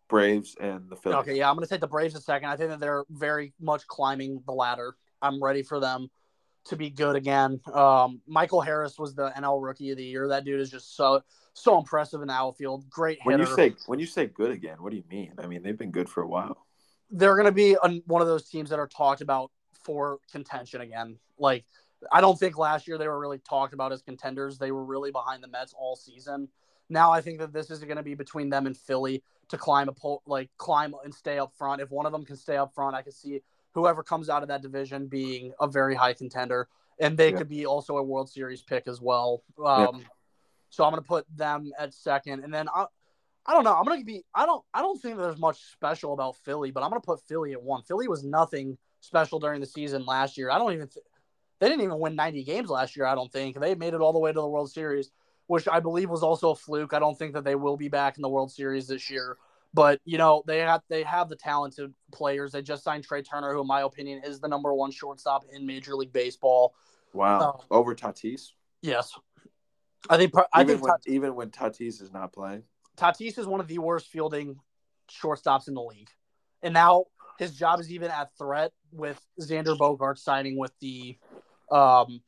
Braves, 0.08 0.56
and 0.60 0.90
the 0.90 0.96
Phillies. 0.96 1.18
Okay, 1.18 1.38
yeah, 1.38 1.50
I'm 1.50 1.56
gonna 1.56 1.68
take 1.68 1.82
the 1.82 1.88
Braves 1.88 2.16
a 2.16 2.22
second. 2.22 2.50
I 2.50 2.56
think 2.56 2.70
that 2.70 2.80
they're 2.80 3.04
very 3.10 3.54
much 3.60 3.86
climbing 3.88 4.42
the 4.46 4.54
ladder. 4.54 4.96
I'm 5.22 5.44
ready 5.44 5.64
for 5.64 5.80
them 5.80 6.10
to 6.66 6.76
be 6.76 6.90
good 6.90 7.16
again. 7.16 7.60
Um, 7.74 8.22
Michael 8.28 8.62
Harris 8.62 8.98
was 8.98 9.14
the 9.16 9.30
NL 9.32 9.62
Rookie 9.62 9.92
of 9.92 9.98
the 9.98 10.04
Year. 10.04 10.28
That 10.28 10.46
dude 10.46 10.60
is 10.60 10.72
just 10.72 10.96
so 10.96 11.22
so 11.54 11.78
impressive 11.78 12.22
in 12.22 12.28
the 12.28 12.34
outfield. 12.34 12.90
Great 12.90 13.20
hitter. 13.22 13.38
When 13.38 13.40
you 13.40 13.56
say 13.56 13.76
when 13.88 14.00
you 14.00 14.06
say 14.06 14.28
good 14.28 14.52
again, 14.52 14.78
what 14.82 14.92
do 14.92 14.98
you 14.98 15.04
mean? 15.10 15.34
I 15.38 15.48
mean 15.48 15.64
they've 15.64 15.78
been 15.78 15.92
good 15.92 16.10
for 16.10 16.24
a 16.24 16.28
while. 16.28 16.66
They're 17.12 17.36
going 17.36 17.46
to 17.46 17.52
be 17.52 17.78
a, 17.82 17.90
one 18.08 18.24
of 18.24 18.28
those 18.28 18.50
teams 18.50 18.72
that 18.72 18.80
are 18.80 18.88
talked 18.88 19.22
about 19.22 19.52
for 19.86 20.20
contention 20.32 20.82
again. 20.82 21.18
Like 21.38 21.66
I 22.12 22.22
don't 22.22 22.38
think 22.38 22.58
last 22.58 22.88
year 22.88 22.98
they 22.98 23.08
were 23.08 23.20
really 23.20 23.38
talked 23.40 23.74
about 23.74 23.92
as 23.92 24.02
contenders. 24.02 24.58
They 24.58 24.72
were 24.72 24.84
really 24.84 25.12
behind 25.12 25.44
the 25.44 25.48
Mets 25.48 25.74
all 25.78 25.96
season. 25.96 26.50
Now 26.90 27.12
I 27.12 27.22
think 27.22 27.40
that 27.40 27.54
this 27.54 27.72
is 27.72 27.80
going 27.80 27.98
to 27.98 28.04
be 28.04 28.16
between 28.16 28.50
them 28.50 28.68
and 28.68 28.76
Philly 28.76 29.24
to 29.50 29.58
climb 29.58 29.90
a 29.90 29.94
pole, 29.94 30.22
like 30.26 30.50
climb 30.58 30.94
and 31.04 31.14
stay 31.14 31.40
up 31.40 31.54
front. 31.58 31.82
If 31.82 31.92
one 31.92 32.06
of 32.06 32.12
them 32.12 32.26
can 32.26 32.36
stay 32.36 32.58
up 32.58 32.74
front, 32.74 32.96
I 32.96 33.02
can 33.02 33.12
see 33.12 33.42
whoever 33.74 34.04
comes 34.04 34.30
out 34.30 34.42
of 34.42 34.50
that 34.50 34.62
division 34.62 35.08
being 35.08 35.54
a 35.60 35.68
very 35.68 35.96
high 35.96 36.14
contender, 36.14 36.68
and 37.00 37.18
they 37.18 37.32
could 37.32 37.50
be 37.50 37.66
also 37.66 37.98
a 37.98 38.04
World 38.04 38.30
Series 38.30 38.62
pick 38.62 38.88
as 38.88 39.00
well. 39.02 39.44
Um. 39.64 40.06
So 40.76 40.84
I'm 40.84 40.92
going 40.92 41.02
to 41.02 41.08
put 41.08 41.26
them 41.34 41.72
at 41.80 41.94
second, 41.94 42.44
and 42.44 42.54
then 42.54 42.68
I, 42.68 42.86
I 43.46 43.54
don't 43.54 43.64
know. 43.64 43.74
I'm 43.74 43.86
going 43.86 44.00
to 44.00 44.06
be. 44.06 44.26
I 44.34 44.46
don't. 44.46 44.64
I 44.74 44.82
don't 44.82 45.02
think 45.02 45.18
there's 45.18 45.40
much 45.40 45.58
special 45.72 46.12
about 46.12 46.36
Philly, 46.44 46.72
but 46.72 46.84
I'm 46.84 46.90
going 46.90 47.02
to 47.02 47.06
put 47.06 47.22
Philly 47.22 47.54
at 47.54 47.64
one. 47.64 47.82
Philly 47.84 48.10
was 48.10 48.26
nothing 48.26 48.78
special 49.06 49.40
during 49.40 49.62
the 49.62 49.68
season 49.68 50.06
last 50.06 50.38
year. 50.38 50.50
I 50.52 50.58
don't 50.58 50.74
even. 50.74 50.88
Th- 50.88 51.06
they 51.60 51.70
didn't 51.70 51.84
even 51.84 52.00
win 52.00 52.16
90 52.16 52.44
games 52.44 52.70
last 52.70 52.98
year. 52.98 53.06
I 53.06 53.16
don't 53.16 53.32
think 53.32 53.60
they 53.60 53.76
made 53.76 53.94
it 53.94 54.02
all 54.02 54.12
the 54.12 54.20
way 54.20 54.32
to 54.32 54.42
the 54.42 54.48
World 54.48 54.70
Series, 54.70 55.12
which 55.48 55.68
I 55.68 55.80
believe 55.80 56.10
was 56.10 56.22
also 56.22 56.52
a 56.52 56.56
fluke. 56.56 56.94
I 56.94 57.00
don't 57.00 57.18
think 57.18 57.34
that 57.34 57.46
they 57.46 57.56
will 57.56 57.78
be 57.78 57.88
back 57.88 58.18
in 58.18 58.22
the 58.22 58.30
World 58.30 58.52
Series 58.52 58.88
this 58.88 59.10
year. 59.10 59.38
But 59.74 60.00
you 60.06 60.18
know 60.18 60.42
they 60.48 60.60
have 60.60 60.82
they 60.90 61.04
have 61.04 61.28
the 61.28 61.36
talented 61.36 61.94
players. 62.14 62.54
They 62.54 62.62
just 62.62 62.84
signed 62.84 63.04
Trea 63.04 63.22
Turner, 63.22 63.54
who 63.54 63.62
in 63.62 63.68
my 63.68 63.82
opinion 63.82 64.22
is 64.24 64.40
the 64.40 64.48
number 64.48 64.74
one 64.74 64.90
shortstop 64.90 65.44
in 65.52 65.66
Major 65.66 65.96
League 65.96 66.14
Baseball. 66.14 66.74
Wow, 67.14 67.42
um, 67.42 67.54
over 67.70 67.94
Tatis. 67.94 68.52
Yes, 68.82 69.12
I 70.10 70.16
think. 70.16 70.34
I 70.54 70.62
even 70.62 70.78
think 70.78 70.82
when, 70.82 70.94
Tatis, 70.94 71.08
even 71.08 71.36
when 71.36 71.50
Tatis 71.50 72.02
is 72.02 72.14
not 72.14 72.32
playing, 72.32 72.64
Tatis 72.96 73.38
is 73.38 73.48
one 73.48 73.60
of 73.60 73.68
the 73.68 73.80
worst 73.80 74.08
fielding 74.08 74.58
shortstops 75.12 75.68
in 75.68 75.74
the 75.74 75.84
league, 75.84 76.10
and 76.64 76.74
now 76.74 77.06
his 77.38 77.54
job 77.54 77.82
is 77.82 77.92
even 77.92 78.10
at 78.12 78.30
threat 78.38 78.72
with 78.96 79.20
Xander 79.40 79.78
Bogaerts 79.78 80.20
signing 80.20 80.58
with 80.58 80.72
the 80.80 81.18
um 81.72 82.22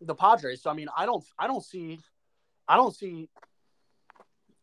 the 0.00 0.14
Padres. 0.14 0.62
So 0.62 0.70
I 0.70 0.74
mean, 0.74 0.88
I 0.96 1.06
don't 1.06 1.24
I 1.38 1.46
don't 1.46 1.64
see 1.64 1.98
I 2.68 2.76
don't 2.76 2.94
see 2.94 3.28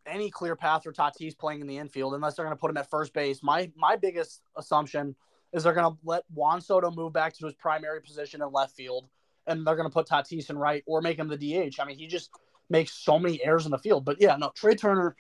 any 0.06 0.30
clear 0.30 0.56
path 0.56 0.84
for 0.84 0.92
Tatis 0.92 1.38
playing 1.38 1.62
in 1.62 1.68
the 1.68 1.78
infield 1.78 2.14
unless 2.14 2.36
they're 2.36 2.46
going 2.46 2.56
to 2.56 2.60
put 2.60 2.72
him 2.72 2.78
at 2.78 2.90
first 2.90 3.14
base. 3.14 3.42
My 3.44 3.72
my 3.76 3.96
biggest 3.96 4.42
assumption 4.56 5.16
is 5.54 5.64
they're 5.64 5.74
going 5.74 5.92
to 5.92 5.98
let 6.04 6.24
Juan 6.34 6.62
Soto 6.62 6.92
move 6.92 7.14
back 7.14 7.34
to 7.38 7.46
his 7.46 7.54
primary 7.56 8.02
position 8.02 8.42
in 8.42 8.52
left 8.52 8.76
field, 8.76 9.08
and 9.48 9.66
they're 9.66 9.76
going 9.76 9.90
to 9.90 9.94
put 9.94 10.08
Tatis 10.08 10.50
in 10.50 10.58
right 10.58 10.84
or 10.86 11.02
make 11.02 11.18
him 11.18 11.28
the 11.28 11.38
DH. 11.38 11.80
I 11.80 11.86
mean, 11.86 11.98
he 11.98 12.08
just 12.08 12.32
makes 12.70 12.94
so 12.94 13.20
many 13.20 13.44
errors 13.44 13.66
in 13.66 13.72
the 13.72 13.78
field. 13.78 14.06
But 14.06 14.18
yeah, 14.20 14.38
no, 14.38 14.52
Trea 14.56 14.76
Turner, 14.76 15.16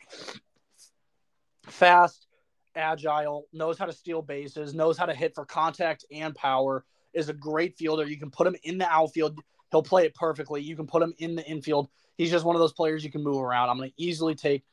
fast, 1.67 2.27
agile, 2.76 3.47
knows 3.53 3.78
how 3.78 3.86
to 3.86 3.93
steal 3.93 4.22
bases, 4.22 4.74
knows 4.74 4.97
how 4.97 5.05
to 5.05 5.13
hit 5.13 5.36
for 5.36 5.45
contact 5.45 6.05
and 6.11 6.36
power. 6.36 6.86
Is 7.13 7.28
a 7.28 7.34
great 7.34 7.76
fielder. 7.76 8.05
You 8.05 8.17
can 8.17 8.32
put 8.32 8.47
him 8.47 8.55
in 8.63 8.78
the 8.78 8.88
outfield. 8.88 9.38
He'll 9.69 9.84
play 9.84 10.05
it 10.05 10.15
perfectly. 10.15 10.61
You 10.61 10.78
can 10.78 10.88
put 10.88 11.03
him 11.03 11.13
in 11.17 11.36
the 11.36 11.45
infield. 11.45 11.89
He's 12.17 12.32
just 12.32 12.45
one 12.45 12.55
of 12.55 12.61
those 12.61 12.72
players 12.72 13.03
you 13.03 13.11
can 13.11 13.22
move 13.22 13.41
around. 13.41 13.69
I'm 13.69 13.78
going 13.78 13.89
to 13.89 14.01
easily 14.01 14.34
take 14.34 14.63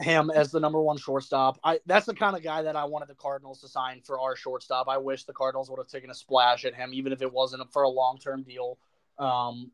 him 0.00 0.30
as 0.30 0.50
the 0.50 0.60
number 0.60 0.80
one 0.80 0.96
shortstop. 0.96 1.58
I 1.62 1.80
that's 1.86 2.06
the 2.06 2.14
kind 2.14 2.36
of 2.36 2.42
guy 2.42 2.62
that 2.62 2.76
I 2.76 2.84
wanted 2.84 3.08
the 3.08 3.14
Cardinals 3.14 3.60
to 3.60 3.68
sign 3.68 4.00
for 4.04 4.18
our 4.20 4.36
shortstop. 4.36 4.88
I 4.88 4.98
wish 4.98 5.24
the 5.24 5.32
Cardinals 5.32 5.70
would 5.70 5.78
have 5.78 5.88
taken 5.88 6.10
a 6.10 6.14
splash 6.14 6.64
at 6.64 6.74
him, 6.74 6.92
even 6.94 7.12
if 7.12 7.22
it 7.22 7.32
wasn't 7.32 7.70
for 7.72 7.82
a 7.82 7.88
long 7.88 8.18
term 8.18 8.42
deal. 8.42 8.78
Um, 9.18 9.70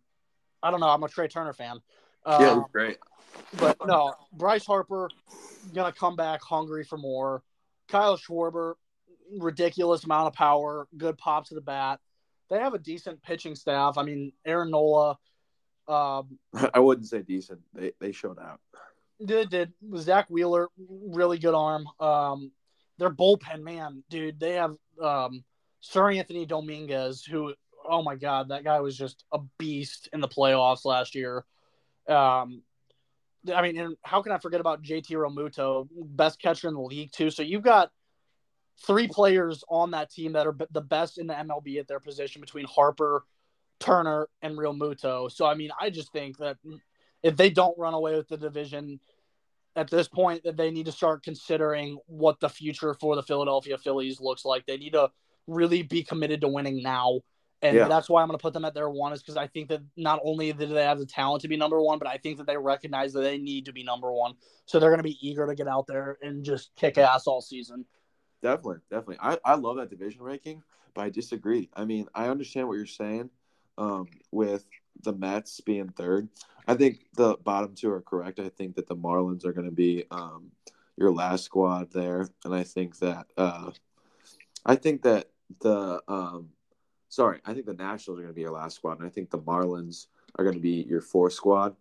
I 0.62 0.70
don't 0.70 0.80
know. 0.80 0.88
I'm 0.88 1.02
a 1.02 1.08
Trea 1.08 1.28
Turner 1.28 1.52
fan. 1.52 1.80
Um, 2.26 2.42
yeah, 2.42 2.62
great. 2.72 2.98
But 3.58 3.78
no, 3.86 4.14
Bryce 4.32 4.66
Harper 4.66 5.08
gonna 5.74 5.92
come 5.92 6.16
back 6.16 6.42
hungry 6.42 6.84
for 6.84 6.98
more. 6.98 7.42
Kyle 7.88 8.18
Schwarber, 8.18 8.74
ridiculous 9.38 10.04
amount 10.04 10.26
of 10.26 10.34
power, 10.34 10.88
good 10.96 11.16
pop 11.16 11.46
to 11.46 11.54
the 11.54 11.60
bat. 11.60 12.00
They 12.50 12.58
have 12.58 12.74
a 12.74 12.78
decent 12.78 13.22
pitching 13.22 13.54
staff. 13.54 13.96
I 13.96 14.02
mean, 14.02 14.32
Aaron 14.44 14.70
Nola 14.70 15.18
Um, 15.88 16.38
I 16.74 16.80
wouldn't 16.80 17.08
say 17.08 17.22
decent. 17.22 17.60
They 17.72 17.92
they 18.00 18.12
showed 18.12 18.38
out. 18.38 18.60
Did 19.24 19.50
did 19.50 19.72
Zack 19.96 20.28
Wheeler 20.28 20.68
really 20.78 21.38
good 21.38 21.54
arm? 21.54 21.86
Um, 22.00 22.50
their 22.98 23.10
bullpen, 23.10 23.62
man, 23.62 24.02
dude, 24.10 24.40
they 24.40 24.54
have 24.54 24.76
um, 25.02 25.44
Seranthony 25.82 26.48
Dominguez, 26.48 27.24
who, 27.24 27.54
oh 27.88 28.02
my 28.02 28.16
god, 28.16 28.48
that 28.48 28.64
guy 28.64 28.80
was 28.80 28.96
just 28.96 29.24
a 29.32 29.38
beast 29.58 30.08
in 30.12 30.20
the 30.20 30.28
playoffs 30.28 30.84
last 30.84 31.14
year. 31.14 31.44
Um, 32.08 32.62
I 33.54 33.62
mean, 33.62 33.78
and 33.78 33.96
how 34.02 34.22
can 34.22 34.32
I 34.32 34.38
forget 34.38 34.60
about 34.60 34.82
JT 34.82 35.10
Realmuto, 35.10 35.88
best 35.92 36.40
catcher 36.40 36.68
in 36.68 36.74
the 36.74 36.80
league 36.80 37.12
too? 37.12 37.30
So 37.30 37.42
you've 37.42 37.62
got 37.62 37.90
three 38.84 39.08
players 39.08 39.64
on 39.68 39.92
that 39.92 40.10
team 40.10 40.32
that 40.32 40.46
are 40.46 40.56
the 40.70 40.80
best 40.80 41.18
in 41.18 41.26
the 41.26 41.34
MLB 41.34 41.78
at 41.78 41.88
their 41.88 42.00
position 42.00 42.40
between 42.40 42.66
Harper, 42.66 43.24
Turner, 43.80 44.28
and 44.42 44.56
Realmuto. 44.56 45.30
So 45.30 45.46
I 45.46 45.54
mean, 45.54 45.70
I 45.80 45.90
just 45.90 46.12
think 46.12 46.38
that 46.38 46.56
if 47.22 47.36
they 47.36 47.50
don't 47.50 47.78
run 47.78 47.94
away 47.94 48.16
with 48.16 48.28
the 48.28 48.36
division 48.36 49.00
at 49.74 49.90
this 49.90 50.08
point, 50.08 50.44
that 50.44 50.56
they 50.56 50.70
need 50.70 50.86
to 50.86 50.92
start 50.92 51.22
considering 51.22 51.98
what 52.06 52.40
the 52.40 52.48
future 52.48 52.94
for 52.94 53.14
the 53.14 53.22
Philadelphia 53.22 53.76
Phillies 53.78 54.20
looks 54.20 54.44
like. 54.44 54.64
They 54.66 54.78
need 54.78 54.94
to 54.94 55.10
really 55.46 55.82
be 55.82 56.02
committed 56.02 56.40
to 56.40 56.48
winning 56.48 56.82
now. 56.82 57.20
And 57.62 57.76
yeah. 57.76 57.88
that's 57.88 58.08
why 58.08 58.20
I'm 58.20 58.28
going 58.28 58.38
to 58.38 58.42
put 58.42 58.52
them 58.52 58.64
at 58.64 58.74
their 58.74 58.90
one 58.90 59.12
is 59.12 59.22
because 59.22 59.36
I 59.36 59.46
think 59.46 59.68
that 59.68 59.80
not 59.96 60.20
only 60.22 60.52
do 60.52 60.66
they 60.66 60.84
have 60.84 60.98
the 60.98 61.06
talent 61.06 61.42
to 61.42 61.48
be 61.48 61.56
number 61.56 61.80
one, 61.80 61.98
but 61.98 62.06
I 62.06 62.18
think 62.18 62.36
that 62.38 62.46
they 62.46 62.56
recognize 62.56 63.12
that 63.14 63.20
they 63.20 63.38
need 63.38 63.64
to 63.64 63.72
be 63.72 63.82
number 63.82 64.12
one. 64.12 64.34
So 64.66 64.78
they're 64.78 64.90
going 64.90 64.98
to 64.98 65.04
be 65.04 65.18
eager 65.26 65.46
to 65.46 65.54
get 65.54 65.66
out 65.66 65.86
there 65.86 66.18
and 66.20 66.44
just 66.44 66.70
kick 66.76 66.98
ass 66.98 67.26
all 67.26 67.40
season. 67.40 67.86
Definitely, 68.42 68.80
definitely. 68.90 69.18
I, 69.20 69.38
I 69.44 69.54
love 69.54 69.76
that 69.76 69.88
division 69.88 70.22
ranking, 70.22 70.62
but 70.94 71.02
I 71.02 71.10
disagree. 71.10 71.70
I 71.74 71.86
mean, 71.86 72.06
I 72.14 72.28
understand 72.28 72.68
what 72.68 72.76
you're 72.76 72.86
saying 72.86 73.30
um, 73.78 74.06
with 74.30 74.66
the 75.02 75.14
Mets 75.14 75.60
being 75.60 75.88
third. 75.88 76.28
I 76.68 76.74
think 76.74 77.06
the 77.14 77.36
bottom 77.42 77.74
two 77.74 77.90
are 77.90 78.02
correct. 78.02 78.38
I 78.38 78.50
think 78.50 78.76
that 78.76 78.86
the 78.86 78.96
Marlins 78.96 79.44
are 79.44 79.52
going 79.52 79.66
to 79.66 79.74
be 79.74 80.04
um, 80.10 80.50
your 80.96 81.10
last 81.10 81.44
squad 81.44 81.92
there, 81.92 82.28
and 82.44 82.54
I 82.54 82.64
think 82.64 82.98
that 82.98 83.26
uh, 83.36 83.70
I 84.64 84.76
think 84.76 85.02
that 85.02 85.30
the 85.60 86.02
um, 86.08 86.50
sorry, 87.16 87.40
I 87.46 87.54
think 87.54 87.64
the 87.64 87.72
Nationals 87.72 88.18
are 88.18 88.22
going 88.22 88.34
to 88.34 88.34
be 88.34 88.42
your 88.42 88.52
last 88.52 88.76
squad, 88.76 88.98
and 88.98 89.06
I 89.06 89.10
think 89.10 89.30
the 89.30 89.38
Marlins 89.38 90.08
are 90.38 90.44
going 90.44 90.54
to 90.54 90.60
be 90.60 90.86
your 90.86 91.00
fourth 91.00 91.32
squad. 91.32 91.74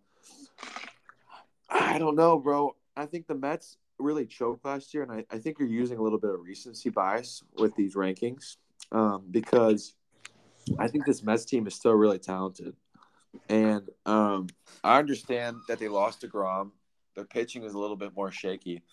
I 1.69 1.99
don't 1.99 2.15
know, 2.15 2.39
bro. 2.39 2.77
I 2.95 3.05
think 3.05 3.27
the 3.27 3.35
Mets 3.35 3.77
really 3.99 4.25
choked 4.25 4.63
last 4.63 4.93
year, 4.93 5.03
and 5.03 5.11
I, 5.11 5.25
I 5.29 5.37
think 5.39 5.59
you're 5.59 5.67
using 5.67 5.97
a 5.97 6.01
little 6.01 6.19
bit 6.19 6.29
of 6.29 6.39
recency 6.39 6.89
bias 6.89 7.43
with 7.57 7.75
these 7.75 7.95
rankings 7.95 8.55
um, 8.93 9.25
because 9.29 9.93
I 10.79 10.87
think 10.87 11.05
this 11.05 11.21
Mets 11.21 11.43
team 11.43 11.67
is 11.67 11.75
still 11.75 11.93
really 11.93 12.19
talented. 12.19 12.73
And 13.49 13.89
um, 14.05 14.47
I 14.85 14.99
understand 14.99 15.57
that 15.67 15.79
they 15.79 15.89
lost 15.89 16.21
deGrom. 16.21 16.71
Their 17.13 17.25
pitching 17.25 17.63
is 17.63 17.73
a 17.73 17.77
little 17.77 17.97
bit 17.97 18.15
more 18.15 18.31
shaky, 18.31 18.83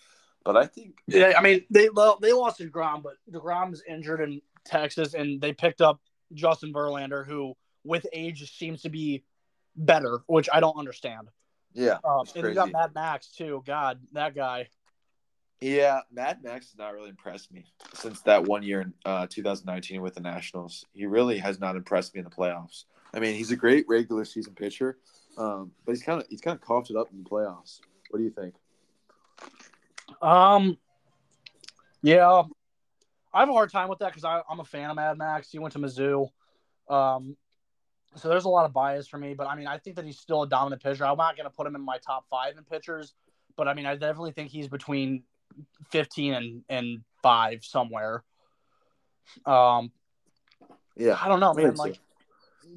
but 0.44 0.56
I 0.56 0.66
think 0.66 0.98
yeah, 1.06 1.34
I 1.36 1.42
mean 1.42 1.64
they 1.70 1.88
they 2.20 2.32
lost 2.32 2.58
deGrom, 2.58 3.02
but 3.02 3.14
Grom's 3.30 3.82
injured 3.88 4.20
in 4.20 4.42
Texas, 4.64 5.14
and 5.14 5.40
they 5.40 5.52
picked 5.52 5.80
up 5.80 6.00
Justin 6.34 6.72
Verlander, 6.72 7.26
who 7.26 7.54
with 7.84 8.06
age 8.12 8.56
seems 8.56 8.82
to 8.82 8.88
be 8.88 9.24
better, 9.76 10.22
which 10.26 10.48
I 10.52 10.60
don't 10.60 10.76
understand. 10.76 11.28
Yeah, 11.74 11.98
um, 12.04 12.24
and 12.34 12.46
you 12.46 12.54
got 12.54 12.70
Mad 12.70 12.94
Max 12.94 13.28
too. 13.28 13.62
God, 13.66 14.00
that 14.12 14.34
guy. 14.34 14.68
Yeah, 15.60 16.00
Mad 16.10 16.42
Max 16.42 16.70
has 16.70 16.78
not 16.78 16.92
really 16.92 17.08
impressed 17.08 17.52
me 17.52 17.64
since 17.94 18.20
that 18.22 18.44
one 18.44 18.64
year 18.64 18.80
in 18.80 18.92
uh, 19.06 19.28
2019 19.30 20.02
with 20.02 20.14
the 20.14 20.20
Nationals. 20.20 20.84
He 20.92 21.06
really 21.06 21.38
has 21.38 21.60
not 21.60 21.76
impressed 21.76 22.14
me 22.14 22.18
in 22.18 22.24
the 22.24 22.30
playoffs. 22.30 22.84
I 23.14 23.20
mean, 23.20 23.36
he's 23.36 23.52
a 23.52 23.56
great 23.56 23.84
regular 23.88 24.24
season 24.24 24.54
pitcher, 24.54 24.98
um, 25.38 25.70
but 25.86 25.92
he's 25.92 26.02
kind 26.02 26.20
of 26.20 26.26
he's 26.28 26.40
kind 26.40 26.56
of 26.56 26.60
coughed 26.60 26.90
it 26.90 26.96
up 26.96 27.08
in 27.12 27.22
the 27.22 27.28
playoffs. 27.28 27.80
What 28.10 28.18
do 28.18 28.24
you 28.24 28.30
think? 28.30 28.54
Um, 30.20 30.76
yeah, 32.02 32.42
I 33.34 33.40
have 33.40 33.48
a 33.48 33.52
hard 33.52 33.70
time 33.70 33.88
with 33.88 34.00
that 34.00 34.12
because 34.12 34.24
I'm 34.24 34.60
a 34.60 34.64
fan 34.64 34.90
of 34.90 34.96
Mad 34.96 35.16
Max. 35.16 35.50
He 35.50 35.58
went 35.58 35.72
to 35.72 35.78
Mizzou, 35.78 36.28
um, 36.88 37.36
so 38.14 38.28
there's 38.28 38.44
a 38.44 38.48
lot 38.48 38.66
of 38.66 38.72
bias 38.72 39.08
for 39.08 39.18
me. 39.18 39.34
But 39.34 39.46
I 39.46 39.56
mean, 39.56 39.66
I 39.66 39.78
think 39.78 39.96
that 39.96 40.04
he's 40.04 40.18
still 40.18 40.42
a 40.42 40.48
dominant 40.48 40.82
pitcher. 40.82 41.06
I'm 41.06 41.16
not 41.16 41.36
going 41.36 41.48
to 41.48 41.54
put 41.54 41.66
him 41.66 41.74
in 41.74 41.82
my 41.82 41.98
top 41.98 42.26
five 42.30 42.56
in 42.56 42.64
pitchers, 42.64 43.14
but 43.56 43.68
I 43.68 43.74
mean, 43.74 43.86
I 43.86 43.96
definitely 43.96 44.32
think 44.32 44.50
he's 44.50 44.68
between 44.68 45.22
15 45.90 46.34
and 46.34 46.64
and 46.68 47.04
five 47.22 47.64
somewhere. 47.64 48.22
Um, 49.46 49.92
yeah, 50.96 51.18
I 51.20 51.28
don't 51.28 51.40
know, 51.40 51.54
man. 51.54 51.74
Like 51.76 51.98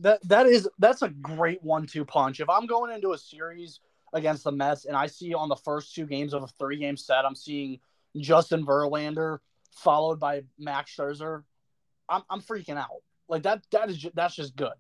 that 0.01 0.28
that 0.28 0.45
is 0.45 0.70
that's 0.80 1.01
a 1.01 1.10
great 1.10 1.64
one-two 1.64 2.06
punch. 2.06 2.39
If 2.39 2.49
I'm 2.49 2.66
going 2.66 2.93
into 2.93 3.14
a 3.14 3.18
series 3.18 3.80
against 4.14 4.45
the 4.45 4.51
Mets 4.51 4.86
and 4.86 4.95
I 4.95 5.08
see 5.08 5.34
on 5.34 5.49
the 5.49 5.56
first 5.56 5.93
two 5.93 6.06
games 6.06 6.34
of 6.34 6.43
a 6.43 6.47
three-game 6.47 6.95
set, 6.95 7.26
I'm 7.26 7.36
seeing 7.36 7.80
Justin 8.18 8.66
Verlander 8.66 9.39
followed 9.76 10.19
by 10.19 10.43
Max 10.57 10.95
Scherzer, 10.95 11.43
I'm 12.09 12.23
I'm 12.30 12.41
freaking 12.41 12.78
out. 12.78 13.01
Like 13.30 13.43
that 13.43 13.63
that 13.71 13.89
is 13.89 13.97
just, 13.97 14.15
that's 14.15 14.36
just 14.36 14.55
good. 14.55 14.73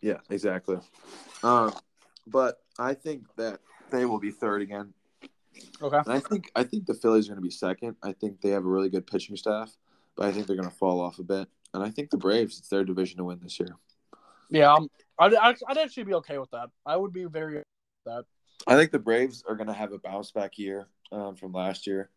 Yeah, 0.00 0.18
exactly. 0.30 0.78
Um, 1.42 1.72
but 2.26 2.56
I 2.78 2.94
think 2.94 3.24
that 3.36 3.60
they 3.90 4.04
will 4.04 4.18
be 4.18 4.30
third 4.30 4.62
again. 4.62 4.92
Okay. 5.80 5.98
And 5.98 6.12
I 6.12 6.20
think 6.20 6.50
I 6.56 6.64
think 6.64 6.86
the 6.86 6.94
Phillies 6.94 7.26
are 7.26 7.32
going 7.32 7.42
to 7.42 7.42
be 7.42 7.50
second. 7.50 7.96
I 8.02 8.12
think 8.12 8.40
they 8.40 8.50
have 8.50 8.64
a 8.64 8.68
really 8.68 8.88
good 8.88 9.06
pitching 9.06 9.36
staff, 9.36 9.76
but 10.16 10.26
I 10.26 10.32
think 10.32 10.46
they're 10.46 10.56
going 10.56 10.68
to 10.68 10.74
fall 10.74 11.00
off 11.00 11.18
a 11.18 11.22
bit. 11.22 11.48
And 11.72 11.82
I 11.82 11.90
think 11.90 12.10
the 12.10 12.18
Braves 12.18 12.58
it's 12.58 12.68
their 12.68 12.84
division 12.84 13.18
to 13.18 13.24
win 13.24 13.40
this 13.42 13.58
year. 13.58 13.76
Yeah, 14.50 14.76
I'd, 15.18 15.34
I'd 15.34 15.78
actually 15.78 16.04
be 16.04 16.14
okay 16.14 16.38
with 16.38 16.50
that. 16.50 16.68
I 16.86 16.96
would 16.96 17.12
be 17.12 17.24
very 17.24 17.62
that. 18.04 18.24
I 18.66 18.76
think 18.76 18.90
the 18.92 18.98
Braves 18.98 19.42
are 19.48 19.56
going 19.56 19.66
to 19.66 19.72
have 19.72 19.92
a 19.92 19.98
bounce 19.98 20.30
back 20.30 20.58
year 20.58 20.86
um, 21.10 21.34
from 21.34 21.52
last 21.52 21.86
year. 21.86 22.10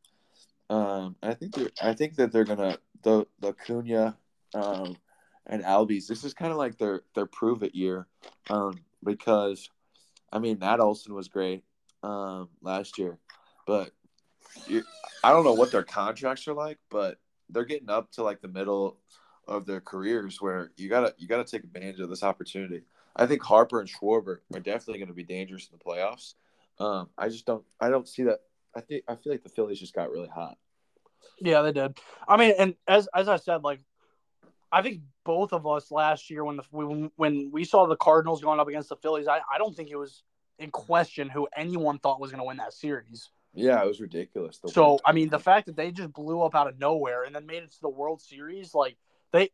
Um, 0.70 1.16
I 1.24 1.34
think 1.34 1.54
they're, 1.54 1.70
I 1.82 1.94
think 1.94 2.16
that 2.16 2.32
they're 2.32 2.44
gonna 2.44 2.78
the 3.04 3.26
the 3.40 3.54
Acuña 3.54 4.16
um, 4.54 4.98
and 5.46 5.64
Albies. 5.64 6.08
This 6.08 6.24
is 6.24 6.34
kind 6.34 6.52
of 6.52 6.58
like 6.58 6.78
their 6.78 7.04
their 7.16 7.26
prove 7.26 7.64
it 7.64 7.76
year, 7.76 8.08
um, 8.50 8.80
because 9.04 9.70
I 10.32 10.40
mean 10.40 10.60
Matt 10.60 10.80
Olson 10.80 11.14
was 11.14 11.28
great 11.28 11.64
um, 12.04 12.50
last 12.62 12.98
year, 12.98 13.18
but 13.66 13.92
you, 14.68 14.84
I 15.24 15.32
don't 15.32 15.46
know 15.46 15.54
what 15.54 15.72
their 15.72 15.84
contracts 15.84 16.48
are 16.48 16.54
like, 16.54 16.80
but 16.90 17.18
they're 17.50 17.66
getting 17.66 17.90
up 17.90 18.12
to 18.14 18.24
like 18.24 18.42
the 18.42 18.48
middle 18.48 18.98
of 19.48 19.66
their 19.66 19.80
careers 19.80 20.42
where 20.42 20.72
you 20.76 20.90
gotta 20.90 21.14
you 21.18 21.28
gotta 21.28 21.46
take 21.46 21.64
advantage 21.64 22.00
of 22.00 22.10
this 22.10 22.24
opportunity. 22.24 22.84
I 23.18 23.26
think 23.26 23.42
Harper 23.42 23.80
and 23.80 23.90
Schwarber 23.90 24.40
are 24.54 24.60
definitely 24.60 25.00
going 25.00 25.08
to 25.08 25.14
be 25.14 25.24
dangerous 25.24 25.70
in 25.72 25.78
the 25.78 25.84
playoffs. 25.84 26.36
Um, 26.80 27.10
I 27.18 27.30
just 27.30 27.46
don't 27.46 27.64
I 27.80 27.90
don't 27.90 28.08
see 28.08 28.24
that. 28.24 28.42
I 28.78 28.82
think 28.82 29.04
I 29.08 29.16
feel 29.16 29.34
like 29.34 29.44
the 29.44 29.50
Phillies 29.50 29.80
just 29.80 29.96
got 29.96 30.12
really 30.12 30.28
hot. 30.28 30.58
Yeah, 31.42 31.62
they 31.64 31.72
did. 31.72 31.98
I 32.28 32.38
mean, 32.38 32.54
and 32.58 32.76
as 32.88 33.08
as 33.14 33.28
I 33.28 33.38
said, 33.38 33.64
like 33.64 33.82
I 34.72 34.82
think 34.82 35.02
both 35.24 35.54
of 35.54 35.66
us 35.66 35.92
last 35.92 36.30
year 36.30 36.44
when 36.44 36.58
the 36.58 36.64
when, 36.72 37.12
when 37.16 37.52
we 37.52 37.64
saw 37.64 37.88
the 37.88 37.96
Cardinals 37.96 38.42
going 38.42 38.60
up 38.60 38.68
against 38.68 38.90
the 38.90 38.96
Phillies, 38.98 39.28
I, 39.28 39.40
I 39.52 39.58
don't 39.58 39.76
think 39.76 39.90
it 39.90 39.96
was 39.96 40.24
in 40.60 40.72
question 40.72 41.30
who 41.30 41.48
anyone 41.56 42.00
thought 42.00 42.20
was 42.20 42.32
going 42.32 42.40
to 42.40 42.46
win 42.46 42.58
that 42.58 42.74
series. 42.74 43.30
Yeah, 43.54 43.82
it 43.82 43.88
was 43.88 44.00
ridiculous. 44.00 44.60
So 44.68 45.00
I 45.04 45.14
mean, 45.14 45.30
the 45.30 45.40
fact 45.40 45.66
that 45.66 45.76
they 45.76 45.92
just 45.92 46.14
blew 46.14 46.42
up 46.42 46.54
out 46.54 46.68
of 46.68 46.78
nowhere 46.80 47.24
and 47.24 47.34
then 47.34 47.48
made 47.48 47.64
it 47.64 47.72
to 47.72 47.82
the 47.82 47.90
World 47.90 48.22
Series, 48.22 48.76
like 48.76 48.98
they 49.32 49.50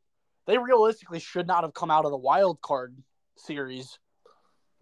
they 0.46 0.58
realistically 0.58 1.20
should 1.20 1.48
not 1.48 1.64
have 1.64 1.74
come 1.74 1.90
out 1.90 2.04
of 2.04 2.12
the 2.12 2.18
wild 2.18 2.60
card 2.62 2.98
series. 3.38 4.00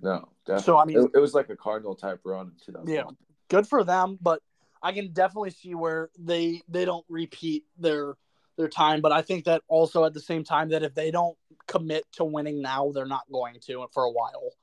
No, 0.02 0.30
definitely. 0.48 0.64
So 0.64 0.78
I 0.78 0.86
mean, 0.86 0.98
it, 0.98 1.12
it 1.16 1.20
was 1.20 1.36
like 1.36 1.50
a 1.50 1.56
Cardinal 1.56 1.94
type 1.94 2.22
run 2.24 2.48
in 2.48 2.74
2000. 2.74 2.92
Yeah, 2.92 3.04
good 3.52 3.68
for 3.68 3.84
them, 3.84 4.18
but 4.22 4.41
I 4.82 4.93
can 4.93 5.12
definitely 5.12 5.52
see 5.52 5.76
where 5.76 6.10
they 6.18 6.62
they 6.70 6.86
don't 6.86 7.06
repeat 7.10 7.66
their 7.78 8.16
their 8.58 8.70
time. 8.70 9.02
But 9.02 9.12
I 9.12 9.22
think 9.22 9.45
that 9.45 9.62
also 9.68 10.06
at 10.06 10.14
the 10.14 10.22
same 10.22 10.43
time 10.43 10.70
that 10.70 10.84
if 10.84 10.95
they 10.95 11.12
don't 11.12 11.38
commit 11.68 12.06
to 12.14 12.24
winning 12.24 12.62
now, 12.62 12.91
they're 12.91 13.06
not 13.06 13.26
going 13.32 13.58
to 13.68 13.86
for 13.93 14.04
a 14.04 14.12
while. 14.12 14.54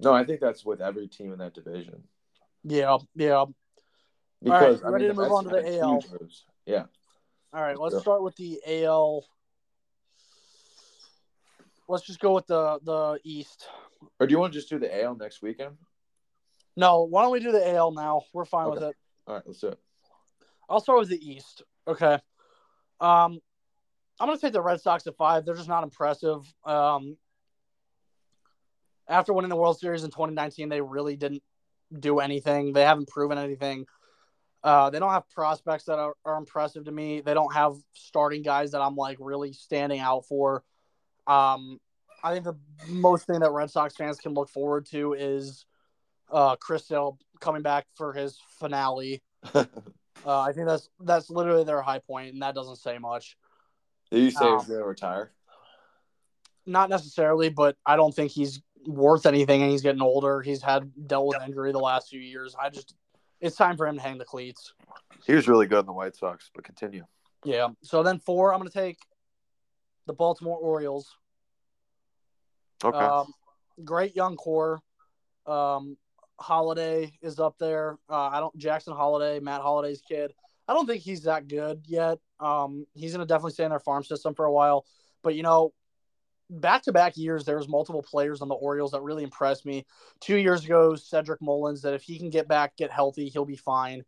No, 0.00 0.12
I 0.12 0.24
think 0.24 0.40
that's 0.40 0.64
with 0.64 0.80
every 0.80 1.06
team 1.06 1.32
in 1.32 1.38
that 1.38 1.54
division. 1.54 2.02
Yeah, 2.64 2.96
yeah. 3.14 3.44
Because 4.42 4.82
All 4.82 4.90
right, 4.90 4.92
ready 4.92 5.04
mean, 5.04 5.14
to 5.14 5.22
move 5.22 5.32
on 5.32 5.44
to 5.44 5.50
the 5.50 5.78
AL. 5.78 6.04
Yeah. 6.66 6.84
All 7.52 7.62
right, 7.62 7.78
let's 7.78 8.00
start 8.00 8.22
with 8.22 8.34
the 8.36 8.60
AL. 8.66 9.24
Let's 11.86 12.06
just 12.06 12.18
go 12.18 12.32
with 12.34 12.46
the 12.46 12.80
the 12.82 13.20
East. 13.24 13.68
Or 14.18 14.26
do 14.26 14.32
you 14.32 14.38
want 14.38 14.52
to 14.54 14.58
just 14.58 14.70
do 14.70 14.78
the 14.78 15.02
AL 15.02 15.16
next 15.16 15.42
weekend? 15.42 15.76
No, 16.76 17.02
why 17.02 17.22
don't 17.22 17.32
we 17.32 17.40
do 17.40 17.52
the 17.52 17.74
AL 17.74 17.92
now? 17.92 18.22
We're 18.32 18.44
fine 18.44 18.66
okay. 18.66 18.74
with 18.74 18.82
it. 18.84 18.96
All 19.26 19.34
right, 19.34 19.42
let's 19.46 19.60
do 19.60 19.68
it. 19.68 19.78
I'll 20.68 20.80
start 20.80 21.00
with 21.00 21.08
the 21.08 21.30
East. 21.30 21.62
Okay. 21.86 22.18
Um, 23.00 23.40
I'm 24.20 24.28
going 24.28 24.38
to 24.38 24.40
take 24.40 24.52
the 24.52 24.62
Red 24.62 24.80
Sox 24.80 25.06
at 25.06 25.16
five. 25.16 25.44
They're 25.44 25.54
just 25.54 25.68
not 25.68 25.82
impressive. 25.82 26.40
Um, 26.64 27.16
after 29.08 29.32
winning 29.32 29.50
the 29.50 29.56
World 29.56 29.78
Series 29.78 30.04
in 30.04 30.10
2019, 30.10 30.68
they 30.68 30.80
really 30.80 31.16
didn't 31.16 31.42
do 31.98 32.20
anything. 32.20 32.72
They 32.72 32.82
haven't 32.82 33.08
proven 33.08 33.38
anything. 33.38 33.86
Uh, 34.62 34.90
they 34.90 35.00
don't 35.00 35.10
have 35.10 35.28
prospects 35.30 35.84
that 35.84 35.98
are, 35.98 36.14
are, 36.24 36.36
impressive 36.36 36.84
to 36.84 36.92
me. 36.92 37.20
They 37.20 37.34
don't 37.34 37.52
have 37.52 37.74
starting 37.94 38.42
guys 38.42 38.70
that 38.70 38.80
I'm 38.80 38.94
like 38.94 39.16
really 39.20 39.52
standing 39.52 39.98
out 39.98 40.24
for. 40.26 40.62
Um, 41.26 41.80
I 42.22 42.32
think 42.32 42.44
the 42.44 42.56
most 42.86 43.26
thing 43.26 43.40
that 43.40 43.50
Red 43.50 43.70
Sox 43.70 43.96
fans 43.96 44.18
can 44.18 44.34
look 44.34 44.48
forward 44.48 44.86
to 44.92 45.14
is 45.14 45.66
uh, 46.32 46.56
Chris 46.56 46.86
Sale 46.86 47.18
coming 47.40 47.62
back 47.62 47.86
for 47.94 48.12
his 48.12 48.38
finale. 48.58 49.22
uh, 49.54 49.64
I 50.26 50.52
think 50.52 50.66
that's 50.66 50.88
that's 51.00 51.30
literally 51.30 51.64
their 51.64 51.82
high 51.82 51.98
point, 51.98 52.32
and 52.32 52.42
that 52.42 52.54
doesn't 52.54 52.76
say 52.76 52.98
much. 52.98 53.36
Did 54.10 54.24
you 54.24 54.30
say 54.30 54.46
Um, 54.46 54.58
he's 54.58 54.68
gonna 54.68 54.84
retire? 54.84 55.32
Not 56.66 56.90
necessarily, 56.90 57.48
but 57.50 57.76
I 57.84 57.96
don't 57.96 58.14
think 58.14 58.30
he's 58.30 58.62
worth 58.86 59.26
anything, 59.26 59.62
and 59.62 59.70
he's 59.70 59.82
getting 59.82 60.02
older. 60.02 60.40
He's 60.42 60.62
had 60.62 60.90
dealt 61.06 61.26
with 61.26 61.42
injury 61.44 61.72
the 61.72 61.78
last 61.78 62.08
few 62.08 62.20
years. 62.20 62.54
I 62.60 62.70
just, 62.70 62.94
it's 63.40 63.56
time 63.56 63.76
for 63.76 63.86
him 63.86 63.96
to 63.96 64.02
hang 64.02 64.18
the 64.18 64.24
cleats. 64.24 64.72
He 65.26 65.34
was 65.34 65.48
really 65.48 65.66
good 65.66 65.80
in 65.80 65.86
the 65.86 65.92
White 65.92 66.16
Sox, 66.16 66.50
but 66.54 66.64
continue. 66.64 67.04
Yeah. 67.44 67.68
So 67.82 68.02
then 68.02 68.18
four, 68.18 68.52
I'm 68.52 68.60
going 68.60 68.70
to 68.70 68.78
take 68.78 68.98
the 70.06 70.12
Baltimore 70.12 70.58
Orioles. 70.58 71.16
Okay. 72.84 72.96
Um, 72.96 73.32
great 73.84 74.14
young 74.14 74.36
core. 74.36 74.80
Um, 75.46 75.96
Holliday 76.42 77.12
is 77.22 77.38
up 77.38 77.56
there. 77.58 77.98
Uh, 78.08 78.28
I 78.28 78.40
don't 78.40 78.56
Jackson 78.56 78.94
Holliday, 78.94 79.40
Matt 79.40 79.62
Holliday's 79.62 80.02
kid. 80.02 80.32
I 80.68 80.74
don't 80.74 80.86
think 80.86 81.02
he's 81.02 81.22
that 81.22 81.48
good 81.48 81.84
yet. 81.86 82.18
Um, 82.40 82.86
he's 82.94 83.12
gonna 83.12 83.26
definitely 83.26 83.52
stay 83.52 83.64
in 83.64 83.70
their 83.70 83.80
farm 83.80 84.04
system 84.04 84.34
for 84.34 84.44
a 84.44 84.52
while. 84.52 84.84
But 85.22 85.34
you 85.34 85.42
know, 85.42 85.72
back 86.50 86.82
to 86.82 86.92
back 86.92 87.16
years, 87.16 87.44
there 87.44 87.56
was 87.56 87.68
multiple 87.68 88.02
players 88.02 88.42
on 88.42 88.48
the 88.48 88.54
Orioles 88.54 88.92
that 88.92 89.02
really 89.02 89.24
impressed 89.24 89.64
me. 89.64 89.86
Two 90.20 90.36
years 90.36 90.64
ago, 90.64 90.94
Cedric 90.94 91.40
Mullins, 91.40 91.82
that 91.82 91.94
if 91.94 92.02
he 92.02 92.18
can 92.18 92.30
get 92.30 92.48
back, 92.48 92.76
get 92.76 92.90
healthy, 92.90 93.28
he'll 93.28 93.44
be 93.44 93.56
fine. 93.56 94.04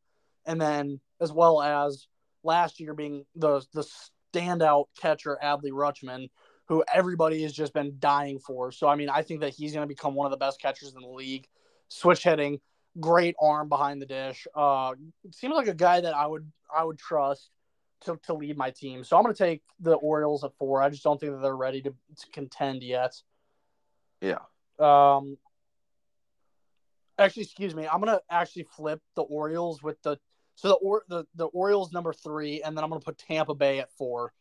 And 0.47 0.61
then 0.61 1.01
as 1.21 1.33
well 1.33 1.63
as 1.63 2.07
last 2.43 2.81
year 2.81 2.95
being 2.95 3.25
the 3.35 3.65
the 3.73 3.87
standout 4.35 4.87
catcher 5.01 5.39
Adley 5.43 5.71
Rutschman, 5.71 6.29
who 6.67 6.85
everybody 6.93 7.43
has 7.43 7.53
just 7.53 7.73
been 7.73 7.97
dying 7.99 8.39
for. 8.39 8.73
So 8.73 8.89
I 8.89 8.97
mean, 8.97 9.09
I 9.09 9.23
think 9.23 9.41
that 9.41 9.55
he's 9.55 9.73
going 9.73 9.87
to 9.87 9.93
become 9.93 10.15
one 10.15 10.27
of 10.27 10.31
the 10.31 10.37
best 10.37 10.61
catchers 10.61 10.95
in 10.95 11.01
the 11.01 11.09
league. 11.09 11.47
Switch 11.95 12.25
hitting, 12.25 12.61
great 12.99 13.37
arm 13.41 13.69
behind 13.69 14.03
the 14.03 14.07
dish. 14.07 14.49
Uh, 14.55 14.95
seems 15.31 15.55
like 15.55 15.69
a 15.69 15.75
guy 15.75 16.01
that 16.01 16.13
I 16.13 16.27
would 16.27 16.51
I 16.77 16.83
would 16.83 16.99
trust 16.99 17.51
to, 18.01 18.19
to 18.25 18.35
lead 18.35 18.57
my 18.57 18.71
team. 18.71 19.05
So 19.05 19.17
I'm 19.17 19.23
going 19.23 19.35
to 19.35 19.45
take 19.45 19.63
the 19.79 19.95
Orioles 19.95 20.43
at 20.43 20.51
four. 20.59 20.83
I 20.83 20.89
just 20.91 21.05
don't 21.05 21.21
think 21.21 21.33
that 21.33 21.41
they're 21.41 21.57
ready 21.57 21.81
to, 21.83 21.91
to 21.91 22.31
contend 22.33 22.83
yet. 22.83 23.15
yeah. 24.21 24.39
Um, 24.81 25.39
actually, 27.17 27.45
excuse 27.45 27.77
me. 27.77 27.87
I'm 27.87 28.01
gonna 28.01 28.21
actually 28.29 28.67
flip 28.77 29.01
the 29.15 29.23
Orioles 29.23 29.81
with 29.81 30.03
the 30.03 30.19
so 30.57 30.69
the 30.69 30.75
or 30.75 31.05
the, 31.09 31.27
the 31.37 31.47
Orioles 31.47 31.93
number 31.93 32.13
three, 32.13 32.61
and 32.63 32.77
then 32.77 32.83
I'm 32.83 32.91
gonna 32.91 33.01
put 33.01 33.19
Tampa 33.19 33.55
Bay 33.55 33.79
at 33.79 33.93
four. 33.93 34.33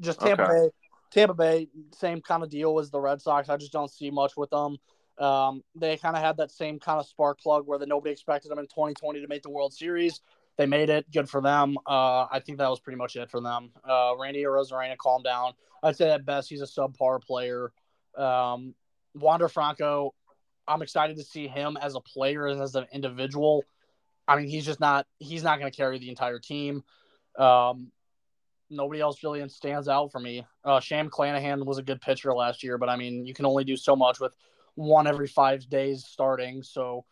Just 0.00 0.20
Tampa 0.20 0.42
Okay. 0.42 0.52
Bay. 0.52 0.70
Tampa 1.10 1.34
Bay, 1.34 1.68
same 1.92 2.20
kind 2.22 2.42
of 2.42 2.48
deal 2.48 2.78
as 2.78 2.90
the 2.90 2.98
Red 2.98 3.20
Sox. 3.20 3.48
I 3.50 3.56
just 3.58 3.72
don't 3.72 3.90
see 3.90 4.10
much 4.10 4.36
with 4.36 4.50
them. 4.50 4.78
Um, 5.18 5.62
they 5.74 5.96
kind 5.96 6.16
of 6.16 6.22
had 6.22 6.36
that 6.38 6.50
same 6.50 6.78
kind 6.78 6.98
of 6.98 7.06
spark 7.06 7.40
plug 7.40 7.66
where 7.66 7.78
that 7.78 7.88
nobody 7.88 8.12
expected 8.12 8.50
them 8.50 8.58
in 8.58 8.66
2020 8.66 9.20
to 9.20 9.28
make 9.28 9.42
the 9.42 9.50
World 9.50 9.72
Series. 9.72 10.20
They 10.56 10.66
made 10.66 10.90
it. 10.90 11.10
Good 11.10 11.28
for 11.28 11.40
them. 11.40 11.76
Uh, 11.86 12.26
I 12.30 12.40
think 12.44 12.58
that 12.58 12.70
was 12.70 12.80
pretty 12.80 12.96
much 12.96 13.16
it 13.16 13.30
for 13.30 13.40
them. 13.40 13.70
Uh, 13.88 14.12
Randy 14.18 14.42
Arozarena, 14.44 14.96
calm 14.96 15.22
down. 15.22 15.52
I'd 15.82 15.96
say 15.96 16.10
at 16.10 16.24
best 16.24 16.48
he's 16.48 16.62
a 16.62 16.66
subpar 16.66 17.22
player. 17.22 17.72
Um, 18.16 18.74
Wander 19.14 19.48
Franco, 19.48 20.14
I'm 20.66 20.82
excited 20.82 21.16
to 21.16 21.24
see 21.24 21.48
him 21.48 21.76
as 21.80 21.94
a 21.94 22.00
player 22.00 22.46
and 22.46 22.60
as 22.60 22.74
an 22.74 22.86
individual. 22.92 23.64
I 24.26 24.36
mean, 24.36 24.48
he's 24.48 24.64
just 24.64 24.80
not 24.80 25.06
he's 25.18 25.42
not 25.42 25.58
going 25.58 25.70
to 25.70 25.76
carry 25.76 25.98
the 25.98 26.08
entire 26.08 26.38
team. 26.38 26.82
Um, 27.38 27.90
nobody 28.70 29.00
else 29.00 29.22
really 29.22 29.46
stands 29.48 29.88
out 29.88 30.12
for 30.12 30.20
me. 30.20 30.46
Uh, 30.64 30.80
Shane 30.80 31.10
McClanahan 31.10 31.64
was 31.64 31.78
a 31.78 31.82
good 31.82 32.00
pitcher 32.00 32.32
last 32.34 32.62
year, 32.62 32.78
but 32.78 32.88
I 32.88 32.96
mean, 32.96 33.26
you 33.26 33.34
can 33.34 33.44
only 33.44 33.64
do 33.64 33.76
so 33.76 33.94
much 33.94 34.20
with 34.20 34.34
one 34.74 35.06
every 35.06 35.28
five 35.28 35.68
days 35.68 36.04
starting. 36.06 36.62
So 36.62 37.04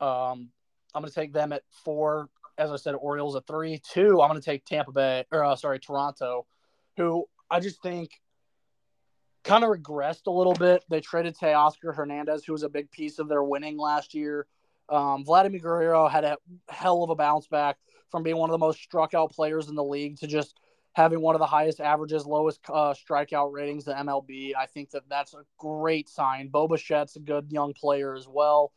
um, 0.00 0.50
I'm 0.94 1.02
going 1.02 1.08
to 1.08 1.14
take 1.14 1.32
them 1.32 1.52
at 1.52 1.62
four. 1.84 2.28
As 2.56 2.70
I 2.70 2.76
said, 2.76 2.94
Orioles 2.94 3.36
at 3.36 3.46
three. 3.46 3.80
Two, 3.92 4.22
I'm 4.22 4.28
going 4.28 4.40
to 4.40 4.44
take 4.44 4.64
Tampa 4.64 4.92
Bay 4.92 5.24
or 5.32 5.44
uh, 5.44 5.56
sorry, 5.56 5.80
Toronto, 5.80 6.46
who 6.96 7.24
I 7.50 7.60
just 7.60 7.82
think 7.82 8.10
kind 9.42 9.64
of 9.64 9.70
regressed 9.70 10.26
a 10.26 10.30
little 10.30 10.54
bit. 10.54 10.84
They 10.88 11.00
traded 11.00 11.36
Teoscar 11.36 11.94
Hernandez, 11.94 12.44
who 12.44 12.52
was 12.52 12.62
a 12.62 12.68
big 12.68 12.90
piece 12.90 13.18
of 13.18 13.28
their 13.28 13.42
winning 13.42 13.76
last 13.76 14.14
year. 14.14 14.46
Um, 14.88 15.24
Vladimir 15.24 15.60
Guerrero 15.60 16.08
had 16.08 16.24
a 16.24 16.36
hell 16.68 17.02
of 17.02 17.10
a 17.10 17.14
bounce 17.14 17.46
back 17.46 17.76
from 18.10 18.22
being 18.22 18.36
one 18.36 18.50
of 18.50 18.52
the 18.52 18.58
most 18.58 18.80
struck 18.80 19.14
out 19.14 19.32
players 19.32 19.68
in 19.68 19.74
the 19.74 19.84
league 19.84 20.18
to 20.18 20.26
just 20.26 20.58
having 20.94 21.20
one 21.20 21.34
of 21.34 21.40
the 21.40 21.46
highest 21.46 21.80
averages, 21.80 22.24
lowest 22.24 22.60
uh, 22.68 22.94
strikeout 22.94 23.52
ratings 23.52 23.86
in 23.88 23.94
MLB. 23.94 24.52
I 24.56 24.66
think 24.66 24.90
that 24.90 25.02
that's 25.08 25.34
a 25.34 25.44
great 25.58 26.08
sign. 26.08 26.48
Bo 26.48 26.68
Bichette's 26.68 27.16
a 27.16 27.20
good 27.20 27.50
young 27.50 27.74
player 27.74 28.14
as 28.14 28.26
well. 28.28 28.72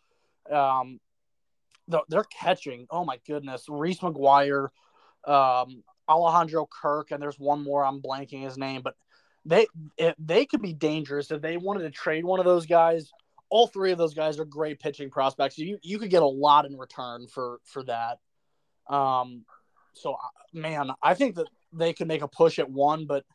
Um, 0.51 0.99
the, 1.87 2.01
they're 2.09 2.23
catching. 2.23 2.87
Oh 2.89 3.05
my 3.05 3.19
goodness, 3.27 3.65
Reese 3.69 3.99
McGuire, 3.99 4.69
um, 5.25 5.83
Alejandro 6.09 6.67
Kirk, 6.69 7.11
and 7.11 7.21
there's 7.21 7.39
one 7.39 7.63
more. 7.63 7.85
I'm 7.85 8.01
blanking 8.01 8.43
his 8.43 8.57
name, 8.57 8.81
but 8.81 8.95
they 9.45 9.67
they 10.17 10.45
could 10.45 10.61
be 10.61 10.73
dangerous 10.73 11.31
if 11.31 11.41
they 11.41 11.55
wanted 11.55 11.83
to 11.83 11.91
trade 11.91 12.25
one 12.25 12.39
of 12.39 12.45
those 12.45 12.65
guys. 12.65 13.11
All 13.49 13.67
three 13.67 13.91
of 13.91 13.97
those 13.97 14.13
guys 14.13 14.39
are 14.39 14.45
great 14.45 14.79
pitching 14.79 15.11
prospects. 15.11 15.57
You 15.57 15.77
you 15.83 15.99
could 15.99 16.09
get 16.09 16.23
a 16.23 16.27
lot 16.27 16.65
in 16.65 16.77
return 16.77 17.27
for 17.27 17.59
for 17.63 17.83
that. 17.83 18.17
Um, 18.89 19.45
so 19.93 20.17
man, 20.51 20.91
I 21.01 21.13
think 21.13 21.35
that 21.35 21.47
they 21.77 21.93
could 21.93 22.07
make 22.07 22.21
a 22.21 22.27
push 22.27 22.59
at 22.59 22.69
one, 22.69 23.05
but 23.05 23.25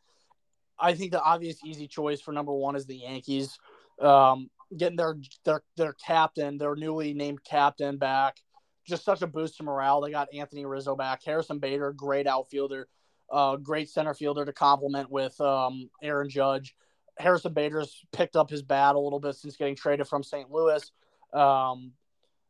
I 0.79 0.93
think 0.93 1.11
the 1.11 1.21
obvious 1.21 1.57
easy 1.63 1.87
choice 1.87 2.21
for 2.21 2.31
number 2.31 2.53
one 2.53 2.75
is 2.75 2.85
the 2.85 2.97
Yankees. 2.97 3.57
Um, 4.01 4.49
getting 4.75 4.97
their 4.97 5.17
their 5.45 5.63
their 5.77 5.93
captain, 5.93 6.57
their 6.57 6.75
newly 6.75 7.13
named 7.13 7.43
captain 7.43 7.97
back, 7.97 8.37
just 8.85 9.05
such 9.05 9.21
a 9.21 9.27
boost 9.27 9.57
to 9.57 9.63
morale. 9.63 10.01
They 10.01 10.11
got 10.11 10.33
Anthony 10.33 10.65
Rizzo 10.65 10.95
back, 10.95 11.23
Harrison 11.23 11.59
Bader, 11.59 11.93
great 11.93 12.27
outfielder, 12.27 12.87
uh, 13.31 13.57
great 13.57 13.89
center 13.89 14.13
fielder 14.13 14.45
to 14.45 14.53
complement 14.53 15.09
with 15.09 15.39
um, 15.41 15.89
Aaron 16.01 16.29
Judge. 16.29 16.75
Harrison 17.17 17.53
Bader's 17.53 18.03
picked 18.11 18.35
up 18.35 18.49
his 18.49 18.63
bat 18.63 18.95
a 18.95 18.99
little 18.99 19.19
bit 19.19 19.35
since 19.35 19.55
getting 19.55 19.75
traded 19.75 20.07
from 20.07 20.23
St. 20.23 20.49
Louis. 20.49 20.91
Um, 21.31 21.91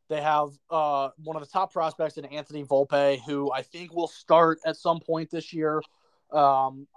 they 0.10 0.22
have 0.22 0.50
uh, 0.70 1.10
one 1.18 1.36
of 1.36 1.42
the 1.42 1.50
top 1.50 1.74
prospects 1.74 2.18
in 2.18 2.26
Anthony 2.26 2.64
Volpe, 2.64 3.20
who 3.26 3.52
I 3.52 3.62
think 3.62 3.94
will 3.94 4.08
start 4.08 4.60
at 4.66 4.76
some 4.76 5.00
point 5.00 5.30
this 5.32 5.54
year. 5.54 5.82
Um, 6.32 6.88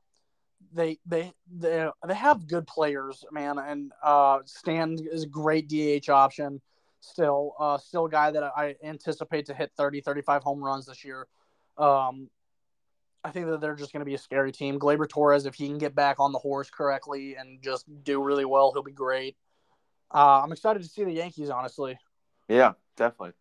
they 0.72 0.98
they 1.06 1.32
they 1.50 1.88
they 2.06 2.14
have 2.14 2.46
good 2.46 2.66
players, 2.66 3.24
man, 3.30 3.58
and 3.58 3.92
uh, 4.02 4.40
Stan 4.44 4.98
is 5.00 5.24
a 5.24 5.28
great 5.28 5.68
DH 5.68 6.08
option. 6.08 6.60
Still, 7.00 7.54
uh, 7.58 7.78
still 7.78 8.06
a 8.06 8.10
guy 8.10 8.32
that 8.32 8.42
I 8.42 8.74
anticipate 8.82 9.46
to 9.46 9.54
hit 9.54 9.70
30, 9.76 10.00
35 10.00 10.42
home 10.42 10.64
runs 10.64 10.86
this 10.86 11.04
year. 11.04 11.28
Um, 11.78 12.28
I 13.22 13.30
think 13.30 13.46
that 13.46 13.60
they're 13.60 13.76
just 13.76 13.92
going 13.92 14.00
to 14.00 14.06
be 14.06 14.14
a 14.14 14.18
scary 14.18 14.50
team. 14.50 14.78
Gleyber 14.78 15.08
Torres, 15.08 15.46
if 15.46 15.54
he 15.54 15.68
can 15.68 15.78
get 15.78 15.94
back 15.94 16.18
on 16.18 16.32
the 16.32 16.38
horse 16.38 16.70
correctly 16.70 17.36
and 17.36 17.62
just 17.62 17.84
do 18.02 18.22
really 18.22 18.44
well, 18.44 18.72
he'll 18.72 18.82
be 18.82 18.92
great. 18.92 19.36
Uh, 20.12 20.42
I'm 20.42 20.52
excited 20.52 20.82
to 20.82 20.88
see 20.88 21.04
the 21.04 21.12
Yankees, 21.12 21.50
honestly. 21.50 21.98
Yeah, 22.48 22.72
definitely. 22.96 23.32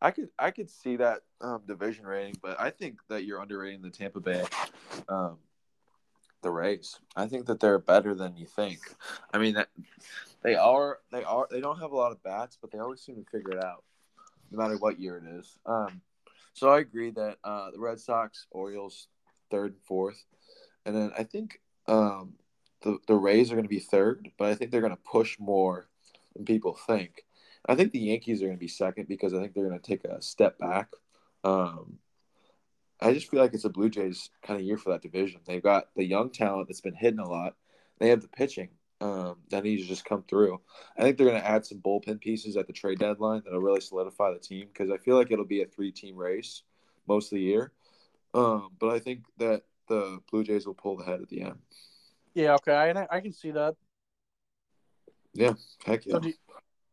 I 0.00 0.10
could 0.10 0.28
I 0.38 0.50
could 0.50 0.70
see 0.70 0.96
that 0.96 1.20
um, 1.40 1.62
division 1.66 2.06
rating, 2.06 2.36
but 2.42 2.60
I 2.60 2.70
think 2.70 2.98
that 3.08 3.24
you're 3.24 3.40
underrating 3.40 3.80
the 3.80 3.90
Tampa 3.90 4.20
Bay, 4.20 4.44
um, 5.08 5.38
the 6.42 6.50
Rays. 6.50 6.98
I 7.16 7.26
think 7.26 7.46
that 7.46 7.60
they're 7.60 7.78
better 7.78 8.14
than 8.14 8.36
you 8.36 8.46
think. 8.46 8.80
I 9.32 9.38
mean, 9.38 9.54
that 9.54 9.68
they 10.42 10.56
are 10.56 10.98
they 11.10 11.24
are 11.24 11.48
they 11.50 11.60
don't 11.60 11.80
have 11.80 11.92
a 11.92 11.96
lot 11.96 12.12
of 12.12 12.22
bats, 12.22 12.58
but 12.60 12.70
they 12.70 12.78
always 12.78 13.00
seem 13.00 13.16
to 13.16 13.30
figure 13.30 13.52
it 13.52 13.64
out, 13.64 13.82
no 14.50 14.58
matter 14.58 14.76
what 14.76 15.00
year 15.00 15.16
it 15.16 15.38
is. 15.38 15.58
Um, 15.64 16.02
so 16.52 16.68
I 16.68 16.80
agree 16.80 17.10
that 17.12 17.38
uh, 17.42 17.70
the 17.70 17.80
Red 17.80 17.98
Sox, 17.98 18.46
Orioles, 18.50 19.08
third 19.50 19.72
and 19.72 19.82
fourth, 19.82 20.22
and 20.84 20.94
then 20.94 21.12
I 21.18 21.22
think 21.24 21.60
um, 21.88 22.34
the 22.82 22.98
the 23.06 23.14
Rays 23.14 23.50
are 23.50 23.54
going 23.54 23.64
to 23.64 23.68
be 23.70 23.80
third, 23.80 24.30
but 24.38 24.48
I 24.48 24.54
think 24.54 24.70
they're 24.70 24.82
going 24.82 24.94
to 24.94 25.02
push 25.02 25.38
more 25.38 25.88
than 26.34 26.44
people 26.44 26.78
think. 26.86 27.24
I 27.66 27.74
think 27.74 27.92
the 27.92 27.98
Yankees 27.98 28.42
are 28.42 28.46
going 28.46 28.56
to 28.56 28.60
be 28.60 28.68
second 28.68 29.08
because 29.08 29.32
I 29.32 29.40
think 29.40 29.54
they're 29.54 29.68
going 29.68 29.80
to 29.80 29.86
take 29.86 30.04
a 30.04 30.20
step 30.20 30.58
back. 30.58 30.88
Um, 31.42 31.98
I 33.00 33.12
just 33.12 33.30
feel 33.30 33.40
like 33.40 33.54
it's 33.54 33.64
a 33.64 33.70
Blue 33.70 33.90
Jays 33.90 34.30
kind 34.42 34.58
of 34.58 34.66
year 34.66 34.76
for 34.76 34.90
that 34.90 35.02
division. 35.02 35.40
They've 35.44 35.62
got 35.62 35.88
the 35.96 36.04
young 36.04 36.30
talent 36.30 36.68
that's 36.68 36.80
been 36.80 36.94
hitting 36.94 37.20
a 37.20 37.28
lot. 37.28 37.54
They 37.98 38.08
have 38.08 38.22
the 38.22 38.28
pitching 38.28 38.68
um, 39.00 39.36
that 39.50 39.64
needs 39.64 39.82
to 39.82 39.88
just 39.88 40.04
come 40.04 40.24
through. 40.28 40.60
I 40.96 41.02
think 41.02 41.16
they're 41.16 41.28
going 41.28 41.40
to 41.40 41.46
add 41.46 41.66
some 41.66 41.78
bullpen 41.78 42.20
pieces 42.20 42.56
at 42.56 42.66
the 42.66 42.72
trade 42.72 42.98
deadline 42.98 43.42
that'll 43.44 43.60
really 43.60 43.80
solidify 43.80 44.32
the 44.32 44.38
team 44.38 44.68
because 44.72 44.90
I 44.90 44.98
feel 44.98 45.16
like 45.16 45.30
it'll 45.30 45.44
be 45.44 45.62
a 45.62 45.66
three-team 45.66 46.16
race 46.16 46.62
most 47.08 47.32
of 47.32 47.36
the 47.36 47.42
year. 47.42 47.72
Um, 48.32 48.70
but 48.78 48.90
I 48.90 48.98
think 48.98 49.24
that 49.38 49.62
the 49.88 50.20
Blue 50.30 50.44
Jays 50.44 50.66
will 50.66 50.74
pull 50.74 50.96
the 50.96 51.04
head 51.04 51.20
at 51.20 51.28
the 51.28 51.42
end. 51.42 51.58
Yeah, 52.34 52.54
okay, 52.54 52.74
I 52.74 53.06
I 53.10 53.20
can 53.20 53.32
see 53.32 53.52
that. 53.52 53.76
Yeah, 55.34 55.54
heck 55.84 56.06
yeah. 56.06 56.14
So, 56.14 56.20
do, 56.20 56.32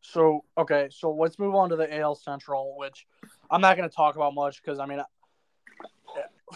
so 0.02 0.44
okay, 0.58 0.88
so 0.90 1.12
let's 1.12 1.38
move 1.38 1.54
on 1.54 1.70
to 1.70 1.76
the 1.76 1.98
AL 1.98 2.16
Central, 2.16 2.76
which 2.76 3.06
I'm 3.50 3.60
not 3.60 3.76
going 3.76 3.88
to 3.88 3.94
talk 3.94 4.16
about 4.16 4.34
much 4.34 4.62
because 4.62 4.78
I 4.78 4.86
mean, 4.86 5.00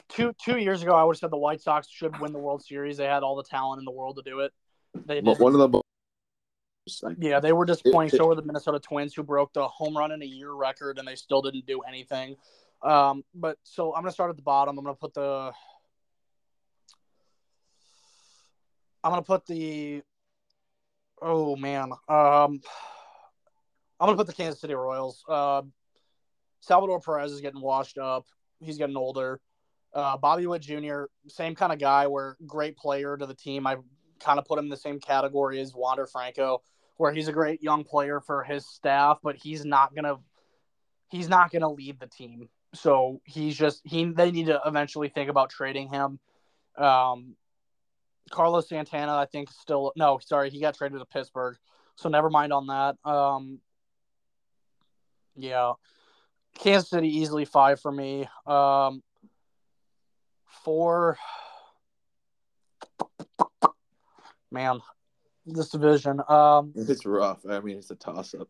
two 0.08 0.34
two 0.42 0.58
years 0.58 0.82
ago 0.82 0.94
I 0.94 1.04
would 1.04 1.16
have 1.16 1.20
said 1.20 1.30
the 1.30 1.38
White 1.38 1.60
Sox 1.60 1.88
should 1.88 2.18
win 2.20 2.32
the 2.32 2.38
World 2.38 2.62
Series. 2.62 2.96
They 2.96 3.06
had 3.06 3.22
all 3.22 3.36
the 3.36 3.44
talent 3.44 3.78
in 3.78 3.84
the 3.84 3.92
world 3.92 4.16
to 4.16 4.28
do 4.28 4.40
it. 4.40 4.52
They 5.06 5.20
one 5.20 5.54
of 5.54 5.70
the 5.70 5.80
Yeah, 7.18 7.40
they 7.40 7.52
were 7.52 7.64
disappointing. 7.64 8.16
So 8.16 8.26
were 8.26 8.34
the 8.34 8.42
Minnesota 8.42 8.80
Twins, 8.80 9.14
who 9.14 9.22
broke 9.22 9.52
the 9.52 9.66
home 9.66 9.96
run 9.96 10.12
in 10.12 10.22
a 10.22 10.26
year 10.26 10.52
record, 10.52 10.98
and 10.98 11.06
they 11.06 11.16
still 11.16 11.42
didn't 11.42 11.66
do 11.66 11.80
anything. 11.80 12.36
Um, 12.82 13.24
but 13.34 13.58
so 13.62 13.94
I'm 13.94 14.02
gonna 14.02 14.12
start 14.12 14.30
at 14.30 14.36
the 14.36 14.42
bottom. 14.42 14.76
I'm 14.78 14.84
gonna 14.84 14.96
put 14.96 15.14
the. 15.14 15.52
I'm 19.04 19.12
gonna 19.12 19.22
put 19.22 19.46
the. 19.46 20.02
Oh 21.22 21.56
man, 21.56 21.92
um, 22.08 22.60
I'm 23.98 24.06
gonna 24.06 24.16
put 24.16 24.26
the 24.26 24.32
Kansas 24.32 24.60
City 24.60 24.74
Royals. 24.74 25.24
Uh, 25.28 25.62
Salvador 26.60 27.00
Perez 27.00 27.32
is 27.32 27.40
getting 27.40 27.60
washed 27.60 27.98
up. 27.98 28.26
He's 28.60 28.78
getting 28.78 28.96
older. 28.96 29.40
Uh, 29.92 30.16
Bobby 30.16 30.46
Witt 30.46 30.62
Jr., 30.62 31.04
same 31.28 31.54
kind 31.54 31.72
of 31.72 31.78
guy, 31.78 32.06
where 32.06 32.36
great 32.46 32.76
player 32.76 33.16
to 33.16 33.24
the 33.24 33.34
team. 33.34 33.66
I 33.66 33.76
kind 34.20 34.38
of 34.38 34.44
put 34.44 34.58
him 34.58 34.66
in 34.66 34.70
the 34.70 34.76
same 34.76 35.00
category 35.00 35.60
as 35.60 35.74
Wander 35.74 36.06
Franco, 36.06 36.62
where 36.96 37.12
he's 37.12 37.28
a 37.28 37.32
great 37.32 37.62
young 37.62 37.84
player 37.84 38.20
for 38.20 38.42
his 38.42 38.66
staff, 38.66 39.18
but 39.22 39.36
he's 39.36 39.64
not 39.64 39.94
gonna 39.94 40.16
he's 41.08 41.28
not 41.28 41.50
gonna 41.50 41.70
lead 41.70 41.98
the 41.98 42.06
team. 42.06 42.48
So 42.74 43.20
he's 43.24 43.56
just 43.56 43.80
he 43.84 44.04
they 44.04 44.30
need 44.30 44.46
to 44.46 44.60
eventually 44.66 45.08
think 45.08 45.30
about 45.30 45.50
trading 45.50 45.88
him. 45.88 46.18
Um, 46.76 47.36
Carlos 48.30 48.68
Santana, 48.68 49.16
I 49.16 49.26
think, 49.26 49.50
still 49.50 49.92
no, 49.96 50.18
sorry, 50.18 50.50
he 50.50 50.60
got 50.60 50.76
traded 50.76 50.98
to 50.98 51.06
Pittsburgh, 51.06 51.56
so 51.94 52.08
never 52.08 52.28
mind 52.28 52.52
on 52.52 52.66
that. 52.66 52.96
Um, 53.08 53.60
yeah, 55.36 55.72
Kansas 56.58 56.90
City 56.90 57.08
easily 57.08 57.44
five 57.44 57.80
for 57.80 57.92
me. 57.92 58.28
Um, 58.46 59.02
four, 60.64 61.18
man, 64.50 64.80
this 65.44 65.68
division. 65.68 66.20
Um, 66.28 66.72
it's 66.74 67.06
rough. 67.06 67.44
I 67.48 67.60
mean, 67.60 67.78
it's 67.78 67.90
a 67.90 67.94
toss 67.94 68.34
up. 68.34 68.48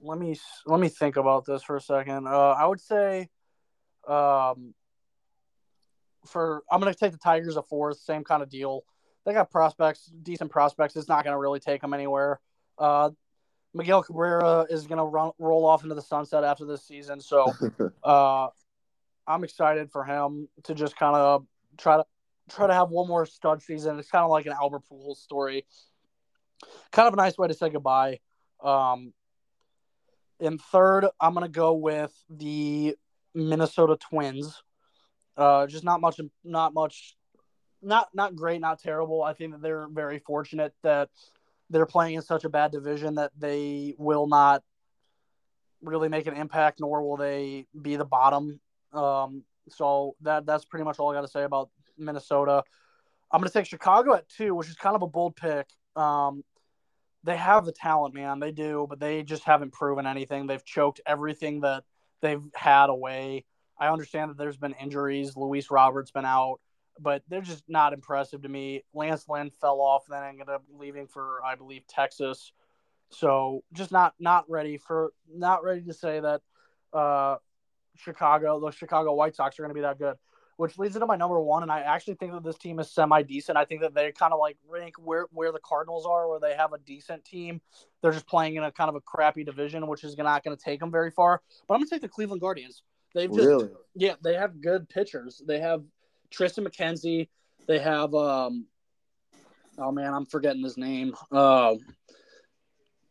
let 0.00 0.18
me 0.18 0.36
let 0.66 0.80
me 0.80 0.88
think 0.88 1.16
about 1.16 1.44
this 1.44 1.62
for 1.62 1.76
a 1.76 1.80
second. 1.80 2.26
Uh, 2.26 2.50
I 2.50 2.66
would 2.66 2.80
say, 2.80 3.28
um, 4.06 4.74
for 6.26 6.62
I'm 6.70 6.80
gonna 6.80 6.94
take 6.94 7.12
the 7.12 7.18
Tigers 7.18 7.56
a 7.56 7.62
fourth, 7.62 7.98
same 7.98 8.24
kind 8.24 8.42
of 8.42 8.48
deal. 8.50 8.84
They 9.24 9.32
got 9.32 9.50
prospects, 9.50 10.12
decent 10.22 10.50
prospects. 10.50 10.94
It's 10.96 11.08
not 11.08 11.24
gonna 11.24 11.38
really 11.38 11.60
take 11.60 11.80
them 11.80 11.94
anywhere. 11.94 12.40
Uh, 12.78 13.10
Miguel 13.76 14.02
Cabrera 14.02 14.66
is 14.70 14.86
gonna 14.86 15.04
roll 15.04 15.66
off 15.66 15.82
into 15.82 15.94
the 15.94 16.02
sunset 16.02 16.44
after 16.44 16.64
this 16.64 16.82
season, 16.82 17.20
so 17.20 17.52
uh, 18.04 18.48
I'm 19.26 19.44
excited 19.44 19.90
for 19.90 20.02
him 20.02 20.48
to 20.64 20.74
just 20.74 20.96
kind 20.96 21.14
of 21.14 21.46
try 21.76 21.98
to 21.98 22.04
try 22.48 22.66
to 22.66 22.74
have 22.74 22.88
one 22.88 23.06
more 23.06 23.26
stud 23.26 23.62
season. 23.62 23.98
It's 23.98 24.10
kind 24.10 24.24
of 24.24 24.30
like 24.30 24.46
an 24.46 24.52
Albert 24.52 24.82
Pujols 24.90 25.18
story. 25.18 25.66
Kind 26.90 27.06
of 27.06 27.12
a 27.12 27.16
nice 27.16 27.36
way 27.36 27.48
to 27.48 27.54
say 27.54 27.68
goodbye. 27.68 28.20
Um, 28.62 29.12
in 30.40 30.56
third, 30.58 31.06
I'm 31.20 31.34
gonna 31.34 31.48
go 31.48 31.74
with 31.74 32.14
the 32.30 32.96
Minnesota 33.34 33.96
Twins. 33.96 34.62
Uh, 35.36 35.66
just 35.66 35.84
not 35.84 36.00
much, 36.00 36.18
not 36.44 36.72
much, 36.72 37.14
not 37.82 38.08
not 38.14 38.36
great, 38.36 38.62
not 38.62 38.80
terrible. 38.80 39.22
I 39.22 39.34
think 39.34 39.52
that 39.52 39.60
they're 39.60 39.86
very 39.88 40.18
fortunate 40.18 40.72
that 40.82 41.10
they're 41.70 41.86
playing 41.86 42.14
in 42.14 42.22
such 42.22 42.44
a 42.44 42.48
bad 42.48 42.70
division 42.70 43.16
that 43.16 43.32
they 43.36 43.94
will 43.98 44.26
not 44.26 44.62
really 45.82 46.08
make 46.08 46.26
an 46.26 46.36
impact, 46.36 46.80
nor 46.80 47.02
will 47.02 47.16
they 47.16 47.66
be 47.80 47.96
the 47.96 48.04
bottom. 48.04 48.60
Um, 48.92 49.44
so 49.68 50.14
that 50.22 50.46
that's 50.46 50.64
pretty 50.64 50.84
much 50.84 50.98
all 50.98 51.10
I 51.10 51.14
got 51.14 51.22
to 51.22 51.28
say 51.28 51.44
about 51.44 51.70
Minnesota. 51.98 52.62
I'm 53.30 53.40
going 53.40 53.48
to 53.48 53.52
take 53.52 53.66
Chicago 53.66 54.14
at 54.14 54.28
two, 54.28 54.54
which 54.54 54.68
is 54.68 54.76
kind 54.76 54.94
of 54.94 55.02
a 55.02 55.06
bold 55.06 55.36
pick. 55.36 55.66
Um, 55.96 56.44
they 57.24 57.36
have 57.36 57.64
the 57.64 57.72
talent, 57.72 58.14
man. 58.14 58.38
They 58.38 58.52
do, 58.52 58.86
but 58.88 59.00
they 59.00 59.24
just 59.24 59.42
haven't 59.42 59.72
proven 59.72 60.06
anything. 60.06 60.46
They've 60.46 60.64
choked 60.64 61.00
everything 61.04 61.62
that 61.62 61.82
they've 62.22 62.42
had 62.54 62.88
away. 62.88 63.44
I 63.78 63.88
understand 63.88 64.30
that 64.30 64.38
there's 64.38 64.56
been 64.56 64.74
injuries. 64.74 65.36
Luis 65.36 65.70
Roberts 65.70 66.12
been 66.12 66.24
out, 66.24 66.60
but 67.00 67.22
they're 67.28 67.40
just 67.40 67.64
not 67.68 67.92
impressive 67.92 68.42
to 68.42 68.48
me. 68.48 68.82
Lance 68.94 69.26
Lynn 69.28 69.50
fell 69.50 69.80
off, 69.80 70.04
and 70.08 70.14
then 70.14 70.24
ended 70.24 70.48
up 70.48 70.62
leaving 70.78 71.06
for, 71.06 71.40
I 71.44 71.54
believe, 71.54 71.86
Texas. 71.86 72.52
So 73.10 73.62
just 73.72 73.92
not 73.92 74.14
not 74.18 74.48
ready 74.50 74.78
for 74.78 75.12
not 75.32 75.62
ready 75.62 75.82
to 75.82 75.92
say 75.92 76.20
that 76.20 76.40
uh, 76.92 77.36
Chicago, 77.96 78.60
the 78.60 78.70
Chicago 78.70 79.14
White 79.14 79.36
Sox 79.36 79.58
are 79.58 79.62
going 79.62 79.70
to 79.70 79.74
be 79.74 79.82
that 79.82 79.98
good. 79.98 80.16
Which 80.56 80.78
leads 80.78 80.96
into 80.96 81.06
my 81.06 81.16
number 81.16 81.38
one, 81.38 81.62
and 81.62 81.70
I 81.70 81.80
actually 81.80 82.14
think 82.14 82.32
that 82.32 82.42
this 82.42 82.56
team 82.56 82.78
is 82.78 82.90
semi 82.90 83.22
decent. 83.22 83.58
I 83.58 83.66
think 83.66 83.82
that 83.82 83.94
they 83.94 84.10
kind 84.10 84.32
of 84.32 84.38
like 84.38 84.56
rank 84.66 84.94
where 84.98 85.26
where 85.30 85.52
the 85.52 85.60
Cardinals 85.62 86.06
are, 86.06 86.30
where 86.30 86.40
they 86.40 86.54
have 86.54 86.72
a 86.72 86.78
decent 86.78 87.26
team. 87.26 87.60
They're 88.00 88.12
just 88.12 88.26
playing 88.26 88.56
in 88.56 88.62
a 88.62 88.72
kind 88.72 88.88
of 88.88 88.94
a 88.94 89.02
crappy 89.02 89.44
division, 89.44 89.86
which 89.86 90.02
is 90.02 90.16
not 90.16 90.42
going 90.42 90.56
to 90.56 90.62
take 90.62 90.80
them 90.80 90.90
very 90.90 91.10
far. 91.10 91.42
But 91.68 91.74
I'm 91.74 91.80
going 91.80 91.88
to 91.88 91.94
take 91.94 92.00
the 92.00 92.08
Cleveland 92.08 92.40
Guardians. 92.40 92.82
They've 93.14 93.30
just 93.30 93.46
really? 93.46 93.68
yeah, 93.94 94.14
they 94.22 94.34
have 94.34 94.62
good 94.62 94.88
pitchers. 94.88 95.42
They 95.46 95.60
have 95.60 95.82
Triston 96.30 96.66
McKenzie. 96.66 97.28
They 97.66 97.78
have 97.78 98.14
um 98.14 98.66
oh 99.78 99.92
man, 99.92 100.12
I'm 100.12 100.26
forgetting 100.26 100.62
his 100.62 100.76
name. 100.76 101.14
Uh, 101.30 101.74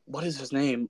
what 0.06 0.24
is 0.24 0.38
his 0.38 0.52
name? 0.52 0.90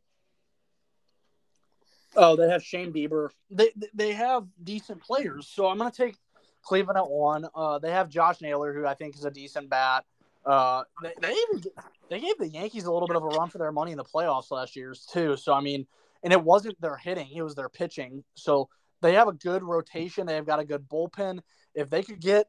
Oh, 2.15 2.36
they 2.36 2.49
have 2.49 2.63
Shane 2.63 2.93
Bieber. 2.93 3.30
They 3.49 3.71
they 3.93 4.13
have 4.13 4.45
decent 4.63 5.01
players. 5.01 5.47
So 5.47 5.67
I'm 5.67 5.78
gonna 5.78 5.91
take 5.91 6.15
Cleveland 6.61 6.97
at 6.97 7.09
one. 7.09 7.47
Uh, 7.53 7.80
they 7.80 7.91
have 7.91 8.09
Josh 8.09 8.41
Naylor, 8.41 8.73
who 8.73 8.86
I 8.86 8.93
think 8.93 9.15
is 9.15 9.26
a 9.26 9.32
decent 9.32 9.69
bat. 9.69 10.05
Uh, 10.45 10.84
they, 11.01 11.13
they 11.21 11.32
even 11.32 11.63
they 12.09 12.19
gave 12.19 12.38
the 12.38 12.47
Yankees 12.47 12.86
a 12.86 12.91
little 12.91 13.07
bit 13.07 13.17
of 13.17 13.23
a 13.23 13.28
run 13.28 13.49
for 13.49 13.57
their 13.57 13.71
money 13.71 13.91
in 13.91 13.97
the 13.97 14.03
playoffs 14.03 14.51
last 14.51 14.76
year 14.76 14.93
too. 15.11 15.36
So 15.36 15.53
I 15.53 15.61
mean, 15.61 15.88
and 16.23 16.32
it 16.32 16.41
wasn't 16.41 16.80
their 16.80 16.95
hitting; 16.95 17.30
it 17.36 17.41
was 17.41 17.55
their 17.55 17.69
pitching. 17.69 18.23
So 18.36 18.69
they 19.01 19.13
have 19.13 19.28
a 19.28 19.34
good 19.34 19.63
rotation. 19.63 20.26
They've 20.26 20.45
got 20.45 20.59
a 20.59 20.65
good 20.65 20.88
bullpen. 20.88 21.39
If 21.76 21.89
they 21.89 22.01
could 22.03 22.19
get 22.19 22.47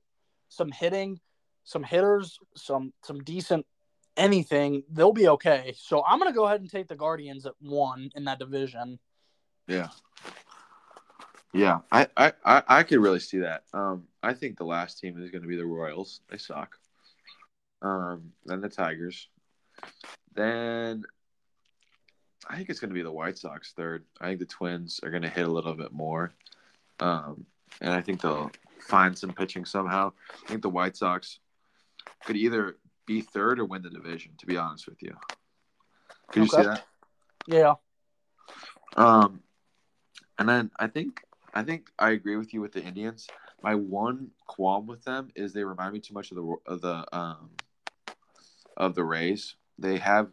some 0.49 0.71
hitting, 0.71 1.21
some 1.65 1.83
hitters, 1.83 2.39
some 2.57 2.93
some 3.03 3.19
decent 3.21 3.67
anything, 4.17 4.85
they'll 4.91 5.13
be 5.13 5.29
okay. 5.29 5.75
So 5.77 6.03
I'm 6.07 6.19
gonna 6.19 6.33
go 6.33 6.47
ahead 6.47 6.61
and 6.61 6.71
take 6.71 6.89
the 6.89 6.97
Guardians 6.97 7.45
at 7.45 7.55
one 7.61 8.11
in 8.15 8.25
that 8.25 8.39
division. 8.39 8.99
Yeah. 9.67 9.89
Yeah, 11.53 11.79
I, 11.91 12.07
I, 12.19 12.33
I, 12.45 12.63
I 12.69 12.83
could 12.83 12.99
really 12.99 13.19
see 13.19 13.39
that. 13.39 13.65
Um, 13.73 14.05
I 14.23 14.35
think 14.35 14.59
the 14.59 14.67
last 14.67 14.99
team 14.99 15.23
is 15.23 15.31
going 15.31 15.41
to 15.41 15.49
be 15.49 15.57
the 15.57 15.65
Royals. 15.65 16.21
They 16.29 16.37
suck. 16.37 16.77
Um, 17.81 18.33
then 18.45 18.61
the 18.61 18.69
Tigers. 18.69 19.29
Then 20.35 21.05
I 22.47 22.57
think 22.57 22.69
it's 22.69 22.79
going 22.79 22.91
to 22.91 22.95
be 22.95 23.03
the 23.03 23.13
White 23.13 23.39
Sox 23.39 23.73
third. 23.73 24.05
I 24.21 24.27
think 24.27 24.41
the 24.41 24.47
Twins 24.47 25.01
are 25.03 25.11
going 25.11 25.23
to 25.23 25.31
hit 25.31 25.47
a 25.47 25.51
little 25.51 25.73
bit 25.73 25.93
more. 25.93 26.35
Um, 27.01 27.47
and 27.81 27.91
I 27.91 28.03
think 28.03 28.21
they'll 28.21 28.51
find 28.87 29.17
some 29.17 29.33
pitching 29.33 29.65
somehow. 29.65 30.13
I 30.45 30.49
think 30.49 30.63
the 30.63 30.71
White 30.71 30.97
Sox 30.97 31.39
could 32.25 32.37
either 32.37 32.77
be 33.07 33.21
third 33.21 33.59
or 33.59 33.65
win 33.65 33.83
the 33.83 33.91
division, 33.91 34.33
to 34.39 34.47
be 34.47 34.57
honest 34.57 34.87
with 34.87 35.03
you. 35.03 35.15
Could 36.31 36.45
you 36.45 36.49
see 36.49 36.63
that? 36.63 36.85
Yeah. 37.47 37.75
Um, 38.97 39.41
and 40.39 40.49
then 40.49 40.71
I 40.79 40.89
think 40.89 41.21
I 41.55 41.63
think 41.63 41.89
I 41.99 42.11
agree 42.11 42.37
with 42.37 42.53
you 42.53 42.61
with 42.61 42.73
the 42.73 42.83
Indians. 42.83 43.29
My 43.63 43.75
one 43.75 44.31
qualm 44.47 44.87
with 44.87 45.05
them 45.05 45.31
is 45.35 45.53
they 45.53 45.65
remind 45.65 45.93
me 45.93 46.01
too 46.01 46.15
much 46.15 46.31
of 46.31 46.37
the 46.37 46.57
of 46.67 46.81
the 46.81 47.17
um 47.17 47.51
of 48.77 48.95
the 48.95 49.05
Rays. 49.05 49.57
They 49.79 49.99
have 49.99 50.29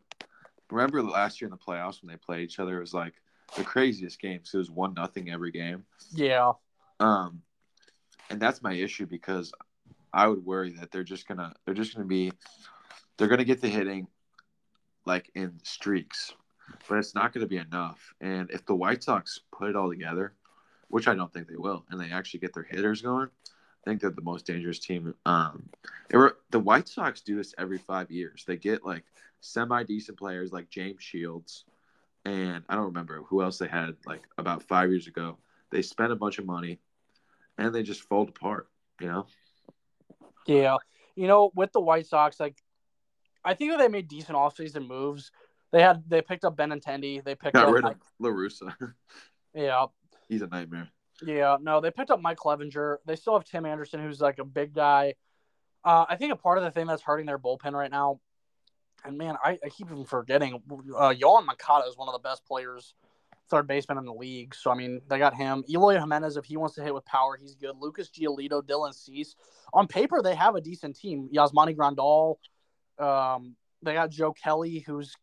remember 0.70 1.02
last 1.04 1.42
year 1.42 1.48
in 1.48 1.52
the 1.52 1.58
playoffs 1.58 2.02
when 2.02 2.10
they 2.10 2.18
played 2.18 2.44
each 2.44 2.60
other, 2.60 2.78
it 2.78 2.82
was 2.82 2.94
like 2.94 3.14
the 3.56 3.64
craziest 3.64 4.20
games. 4.20 4.52
It 4.54 4.58
was 4.58 4.72
one 4.72 4.94
nothing 4.94 5.30
every 5.30 5.52
game. 5.52 5.86
Yeah. 6.12 6.54
Um, 7.00 7.42
and 8.30 8.40
that's 8.40 8.62
my 8.62 8.74
issue 8.74 9.06
because 9.06 9.52
I 10.14 10.28
would 10.28 10.46
worry 10.46 10.72
that 10.80 10.92
they're 10.92 11.04
just 11.04 11.28
gonna 11.28 11.54
they're 11.66 11.74
just 11.74 11.96
gonna 11.96 12.08
be 12.08 12.32
they're 13.18 13.28
gonna 13.28 13.44
get 13.44 13.62
the 13.62 13.70
hitting 13.70 14.08
like 15.06 15.30
in 15.36 15.60
streaks, 15.64 16.34
but 16.88 16.98
it's 16.98 17.16
not 17.16 17.34
gonna 17.34 17.48
be 17.48 17.58
enough. 17.58 18.14
And 18.22 18.50
if 18.52 18.66
the 18.66 18.76
White 18.76 19.04
Sox 19.04 19.40
put 19.52 19.70
it 19.70 19.76
all 19.76 19.90
together, 19.90 20.34
which 20.88 21.08
I 21.08 21.16
don't 21.16 21.32
think 21.34 21.48
they 21.48 21.58
will, 21.58 21.86
and 21.90 22.00
they 22.00 22.12
actually 22.12 22.42
get 22.42 22.54
their 22.54 22.68
hitters 22.70 23.02
going, 23.02 23.28
I 23.28 23.90
think 23.90 24.02
they're 24.02 24.12
the 24.12 24.22
most 24.22 24.46
dangerous 24.46 24.80
team. 24.80 25.14
Um, 25.26 25.70
were, 26.12 26.38
the 26.52 26.60
White 26.60 26.88
Sox 26.88 27.22
do 27.22 27.36
this 27.36 27.54
every 27.58 27.80
five 27.80 28.12
years. 28.12 28.46
They 28.48 28.56
get 28.56 28.86
like 28.86 29.04
semi 29.42 29.84
decent 29.84 30.18
players 30.18 30.54
like 30.54 30.70
James 30.70 31.04
Shields, 31.04 31.66
and 32.24 32.64
I 32.70 32.76
don't 32.76 32.86
remember 32.86 33.24
who 33.24 33.42
else 33.42 33.58
they 33.58 33.68
had 33.68 33.96
like 34.06 34.22
about 34.38 34.64
five 34.64 34.90
years 34.90 35.08
ago. 35.08 35.38
They 35.72 35.82
spent 35.82 36.12
a 36.12 36.16
bunch 36.16 36.38
of 36.38 36.46
money, 36.46 36.80
and 37.58 37.74
they 37.74 37.84
just 37.84 38.02
fold 38.02 38.30
apart. 38.30 38.68
You 39.00 39.08
know. 39.08 39.26
Yeah. 40.48 40.78
You 41.16 41.28
know, 41.28 41.52
with 41.56 41.72
the 41.72 41.80
White 41.80 42.08
Sox, 42.08 42.40
like 42.40 42.58
I 43.44 43.54
think 43.54 43.72
that 43.72 43.80
they 43.80 43.88
made 43.88 44.08
decent 44.08 44.38
offseason 44.38 44.88
moves. 44.88 45.32
They 45.72 45.82
had 45.82 46.04
they 46.08 46.22
picked 46.22 46.46
up 46.46 46.56
Benintendi. 46.56 47.24
They 47.24 47.36
picked 47.36 47.54
Got 47.54 47.68
up 47.68 47.74
rid 47.74 47.86
of 47.86 47.96
La 48.20 48.30
Russa. 48.30 48.74
yeah. 49.54 49.86
He's 50.30 50.42
a 50.42 50.48
nightmare. 50.48 50.90
Yeah, 51.26 51.58
no, 51.62 51.80
they 51.80 51.92
picked 51.92 52.10
up 52.10 52.22
Mike 52.22 52.38
Clevinger. 52.38 52.98
They 53.06 53.16
still 53.16 53.34
have 53.34 53.46
Tim 53.46 53.66
Anderson, 53.66 54.02
who's 54.02 54.20
like 54.20 54.40
a 54.40 54.44
big 54.44 54.74
guy. 54.74 55.14
Uh, 55.86 56.06
I 56.10 56.16
think 56.16 56.34
a 56.34 56.36
part 56.36 56.58
of 56.58 56.64
the 56.64 56.72
thing 56.72 56.88
that's 56.88 57.04
hurting 57.04 57.26
their 57.26 57.38
bullpen 57.38 57.74
right 57.74 57.92
now 57.92 58.20
and 59.06 59.18
man, 59.18 59.36
I, 59.44 59.60
I 59.64 59.70
keep 59.70 59.92
even 59.92 60.06
forgetting. 60.06 60.54
Uh, 60.54 61.14
Yoan 61.14 61.46
Moncada 61.46 61.88
is 61.88 61.98
one 61.98 62.08
of 62.08 62.14
the 62.14 62.28
best 62.28 62.46
players, 62.46 62.96
third 63.50 63.68
baseman 63.68 63.98
in 63.98 64.06
the 64.06 64.14
league. 64.14 64.56
So 64.56 64.72
I 64.72 64.76
mean, 64.76 65.02
they 65.08 65.18
got 65.18 65.36
him. 65.36 65.64
Eloy 65.70 66.00
Jimenez, 66.00 66.38
if 66.38 66.46
he 66.46 66.58
wants 66.58 66.76
to 66.76 66.84
hit 66.84 66.94
with 66.94 67.06
power, 67.06 67.38
he's 67.40 67.56
good. 67.56 67.76
Lucas 67.80 68.10
Giolito, 68.10 68.62
Dylan 68.62 68.94
Cease. 68.94 69.36
On 69.74 69.88
paper, 69.88 70.22
they 70.22 70.36
have 70.36 70.56
a 70.56 70.62
decent 70.62 70.96
team. 70.96 71.30
Yasmani 71.34 71.76
Grandal. 71.76 72.38
Um, 73.00 73.56
they 73.82 73.94
got 73.94 74.12
Joe 74.12 74.34
Kelly, 74.34 74.80
who's 74.80 75.14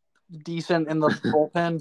decent 0.45 0.89
in 0.89 1.01
the 1.01 1.09
bullpen. 1.25 1.81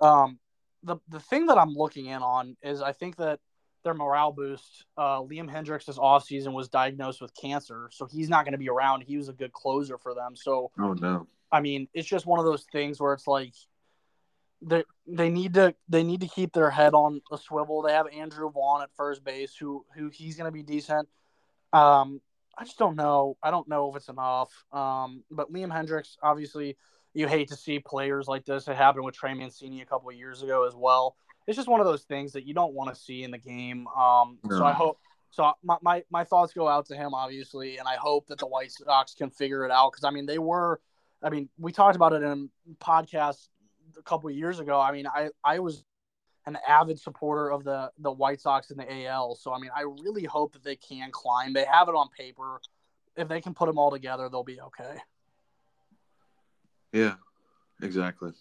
Um, 0.00 0.38
the 0.82 0.96
the 1.08 1.20
thing 1.20 1.46
that 1.46 1.58
I'm 1.58 1.74
looking 1.74 2.06
in 2.06 2.22
on 2.22 2.56
is 2.62 2.82
I 2.82 2.92
think 2.92 3.16
that 3.16 3.40
their 3.84 3.94
morale 3.94 4.32
boost. 4.32 4.86
Uh, 4.96 5.20
Liam 5.20 5.50
Hendriks 5.50 5.84
this 5.84 5.98
offseason 5.98 6.52
was 6.52 6.68
diagnosed 6.68 7.20
with 7.20 7.32
cancer, 7.34 7.88
so 7.92 8.06
he's 8.06 8.28
not 8.28 8.44
going 8.44 8.52
to 8.52 8.58
be 8.58 8.68
around. 8.68 9.02
He 9.02 9.16
was 9.16 9.28
a 9.28 9.32
good 9.32 9.52
closer 9.52 9.98
for 9.98 10.14
them. 10.14 10.34
So, 10.34 10.70
oh 10.78 10.94
no, 10.94 11.26
I 11.52 11.60
mean, 11.60 11.86
it's 11.94 12.08
just 12.08 12.26
one 12.26 12.40
of 12.40 12.46
those 12.46 12.64
things 12.72 13.00
where 13.00 13.12
it's 13.12 13.26
like 13.26 13.54
they 14.64 14.84
they 15.06 15.28
need 15.28 15.54
to 15.54 15.74
they 15.88 16.02
need 16.02 16.20
to 16.20 16.28
keep 16.28 16.52
their 16.52 16.70
head 16.70 16.94
on 16.94 17.20
a 17.30 17.38
swivel. 17.38 17.82
They 17.82 17.92
have 17.92 18.06
Andrew 18.08 18.50
Vaughn 18.50 18.82
at 18.82 18.90
first 18.96 19.24
base, 19.24 19.54
who 19.54 19.84
who 19.94 20.08
he's 20.08 20.36
going 20.36 20.48
to 20.48 20.52
be 20.52 20.62
decent. 20.62 21.08
Um, 21.72 22.20
I 22.56 22.64
just 22.64 22.78
don't 22.78 22.96
know. 22.96 23.36
I 23.42 23.50
don't 23.50 23.68
know 23.68 23.90
if 23.90 23.96
it's 23.96 24.08
enough. 24.08 24.50
Um, 24.72 25.24
but 25.30 25.52
Liam 25.52 25.72
Hendriks, 25.72 26.16
obviously, 26.22 26.76
you 27.12 27.26
hate 27.26 27.48
to 27.48 27.56
see 27.56 27.80
players 27.80 28.28
like 28.28 28.44
this. 28.44 28.68
It 28.68 28.76
happened 28.76 29.04
with 29.04 29.16
Trey 29.16 29.34
Mancini 29.34 29.82
a 29.82 29.86
couple 29.86 30.08
of 30.08 30.16
years 30.16 30.42
ago 30.42 30.66
as 30.66 30.74
well 30.74 31.16
it's 31.46 31.56
just 31.56 31.68
one 31.68 31.80
of 31.80 31.86
those 31.86 32.02
things 32.02 32.32
that 32.32 32.46
you 32.46 32.54
don't 32.54 32.74
want 32.74 32.94
to 32.94 33.00
see 33.00 33.22
in 33.22 33.30
the 33.30 33.38
game. 33.38 33.86
Um. 33.88 34.38
So 34.50 34.64
I 34.64 34.72
hope. 34.72 34.98
So 35.30 35.52
my, 35.62 35.76
my 35.82 36.02
my 36.10 36.24
thoughts 36.24 36.52
go 36.52 36.68
out 36.68 36.86
to 36.86 36.96
him, 36.96 37.12
obviously, 37.12 37.78
and 37.78 37.88
I 37.88 37.96
hope 37.96 38.28
that 38.28 38.38
the 38.38 38.46
White 38.46 38.70
Sox 38.70 39.14
can 39.14 39.30
figure 39.30 39.64
it 39.64 39.70
out 39.70 39.92
because 39.92 40.04
I 40.04 40.10
mean 40.10 40.26
they 40.26 40.38
were, 40.38 40.80
I 41.22 41.30
mean 41.30 41.48
we 41.58 41.72
talked 41.72 41.96
about 41.96 42.12
it 42.12 42.22
in 42.22 42.50
a 42.70 42.84
podcast 42.84 43.48
a 43.98 44.02
couple 44.02 44.28
of 44.28 44.36
years 44.36 44.60
ago. 44.60 44.80
I 44.80 44.92
mean 44.92 45.06
I 45.06 45.30
I 45.42 45.58
was 45.58 45.84
an 46.46 46.58
avid 46.66 46.98
supporter 46.98 47.50
of 47.50 47.64
the 47.64 47.90
the 47.98 48.10
White 48.10 48.40
Sox 48.40 48.70
in 48.70 48.76
the 48.76 49.06
AL, 49.06 49.36
so 49.36 49.52
I 49.52 49.58
mean 49.58 49.70
I 49.74 49.82
really 49.82 50.24
hope 50.24 50.52
that 50.52 50.64
they 50.64 50.76
can 50.76 51.10
climb. 51.10 51.52
They 51.52 51.64
have 51.64 51.88
it 51.88 51.94
on 51.94 52.08
paper. 52.16 52.60
If 53.16 53.28
they 53.28 53.40
can 53.40 53.54
put 53.54 53.66
them 53.66 53.78
all 53.78 53.90
together, 53.90 54.28
they'll 54.28 54.42
be 54.42 54.60
okay. 54.60 54.96
Yeah, 56.92 57.14
exactly. 57.80 58.32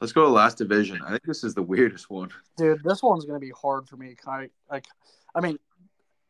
Let's 0.00 0.12
go 0.12 0.22
to 0.22 0.28
last 0.28 0.58
division. 0.58 1.00
I 1.04 1.10
think 1.10 1.22
this 1.24 1.44
is 1.44 1.54
the 1.54 1.62
weirdest 1.62 2.10
one. 2.10 2.30
Dude, 2.56 2.82
this 2.84 3.02
one's 3.02 3.24
gonna 3.24 3.38
be 3.38 3.52
hard 3.52 3.88
for 3.88 3.96
me. 3.96 4.16
I 4.26 4.48
like, 4.70 4.86
I 5.34 5.40
mean, 5.40 5.58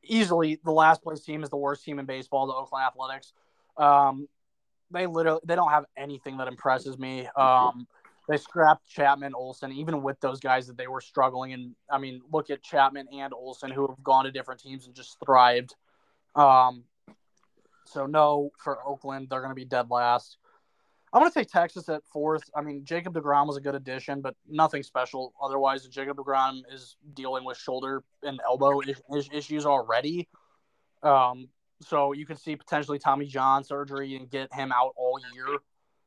easily 0.03 0.61
the 0.65 0.73
last 0.73 1.03
place 1.03 1.21
team 1.21 1.43
is 1.43 1.51
the 1.51 1.57
worst 1.57 1.85
team 1.85 1.99
in 1.99 2.07
baseball, 2.07 2.47
the 2.47 2.53
Oakland 2.53 2.85
Athletics. 2.85 3.33
Um, 3.77 4.29
they 4.91 5.07
literally 5.07 5.41
they 5.45 5.55
don't 5.55 5.71
have 5.71 5.87
anything 5.97 6.37
that 6.39 6.49
impresses 6.49 6.99
me. 6.99 7.27
Um, 7.37 7.87
they 8.29 8.37
scrapped 8.37 8.87
Chapman, 8.87 9.33
Olson, 9.35 9.73
even 9.73 10.03
with 10.03 10.21
those 10.21 10.41
guys 10.41 10.67
that 10.69 10.77
they 10.77 10.87
were 10.87 11.01
struggling. 11.01 11.53
And 11.53 11.75
I 11.91 11.99
mean, 11.99 12.23
look 12.33 12.51
at 12.51 12.63
Chapman 12.63 13.09
and 13.13 13.33
Olson, 13.33 13.71
who 13.71 13.87
have 13.89 14.03
gone 14.03 14.25
to 14.25 14.31
different 14.31 14.61
teams 14.61 14.87
and 14.87 14.95
just 14.95 15.17
thrived. 15.25 15.75
Um, 16.35 16.85
so 17.85 18.07
no 18.07 18.51
for 18.59 18.79
Oakland, 18.87 19.29
they're 19.29 19.41
going 19.41 19.51
to 19.51 19.57
be 19.57 19.65
dead 19.65 19.91
last. 19.91 20.39
I'm 21.13 21.21
going 21.21 21.31
to 21.31 21.39
take 21.39 21.51
Texas 21.51 21.91
at 21.91 22.07
fourth. 22.07 22.49
I 22.57 22.63
mean, 22.63 22.85
Jacob 22.85 23.13
DeGrom 23.13 23.47
was 23.47 23.59
a 23.59 23.61
good 23.61 23.75
addition, 23.75 24.23
but 24.23 24.35
nothing 24.49 24.83
special. 24.83 25.35
Otherwise, 25.43 25.87
Jacob 25.89 26.17
DeGrom 26.17 26.63
is 26.73 26.97
dealing 27.13 27.45
with 27.45 27.59
shoulder 27.59 28.03
and 28.23 28.41
elbow 28.47 28.81
issues 29.31 29.67
already. 29.67 30.29
Um, 31.03 31.49
so 31.83 32.13
you 32.13 32.25
can 32.25 32.39
see 32.39 32.57
potentially 32.57 32.99
Tommy 32.99 33.27
John 33.27 33.63
surgery 33.63 34.17
and 34.17 34.31
get 34.31 34.55
him 34.55 34.73
out 34.73 34.93
all 34.97 35.19
year. 35.35 35.59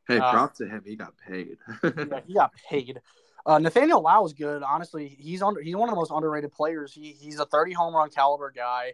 Hey, 0.08 0.20
uh, 0.20 0.32
props 0.32 0.62
uh, 0.62 0.66
to 0.66 0.70
him. 0.70 0.84
He 0.86 0.96
got 0.96 1.14
paid. 1.18 1.58
yeah, 1.84 2.20
he 2.28 2.34
got 2.34 2.54
paid. 2.70 3.02
Uh, 3.46 3.60
Nathaniel 3.60 4.02
Lowe 4.02 4.26
is 4.26 4.34
good. 4.34 4.64
Honestly, 4.64 5.08
he's 5.08 5.42
under. 5.42 5.62
He's 5.62 5.76
one 5.76 5.90
of 5.90 5.94
the 5.94 6.00
most 6.00 6.12
underrated 6.12 6.52
players. 6.52 6.94
He 6.94 7.12
he's 7.12 7.40
a 7.40 7.46
30 7.46 7.74
home 7.74 7.94
run 7.96 8.10
caliber 8.10 8.52
guy. 8.56 8.94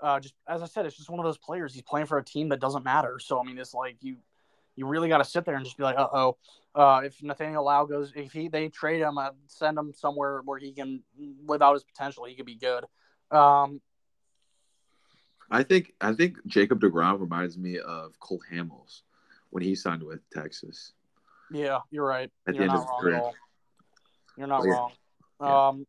Uh, 0.00 0.18
just 0.18 0.34
as 0.48 0.62
I 0.62 0.66
said, 0.66 0.86
it's 0.86 0.96
just 0.96 1.08
one 1.08 1.20
of 1.20 1.24
those 1.24 1.38
players. 1.38 1.72
He's 1.72 1.82
playing 1.82 2.06
for 2.06 2.18
a 2.18 2.24
team 2.24 2.48
that 2.48 2.60
doesn't 2.60 2.84
matter. 2.84 3.18
So 3.20 3.40
I 3.40 3.44
mean, 3.44 3.58
it's 3.58 3.74
like 3.74 3.96
you 4.00 4.16
you 4.74 4.86
really 4.86 5.08
got 5.08 5.18
to 5.18 5.24
sit 5.24 5.44
there 5.44 5.54
and 5.54 5.64
just 5.64 5.76
be 5.76 5.84
like, 5.84 5.98
uh-oh. 5.98 6.36
Uh, 6.74 7.02
if 7.04 7.22
Nathaniel 7.22 7.64
Lowe 7.64 7.86
goes, 7.86 8.12
if 8.16 8.32
he 8.32 8.48
they 8.48 8.68
trade 8.68 9.00
him, 9.00 9.18
uh, 9.18 9.30
send 9.46 9.76
him 9.76 9.92
somewhere 9.92 10.40
where 10.44 10.58
he 10.58 10.72
can 10.72 11.02
live 11.46 11.62
out 11.62 11.74
his 11.74 11.84
potential, 11.84 12.24
he 12.24 12.34
could 12.34 12.46
be 12.46 12.56
good. 12.56 12.84
Um, 13.30 13.80
I 15.50 15.62
think 15.62 15.92
I 16.00 16.14
think 16.14 16.38
Jacob 16.46 16.80
Degrom 16.80 17.20
reminds 17.20 17.58
me 17.58 17.78
of 17.78 18.18
Cole 18.18 18.40
Hamels 18.50 19.02
when 19.52 19.62
he 19.62 19.74
signed 19.74 20.02
with 20.02 20.20
Texas. 20.30 20.92
Yeah, 21.52 21.80
you're 21.90 22.06
right. 22.06 22.30
At 22.48 22.54
you're 22.54 22.66
the 22.66 22.72
end 22.72 22.78
of 22.78 22.86
his 22.86 22.90
career. 22.98 23.22
You're 24.36 24.46
not 24.46 24.64
wrong. 24.64 24.92
Yeah. 25.40 25.68
Um, 25.68 25.86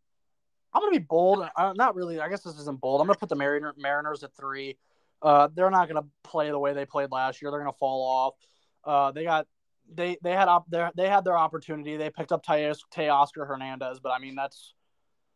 I'm 0.74 0.82
gonna 0.82 0.92
be 0.92 1.00
bold. 1.00 1.48
Uh, 1.56 1.74
not 1.76 1.96
really. 1.96 2.20
I 2.20 2.28
guess 2.28 2.42
this 2.42 2.60
isn't 2.60 2.82
bold. 2.82 3.00
I'm 3.00 3.08
gonna 3.08 3.18
put 3.18 3.30
the 3.30 3.36
Mariner, 3.36 3.74
Mariners 3.78 4.24
at 4.24 4.36
three. 4.36 4.78
Uh, 5.22 5.48
they're 5.54 5.72
not 5.72 5.88
gonna 5.88 6.06
play 6.24 6.50
the 6.50 6.60
way 6.60 6.74
they 6.74 6.86
played 6.86 7.12
last 7.12 7.42
year. 7.42 7.52
They're 7.52 7.60
gonna 7.60 7.72
fall 7.74 8.04
off. 8.04 8.36
Uh, 8.84 9.12
they 9.12 9.24
got 9.24 9.48
they 9.94 10.18
they 10.22 10.34
had 10.34 10.50
op- 10.50 10.70
their 10.70 10.92
they 10.96 11.08
had 11.08 11.24
their 11.24 11.38
opportunity. 11.38 11.96
They 11.96 12.10
picked 12.10 12.34
up 12.34 12.46
Teoscar 12.46 13.48
Hernandez, 13.48 14.00
but 14.02 14.10
I 14.10 14.20
mean 14.20 14.36
that's 14.36 14.74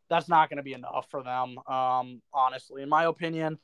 that's 0.10 0.28
not 0.28 0.50
going 0.50 0.58
to 0.58 0.64
be 0.64 0.74
enough 0.74 1.08
for 1.12 1.22
them. 1.22 1.58
Um, 1.68 2.22
honestly, 2.34 2.82
in 2.82 2.90
my 2.90 3.06
opinion. 3.06 3.60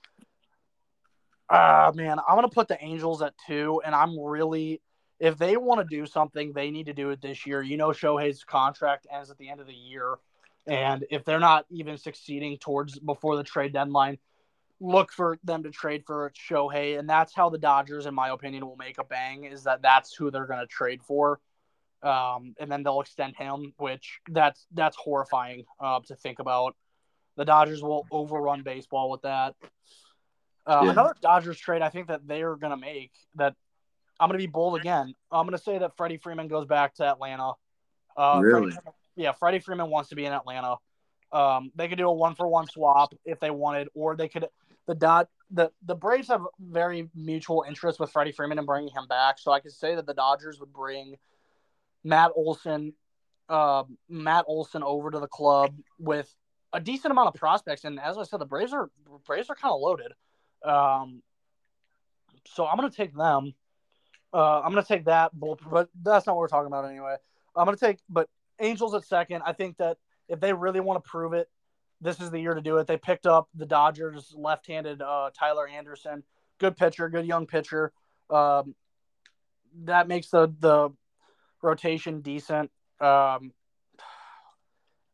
Uh 1.49 1.91
man, 1.93 2.19
I'm 2.19 2.35
gonna 2.35 2.49
put 2.49 2.67
the 2.67 2.81
Angels 2.83 3.21
at 3.21 3.33
two, 3.47 3.81
and 3.85 3.93
I'm 3.93 4.19
really 4.19 4.81
if 5.19 5.37
they 5.37 5.55
want 5.55 5.79
to 5.79 5.95
do 5.95 6.05
something, 6.05 6.51
they 6.53 6.69
need 6.71 6.87
to 6.87 6.93
do 6.93 7.09
it 7.11 7.21
this 7.21 7.45
year. 7.45 7.61
You 7.61 7.77
know, 7.77 7.89
Shohei's 7.89 8.43
contract 8.43 9.07
ends 9.11 9.31
at 9.31 9.37
the 9.37 9.49
end 9.49 9.61
of 9.61 9.67
the 9.67 9.73
year, 9.73 10.15
and 10.67 11.05
if 11.09 11.23
they're 11.23 11.39
not 11.39 11.65
even 11.69 11.97
succeeding 11.97 12.57
towards 12.57 12.99
before 12.99 13.37
the 13.37 13.43
trade 13.43 13.73
deadline, 13.73 14.17
look 14.79 15.11
for 15.11 15.37
them 15.43 15.63
to 15.63 15.71
trade 15.71 16.03
for 16.05 16.31
Shohei, 16.31 16.99
and 16.99 17.09
that's 17.09 17.33
how 17.33 17.49
the 17.49 17.57
Dodgers, 17.57 18.05
in 18.05 18.13
my 18.13 18.29
opinion, 18.29 18.65
will 18.65 18.75
make 18.75 18.97
a 18.97 19.03
bang. 19.03 19.45
Is 19.45 19.63
that 19.63 19.81
that's 19.81 20.13
who 20.13 20.31
they're 20.31 20.45
to 20.45 20.67
trade 20.67 21.01
for, 21.03 21.39
um, 22.01 22.55
and 22.59 22.71
then 22.71 22.83
they'll 22.83 23.01
extend 23.01 23.35
him, 23.35 23.73
which 23.77 24.19
that's 24.29 24.65
that's 24.73 24.97
horrifying 24.97 25.63
uh, 25.79 25.99
to 26.07 26.15
think 26.15 26.39
about. 26.39 26.75
The 27.35 27.45
Dodgers 27.45 27.81
will 27.81 28.05
overrun 28.11 28.61
baseball 28.61 29.09
with 29.09 29.21
that. 29.23 29.55
Uh, 30.65 30.81
yeah. 30.83 30.91
Another 30.91 31.13
Dodgers 31.21 31.57
trade 31.57 31.81
I 31.81 31.89
think 31.89 32.07
that 32.07 32.27
they 32.27 32.41
are 32.41 32.55
going 32.55 32.71
to 32.71 32.77
make 32.77 33.11
that 33.35 33.55
I'm 34.19 34.29
going 34.29 34.39
to 34.39 34.45
be 34.45 34.51
bold 34.51 34.79
again. 34.79 35.13
I'm 35.31 35.45
going 35.45 35.57
to 35.57 35.63
say 35.63 35.77
that 35.77 35.97
Freddie 35.97 36.17
Freeman 36.17 36.47
goes 36.47 36.65
back 36.65 36.95
to 36.95 37.05
Atlanta. 37.05 37.53
Uh, 38.15 38.39
really? 38.41 38.71
Freddie, 38.71 38.87
yeah, 39.15 39.31
Freddie 39.33 39.59
Freeman 39.59 39.89
wants 39.89 40.09
to 40.09 40.15
be 40.15 40.25
in 40.25 40.33
Atlanta. 40.33 40.77
Um, 41.31 41.71
they 41.75 41.87
could 41.87 41.97
do 41.97 42.07
a 42.07 42.13
one 42.13 42.35
for 42.35 42.47
one 42.47 42.67
swap 42.67 43.13
if 43.25 43.39
they 43.39 43.49
wanted, 43.49 43.89
or 43.93 44.15
they 44.15 44.27
could 44.27 44.47
the 44.87 44.95
dot 44.95 45.29
the 45.51 45.71
the 45.85 45.95
Braves 45.95 46.27
have 46.27 46.41
very 46.59 47.09
mutual 47.15 47.65
interest 47.67 47.99
with 47.99 48.11
Freddie 48.11 48.31
Freeman 48.31 48.57
and 48.57 48.67
bringing 48.67 48.93
him 48.93 49.07
back. 49.07 49.39
So 49.39 49.51
I 49.51 49.59
could 49.59 49.71
say 49.71 49.95
that 49.95 50.05
the 50.05 50.13
Dodgers 50.13 50.59
would 50.59 50.71
bring 50.71 51.15
Matt 52.03 52.31
Olson, 52.35 52.93
uh, 53.49 53.83
Matt 54.09 54.45
Olson 54.47 54.83
over 54.83 55.11
to 55.11 55.19
the 55.19 55.27
club 55.27 55.75
with 55.99 56.33
a 56.71 56.79
decent 56.79 57.11
amount 57.11 57.29
of 57.29 57.33
prospects. 57.35 57.83
And 57.83 57.99
as 57.99 58.17
I 58.17 58.23
said, 58.23 58.39
the 58.39 58.45
Braves 58.45 58.73
are 58.73 58.89
Braves 59.25 59.49
are 59.49 59.55
kind 59.55 59.73
of 59.73 59.81
loaded. 59.81 60.11
Um, 60.63 61.21
so 62.47 62.65
I'm 62.65 62.75
gonna 62.77 62.89
take 62.89 63.15
them. 63.15 63.53
Uh, 64.33 64.61
I'm 64.61 64.71
gonna 64.71 64.83
take 64.83 65.05
that, 65.05 65.31
but 65.33 65.89
that's 66.01 66.25
not 66.25 66.35
what 66.35 66.41
we're 66.41 66.47
talking 66.47 66.67
about 66.67 66.85
anyway. 66.85 67.15
I'm 67.55 67.65
gonna 67.65 67.77
take, 67.77 67.99
but 68.09 68.29
Angels 68.59 68.93
at 68.93 69.03
second. 69.05 69.41
I 69.45 69.53
think 69.53 69.77
that 69.77 69.97
if 70.27 70.39
they 70.39 70.53
really 70.53 70.79
want 70.79 71.03
to 71.03 71.09
prove 71.09 71.33
it, 71.33 71.49
this 72.01 72.19
is 72.19 72.31
the 72.31 72.39
year 72.39 72.53
to 72.53 72.61
do 72.61 72.77
it. 72.77 72.87
They 72.87 72.97
picked 72.97 73.25
up 73.25 73.49
the 73.55 73.65
Dodgers 73.65 74.33
left-handed 74.35 75.01
uh, 75.01 75.31
Tyler 75.37 75.67
Anderson, 75.67 76.23
good 76.59 76.77
pitcher, 76.77 77.09
good 77.09 77.25
young 77.25 77.45
pitcher. 77.45 77.91
Um, 78.29 78.75
that 79.83 80.07
makes 80.07 80.29
the 80.29 80.53
the 80.59 80.89
rotation 81.61 82.21
decent. 82.21 82.71
Um, 82.99 83.51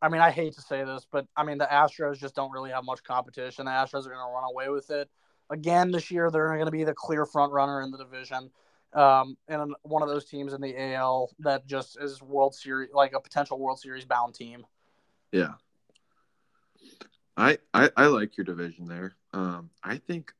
I 0.01 0.07
mean, 0.09 0.21
I 0.21 0.31
hate 0.31 0.53
to 0.53 0.61
say 0.61 0.83
this, 0.83 1.05
but 1.11 1.27
I 1.35 1.43
mean 1.43 1.57
the 1.57 1.67
Astros 1.71 2.17
just 2.17 2.35
don't 2.35 2.51
really 2.51 2.71
have 2.71 2.83
much 2.83 3.03
competition. 3.03 3.65
The 3.65 3.71
Astros 3.71 4.05
are 4.05 4.11
going 4.11 4.27
to 4.27 4.33
run 4.33 4.49
away 4.49 4.69
with 4.69 4.89
it 4.91 5.09
again 5.49 5.91
this 5.91 6.11
year. 6.11 6.29
They're 6.31 6.53
going 6.53 6.65
to 6.65 6.71
be 6.71 6.83
the 6.83 6.93
clear 6.93 7.25
front 7.25 7.51
runner 7.51 7.81
in 7.81 7.91
the 7.91 7.97
division, 7.97 8.49
um, 8.93 9.37
and 9.47 9.73
one 9.83 10.01
of 10.01 10.09
those 10.09 10.25
teams 10.25 10.53
in 10.53 10.61
the 10.61 10.75
AL 10.93 11.31
that 11.39 11.67
just 11.67 11.99
is 12.01 12.21
World 12.21 12.55
Series, 12.55 12.89
like 12.93 13.13
a 13.13 13.19
potential 13.19 13.59
World 13.59 13.79
Series 13.79 14.05
bound 14.05 14.35
team. 14.35 14.65
Yeah, 15.31 15.53
I, 17.39 17.57
I, 17.73 17.89
I 17.95 18.07
like 18.07 18.35
your 18.35 18.43
division 18.43 18.87
there. 18.87 19.15
Um, 19.33 19.69
I 19.83 19.97
think 19.97 20.33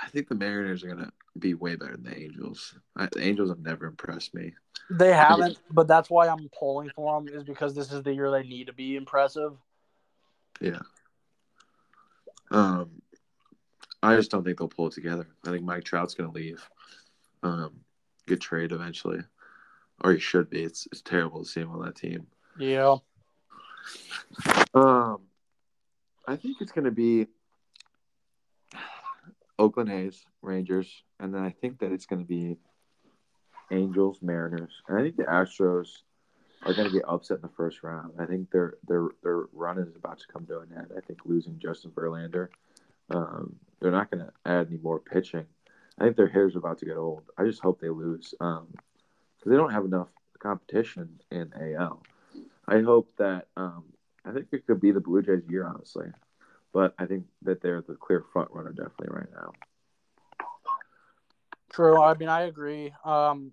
I 0.00 0.08
think 0.08 0.28
the 0.28 0.36
Mariners 0.36 0.84
are 0.84 0.88
gonna 0.88 1.12
be 1.38 1.54
way 1.54 1.74
better 1.74 1.96
than 1.96 2.04
the 2.04 2.16
Angels. 2.16 2.74
I, 2.96 3.08
the 3.10 3.22
Angels 3.22 3.48
have 3.48 3.58
never 3.58 3.86
impressed 3.86 4.32
me. 4.34 4.54
They 4.90 5.12
haven't, 5.12 5.58
but 5.70 5.88
that's 5.88 6.08
why 6.08 6.28
I'm 6.28 6.48
pulling 6.56 6.90
for 6.94 7.20
them. 7.20 7.34
Is 7.34 7.42
because 7.42 7.74
this 7.74 7.92
is 7.92 8.02
the 8.04 8.14
year 8.14 8.30
they 8.30 8.44
need 8.44 8.68
to 8.68 8.72
be 8.72 8.96
impressive. 8.96 9.56
Yeah. 10.60 10.78
Um, 12.50 13.02
I 14.02 14.16
just 14.16 14.30
don't 14.30 14.44
think 14.44 14.58
they'll 14.58 14.68
pull 14.68 14.86
it 14.88 14.92
together. 14.92 15.26
I 15.44 15.50
think 15.50 15.64
Mike 15.64 15.84
Trout's 15.84 16.14
gonna 16.14 16.30
leave. 16.30 16.68
Um, 17.42 17.80
good 18.26 18.40
trade 18.40 18.72
eventually, 18.72 19.20
or 20.02 20.12
he 20.12 20.18
should 20.18 20.50
be. 20.50 20.62
It's 20.62 20.86
it's 20.92 21.02
terrible 21.02 21.42
to 21.42 21.48
see 21.48 21.60
him 21.60 21.70
on 21.70 21.84
that 21.84 21.96
team. 21.96 22.26
Yeah. 22.58 22.96
Um, 24.74 25.20
I 26.26 26.36
think 26.36 26.58
it's 26.60 26.72
going 26.72 26.84
to 26.84 26.90
be 26.90 27.26
Oakland 29.58 29.90
A's, 29.90 30.22
Rangers, 30.42 31.02
and 31.18 31.34
then 31.34 31.42
I 31.42 31.50
think 31.50 31.78
that 31.80 31.90
it's 31.90 32.06
going 32.06 32.20
to 32.20 32.28
be 32.28 32.58
Angels, 33.70 34.18
Mariners, 34.22 34.82
and 34.88 34.98
I 34.98 35.02
think 35.02 35.16
the 35.16 35.24
Astros 35.24 35.88
are 36.64 36.74
going 36.74 36.88
to 36.88 36.94
get 36.94 37.08
upset 37.08 37.36
in 37.36 37.42
the 37.42 37.48
first 37.56 37.82
round. 37.82 38.12
I 38.18 38.26
think 38.26 38.50
their 38.50 38.74
their 38.86 39.08
their 39.22 39.44
run 39.52 39.78
is 39.78 39.94
about 39.96 40.18
to 40.18 40.26
come 40.32 40.46
to 40.46 40.60
an 40.60 40.68
end. 40.76 40.88
I 40.96 41.00
think 41.00 41.20
losing 41.24 41.58
Justin 41.58 41.92
Verlander, 41.92 42.48
um, 43.10 43.56
they're 43.80 43.90
not 43.90 44.10
going 44.10 44.24
to 44.24 44.32
add 44.44 44.68
any 44.68 44.78
more 44.78 44.98
pitching. 44.98 45.46
I 45.98 46.04
think 46.04 46.16
their 46.16 46.28
hair's 46.28 46.56
about 46.56 46.78
to 46.78 46.84
get 46.84 46.96
old. 46.96 47.22
I 47.36 47.44
just 47.44 47.62
hope 47.62 47.80
they 47.80 47.88
lose 47.88 48.30
because 48.38 48.62
um, 48.62 48.74
they 49.44 49.56
don't 49.56 49.72
have 49.72 49.84
enough 49.84 50.08
competition 50.38 51.20
in 51.30 51.52
AL. 51.76 52.02
I 52.66 52.80
hope 52.82 53.10
that 53.18 53.46
um, 53.56 53.84
I 54.24 54.32
think 54.32 54.46
it 54.52 54.66
could 54.66 54.80
be 54.80 54.92
the 54.92 55.00
Blue 55.00 55.22
Jays 55.22 55.42
year, 55.48 55.66
honestly, 55.66 56.06
but 56.72 56.94
I 56.98 57.06
think 57.06 57.24
that 57.42 57.62
they're 57.62 57.82
the 57.82 57.94
clear 57.94 58.24
front 58.32 58.50
runner 58.52 58.70
definitely 58.70 59.08
right 59.10 59.30
now. 59.34 59.52
True. 61.72 62.00
I 62.02 62.14
mean, 62.14 62.28
I 62.28 62.42
agree. 62.42 62.92
Um, 63.04 63.52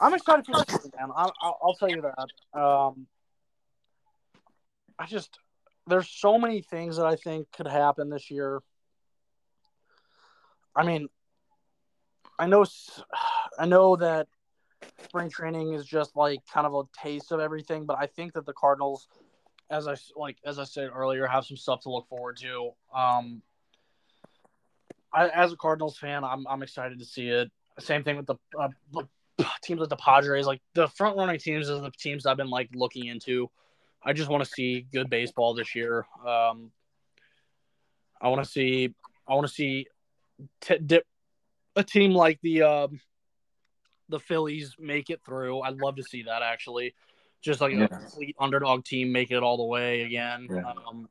I'm 0.00 0.14
excited 0.14 0.44
for 0.46 0.52
the 0.52 0.64
season, 0.68 0.92
man. 0.98 1.10
I, 1.14 1.30
will 1.62 1.74
tell 1.74 1.88
you 1.88 2.02
that. 2.02 2.58
Um, 2.58 3.06
I 4.98 5.06
just 5.06 5.38
there's 5.86 6.08
so 6.08 6.38
many 6.38 6.62
things 6.62 6.96
that 6.96 7.06
I 7.06 7.16
think 7.16 7.50
could 7.52 7.66
happen 7.66 8.10
this 8.10 8.30
year. 8.30 8.60
I 10.74 10.84
mean, 10.84 11.08
I 12.38 12.46
know, 12.46 12.64
I 13.58 13.66
know 13.66 13.96
that 13.96 14.28
spring 15.04 15.30
training 15.30 15.72
is 15.72 15.84
just 15.84 16.16
like 16.16 16.40
kind 16.52 16.66
of 16.66 16.74
a 16.74 16.82
taste 17.00 17.32
of 17.32 17.40
everything, 17.40 17.86
but 17.86 17.98
I 17.98 18.06
think 18.06 18.34
that 18.34 18.46
the 18.46 18.52
Cardinals, 18.52 19.08
as 19.70 19.88
I 19.88 19.96
like 20.16 20.36
as 20.44 20.58
I 20.58 20.64
said 20.64 20.90
earlier, 20.94 21.26
have 21.26 21.44
some 21.44 21.56
stuff 21.56 21.80
to 21.82 21.90
look 21.90 22.08
forward 22.08 22.36
to. 22.38 22.70
Um, 22.94 23.42
I, 25.12 25.28
as 25.28 25.52
a 25.52 25.56
Cardinals 25.56 25.98
fan, 25.98 26.24
I'm 26.24 26.46
I'm 26.46 26.62
excited 26.62 26.98
to 26.98 27.04
see 27.04 27.28
it. 27.28 27.50
Same 27.78 28.04
thing 28.04 28.16
with 28.16 28.26
the 28.26 28.36
uh, 28.58 28.68
teams 29.62 29.80
like 29.80 29.88
the 29.88 29.96
Padres, 29.96 30.46
like 30.46 30.60
the 30.74 30.88
front 30.88 31.16
running 31.16 31.38
teams 31.38 31.70
are 31.70 31.80
the 31.80 31.90
teams 31.90 32.26
I've 32.26 32.36
been 32.36 32.50
like 32.50 32.68
looking 32.74 33.06
into. 33.06 33.50
I 34.06 34.12
just 34.12 34.30
want 34.30 34.44
to 34.44 34.48
see 34.50 34.86
good 34.92 35.10
baseball 35.10 35.52
this 35.54 35.74
year. 35.74 36.06
Um, 36.24 36.70
I 38.20 38.28
want 38.28 38.44
to 38.44 38.48
see 38.48 38.94
I 39.26 39.34
want 39.34 39.48
to 39.48 39.52
see 39.52 39.88
t- 40.60 40.78
dip 40.78 41.04
a 41.74 41.82
team 41.82 42.12
like 42.12 42.40
the 42.40 42.62
um, 42.62 43.00
the 44.08 44.20
Phillies 44.20 44.76
make 44.78 45.10
it 45.10 45.20
through. 45.26 45.60
I'd 45.60 45.78
love 45.78 45.96
to 45.96 46.04
see 46.04 46.22
that 46.22 46.42
actually. 46.42 46.94
Just 47.42 47.60
like 47.60 47.74
yeah. 47.74 47.84
a 47.84 47.88
complete 47.88 48.36
underdog 48.38 48.84
team 48.84 49.10
make 49.10 49.32
it 49.32 49.42
all 49.42 49.56
the 49.56 49.64
way 49.64 50.02
again. 50.02 50.46
Yeah. 50.50 50.72
Um, 50.88 51.08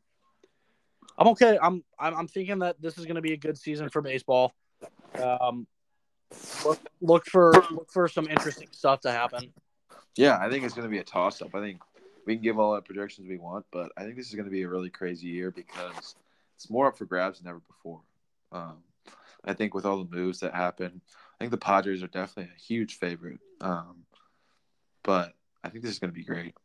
I'm 1.18 1.28
okay. 1.30 1.60
I'm, 1.62 1.84
I'm 2.00 2.16
I'm 2.16 2.28
thinking 2.28 2.60
that 2.60 2.82
this 2.82 2.98
is 2.98 3.06
going 3.06 3.16
to 3.16 3.22
be 3.22 3.34
a 3.34 3.38
good 3.38 3.58
season 3.58 3.90
for 3.90 4.02
baseball. 4.02 4.54
Um, 5.22 5.68
look 6.66 6.80
look 7.02 7.26
for 7.26 7.52
look 7.72 7.92
for 7.92 8.08
some 8.08 8.28
interesting 8.28 8.70
stuff 8.72 9.02
to 9.02 9.12
happen. 9.12 9.54
Yeah, 10.16 10.38
I 10.40 10.50
think 10.50 10.64
it's 10.64 10.74
going 10.74 10.88
to 10.88 10.92
be 10.92 11.00
a 11.00 11.04
toss 11.04 11.42
up. 11.42 11.54
I 11.54 11.60
think 11.60 11.82
we 12.26 12.36
can 12.36 12.44
give 12.44 12.60
all 12.60 12.74
the 12.74 12.82
projections 12.82 13.28
we 13.28 13.38
want, 13.38 13.66
but 13.72 13.92
I 13.98 14.04
think 14.04 14.16
this 14.16 14.28
is 14.28 14.36
going 14.36 14.46
to 14.46 14.52
be 14.52 14.64
a 14.64 14.70
really 14.70 14.90
crazy 14.90 15.28
year 15.28 15.52
because 15.52 16.16
it's 16.56 16.70
more 16.70 16.88
up 16.88 16.98
for 16.98 17.06
grabs 17.06 17.40
than 17.40 17.48
ever 17.48 17.62
before. 17.68 18.02
Um, 18.52 18.78
I 19.44 19.54
think 19.54 19.74
with 19.74 19.86
all 19.86 20.04
the 20.04 20.16
moves 20.16 20.40
that 20.40 20.54
happen, 20.54 21.02
I 21.08 21.44
think 21.44 21.52
the 21.52 21.58
Padres 21.58 22.02
are 22.02 22.08
definitely 22.08 22.52
a 22.56 22.60
huge 22.60 22.98
favorite. 22.98 23.40
Um, 23.62 24.06
but 25.04 25.34
I 25.64 25.70
think 25.70 25.84
this 25.84 25.94
is 25.94 26.00
going 26.00 26.12
to 26.12 26.18
be 26.18 26.24
great. 26.24 26.56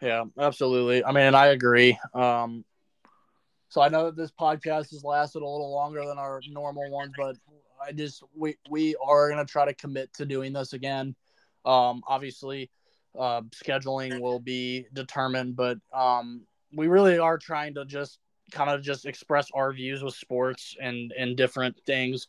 Yeah, 0.00 0.24
absolutely. 0.38 1.04
I 1.04 1.12
mean, 1.12 1.34
I 1.34 1.48
agree. 1.48 1.98
Um, 2.14 2.64
so 3.68 3.82
I 3.82 3.88
know 3.88 4.06
that 4.06 4.16
this 4.16 4.30
podcast 4.30 4.90
has 4.92 5.04
lasted 5.04 5.42
a 5.42 5.46
little 5.46 5.72
longer 5.72 6.04
than 6.06 6.18
our 6.18 6.40
normal 6.48 6.90
ones, 6.90 7.12
but 7.18 7.36
I 7.84 7.92
just 7.92 8.22
we 8.34 8.56
we 8.70 8.96
are 9.04 9.28
gonna 9.28 9.44
try 9.44 9.66
to 9.66 9.74
commit 9.74 10.12
to 10.14 10.24
doing 10.24 10.52
this 10.52 10.72
again. 10.72 11.14
Um, 11.64 12.02
obviously, 12.06 12.70
uh, 13.18 13.42
scheduling 13.54 14.20
will 14.20 14.40
be 14.40 14.86
determined, 14.92 15.56
but 15.56 15.78
um, 15.92 16.42
we 16.72 16.88
really 16.88 17.18
are 17.18 17.38
trying 17.38 17.74
to 17.74 17.84
just 17.84 18.18
kind 18.50 18.70
of 18.70 18.82
just 18.82 19.06
express 19.06 19.48
our 19.54 19.72
views 19.72 20.02
with 20.02 20.14
sports 20.14 20.76
and 20.80 21.12
and 21.18 21.36
different 21.36 21.76
things. 21.86 22.26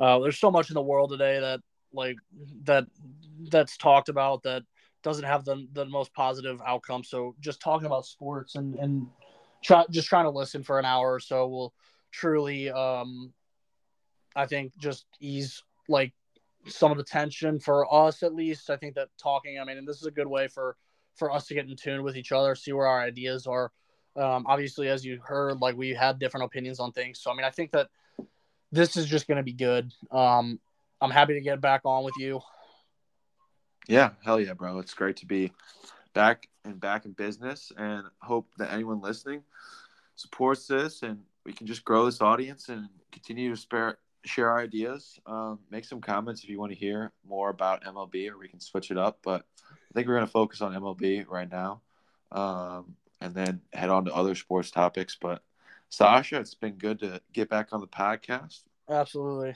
Uh, 0.00 0.18
there's 0.18 0.38
so 0.38 0.50
much 0.50 0.70
in 0.70 0.74
the 0.74 0.82
world 0.82 1.10
today 1.10 1.40
that 1.40 1.60
like 1.92 2.16
that 2.64 2.86
that's 3.50 3.76
talked 3.76 4.08
about 4.08 4.42
that 4.42 4.62
doesn't 5.02 5.24
have 5.24 5.44
the 5.44 5.66
the 5.72 5.84
most 5.84 6.12
positive 6.14 6.60
outcome. 6.66 7.04
So 7.04 7.34
just 7.40 7.60
talking 7.60 7.86
about 7.86 8.06
sports 8.06 8.54
and 8.54 8.74
and 8.76 9.06
try 9.62 9.84
just 9.90 10.08
trying 10.08 10.24
to 10.24 10.30
listen 10.30 10.62
for 10.62 10.78
an 10.78 10.84
hour 10.84 11.14
or 11.14 11.20
so 11.20 11.46
will 11.48 11.74
truly 12.10 12.70
um 12.70 13.32
I 14.36 14.46
think 14.46 14.72
just 14.78 15.06
ease 15.20 15.62
like 15.88 16.12
some 16.68 16.90
of 16.90 16.98
the 16.98 17.04
tension 17.04 17.58
for 17.58 17.92
us 17.92 18.22
at 18.22 18.34
least. 18.34 18.70
I 18.70 18.76
think 18.76 18.94
that 18.94 19.08
talking, 19.20 19.58
I 19.58 19.64
mean, 19.64 19.78
and 19.78 19.86
this 19.86 19.96
is 19.96 20.06
a 20.06 20.10
good 20.10 20.26
way 20.26 20.48
for 20.48 20.76
for 21.16 21.32
us 21.32 21.46
to 21.48 21.54
get 21.54 21.68
in 21.68 21.76
tune 21.76 22.02
with 22.02 22.16
each 22.16 22.30
other, 22.30 22.54
see 22.54 22.72
where 22.72 22.86
our 22.86 23.00
ideas 23.00 23.46
are. 23.46 23.72
Um, 24.16 24.46
obviously, 24.46 24.88
as 24.88 25.04
you 25.04 25.20
heard, 25.22 25.60
like 25.60 25.76
we 25.76 25.92
had 25.94 26.18
different 26.18 26.44
opinions 26.44 26.80
on 26.80 26.92
things. 26.92 27.20
So 27.20 27.30
I 27.30 27.34
mean, 27.34 27.44
I 27.44 27.50
think 27.50 27.72
that 27.72 27.88
this 28.72 28.96
is 28.96 29.06
just 29.06 29.26
going 29.26 29.36
to 29.36 29.42
be 29.42 29.52
good. 29.52 29.92
Um, 30.10 30.60
I'm 31.00 31.10
happy 31.10 31.34
to 31.34 31.40
get 31.40 31.60
back 31.60 31.82
on 31.84 32.04
with 32.04 32.14
you. 32.18 32.40
Yeah, 33.86 34.10
hell 34.24 34.40
yeah, 34.40 34.52
bro! 34.52 34.78
It's 34.78 34.94
great 34.94 35.16
to 35.18 35.26
be 35.26 35.52
back 36.14 36.48
and 36.64 36.80
back 36.80 37.04
in 37.04 37.12
business, 37.12 37.72
and 37.76 38.06
hope 38.20 38.48
that 38.58 38.72
anyone 38.72 39.00
listening 39.00 39.42
supports 40.16 40.66
this, 40.66 41.02
and 41.02 41.20
we 41.46 41.52
can 41.52 41.66
just 41.66 41.84
grow 41.84 42.04
this 42.04 42.20
audience 42.20 42.68
and 42.68 42.88
continue 43.12 43.50
to 43.50 43.56
spare 43.56 43.98
share 44.24 44.50
our 44.50 44.58
ideas. 44.58 45.18
Um, 45.26 45.60
make 45.70 45.84
some 45.84 46.00
comments 46.00 46.42
if 46.42 46.50
you 46.50 46.58
want 46.58 46.72
to 46.72 46.78
hear 46.78 47.12
more 47.26 47.50
about 47.50 47.84
MLB, 47.84 48.30
or 48.30 48.38
we 48.38 48.48
can 48.48 48.60
switch 48.60 48.90
it 48.90 48.98
up. 48.98 49.18
But 49.22 49.44
I 49.70 49.94
think 49.94 50.06
we're 50.06 50.14
going 50.14 50.26
to 50.26 50.32
focus 50.32 50.60
on 50.60 50.74
MLB 50.74 51.26
right 51.28 51.50
now, 51.50 51.82
um, 52.32 52.96
and 53.20 53.34
then 53.34 53.60
head 53.72 53.90
on 53.90 54.04
to 54.06 54.14
other 54.14 54.34
sports 54.34 54.70
topics. 54.70 55.16
But 55.20 55.42
Sasha, 55.88 56.40
it's 56.40 56.54
been 56.54 56.74
good 56.74 57.00
to 57.00 57.20
get 57.32 57.48
back 57.48 57.68
on 57.72 57.80
the 57.80 57.86
podcast. 57.86 58.62
Absolutely. 58.88 59.54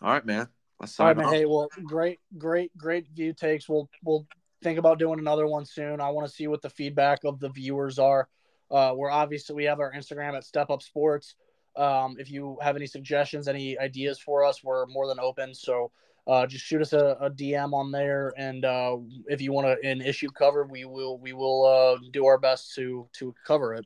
All 0.00 0.12
right, 0.12 0.26
man. 0.26 0.48
Let's 0.80 0.94
sign 0.94 1.04
All 1.04 1.08
right, 1.08 1.16
man. 1.16 1.26
Off. 1.26 1.32
Hey, 1.32 1.44
well, 1.46 1.68
great, 1.84 2.20
great, 2.38 2.76
great 2.76 3.08
view 3.14 3.32
takes. 3.32 3.68
We'll 3.68 3.88
we'll 4.02 4.26
think 4.62 4.78
about 4.78 4.98
doing 4.98 5.18
another 5.18 5.46
one 5.46 5.64
soon. 5.64 6.00
I 6.00 6.10
want 6.10 6.26
to 6.28 6.34
see 6.34 6.46
what 6.46 6.62
the 6.62 6.70
feedback 6.70 7.20
of 7.24 7.40
the 7.40 7.50
viewers 7.50 7.98
are. 7.98 8.28
Uh, 8.70 8.92
we're 8.96 9.10
obviously 9.10 9.54
we 9.54 9.64
have 9.64 9.80
our 9.80 9.92
Instagram 9.92 10.34
at 10.34 10.44
Step 10.44 10.70
Up 10.70 10.82
Sports. 10.82 11.34
Um, 11.76 12.16
if 12.18 12.30
you 12.30 12.58
have 12.60 12.76
any 12.76 12.86
suggestions, 12.86 13.48
any 13.48 13.78
ideas 13.78 14.18
for 14.18 14.44
us, 14.44 14.62
we're 14.62 14.86
more 14.86 15.06
than 15.06 15.18
open. 15.18 15.54
So 15.54 15.90
uh, 16.26 16.46
just 16.46 16.64
shoot 16.64 16.82
us 16.82 16.92
a, 16.92 17.16
a 17.20 17.30
DM 17.30 17.72
on 17.72 17.90
there, 17.90 18.32
and 18.36 18.64
uh, 18.64 18.96
if 19.26 19.40
you 19.40 19.52
want 19.52 19.84
an 19.84 20.00
issue 20.00 20.28
covered, 20.30 20.70
we 20.70 20.84
will 20.84 21.18
we 21.18 21.32
will 21.32 21.64
uh, 21.66 21.98
do 22.12 22.26
our 22.26 22.38
best 22.38 22.74
to 22.74 23.08
to 23.14 23.34
cover 23.44 23.74
it. 23.74 23.84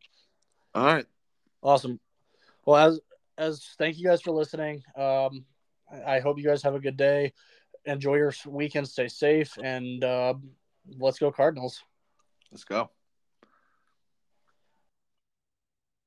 All 0.74 0.84
right, 0.84 1.07
awesome. 1.62 1.99
Well, 2.66 2.76
as 2.76 3.01
as 3.39 3.64
thank 3.78 3.99
you 3.99 4.05
guys 4.05 4.20
for 4.20 4.32
listening. 4.32 4.82
Um, 4.97 5.47
I, 5.91 6.16
I 6.16 6.20
hope 6.20 6.37
you 6.39 6.45
guys 6.45 6.62
have 6.62 6.74
a 6.74 6.80
good 6.80 6.97
day. 6.99 7.32
Enjoy 7.87 8.16
your 8.16 8.34
weekend. 8.47 8.89
Stay 8.89 9.09
safe, 9.09 9.57
and 9.62 10.05
uh, 10.05 10.34
let's 10.99 11.18
go 11.18 11.32
Cardinals. 11.32 11.82
Let's 12.53 12.64
go. 12.64 12.91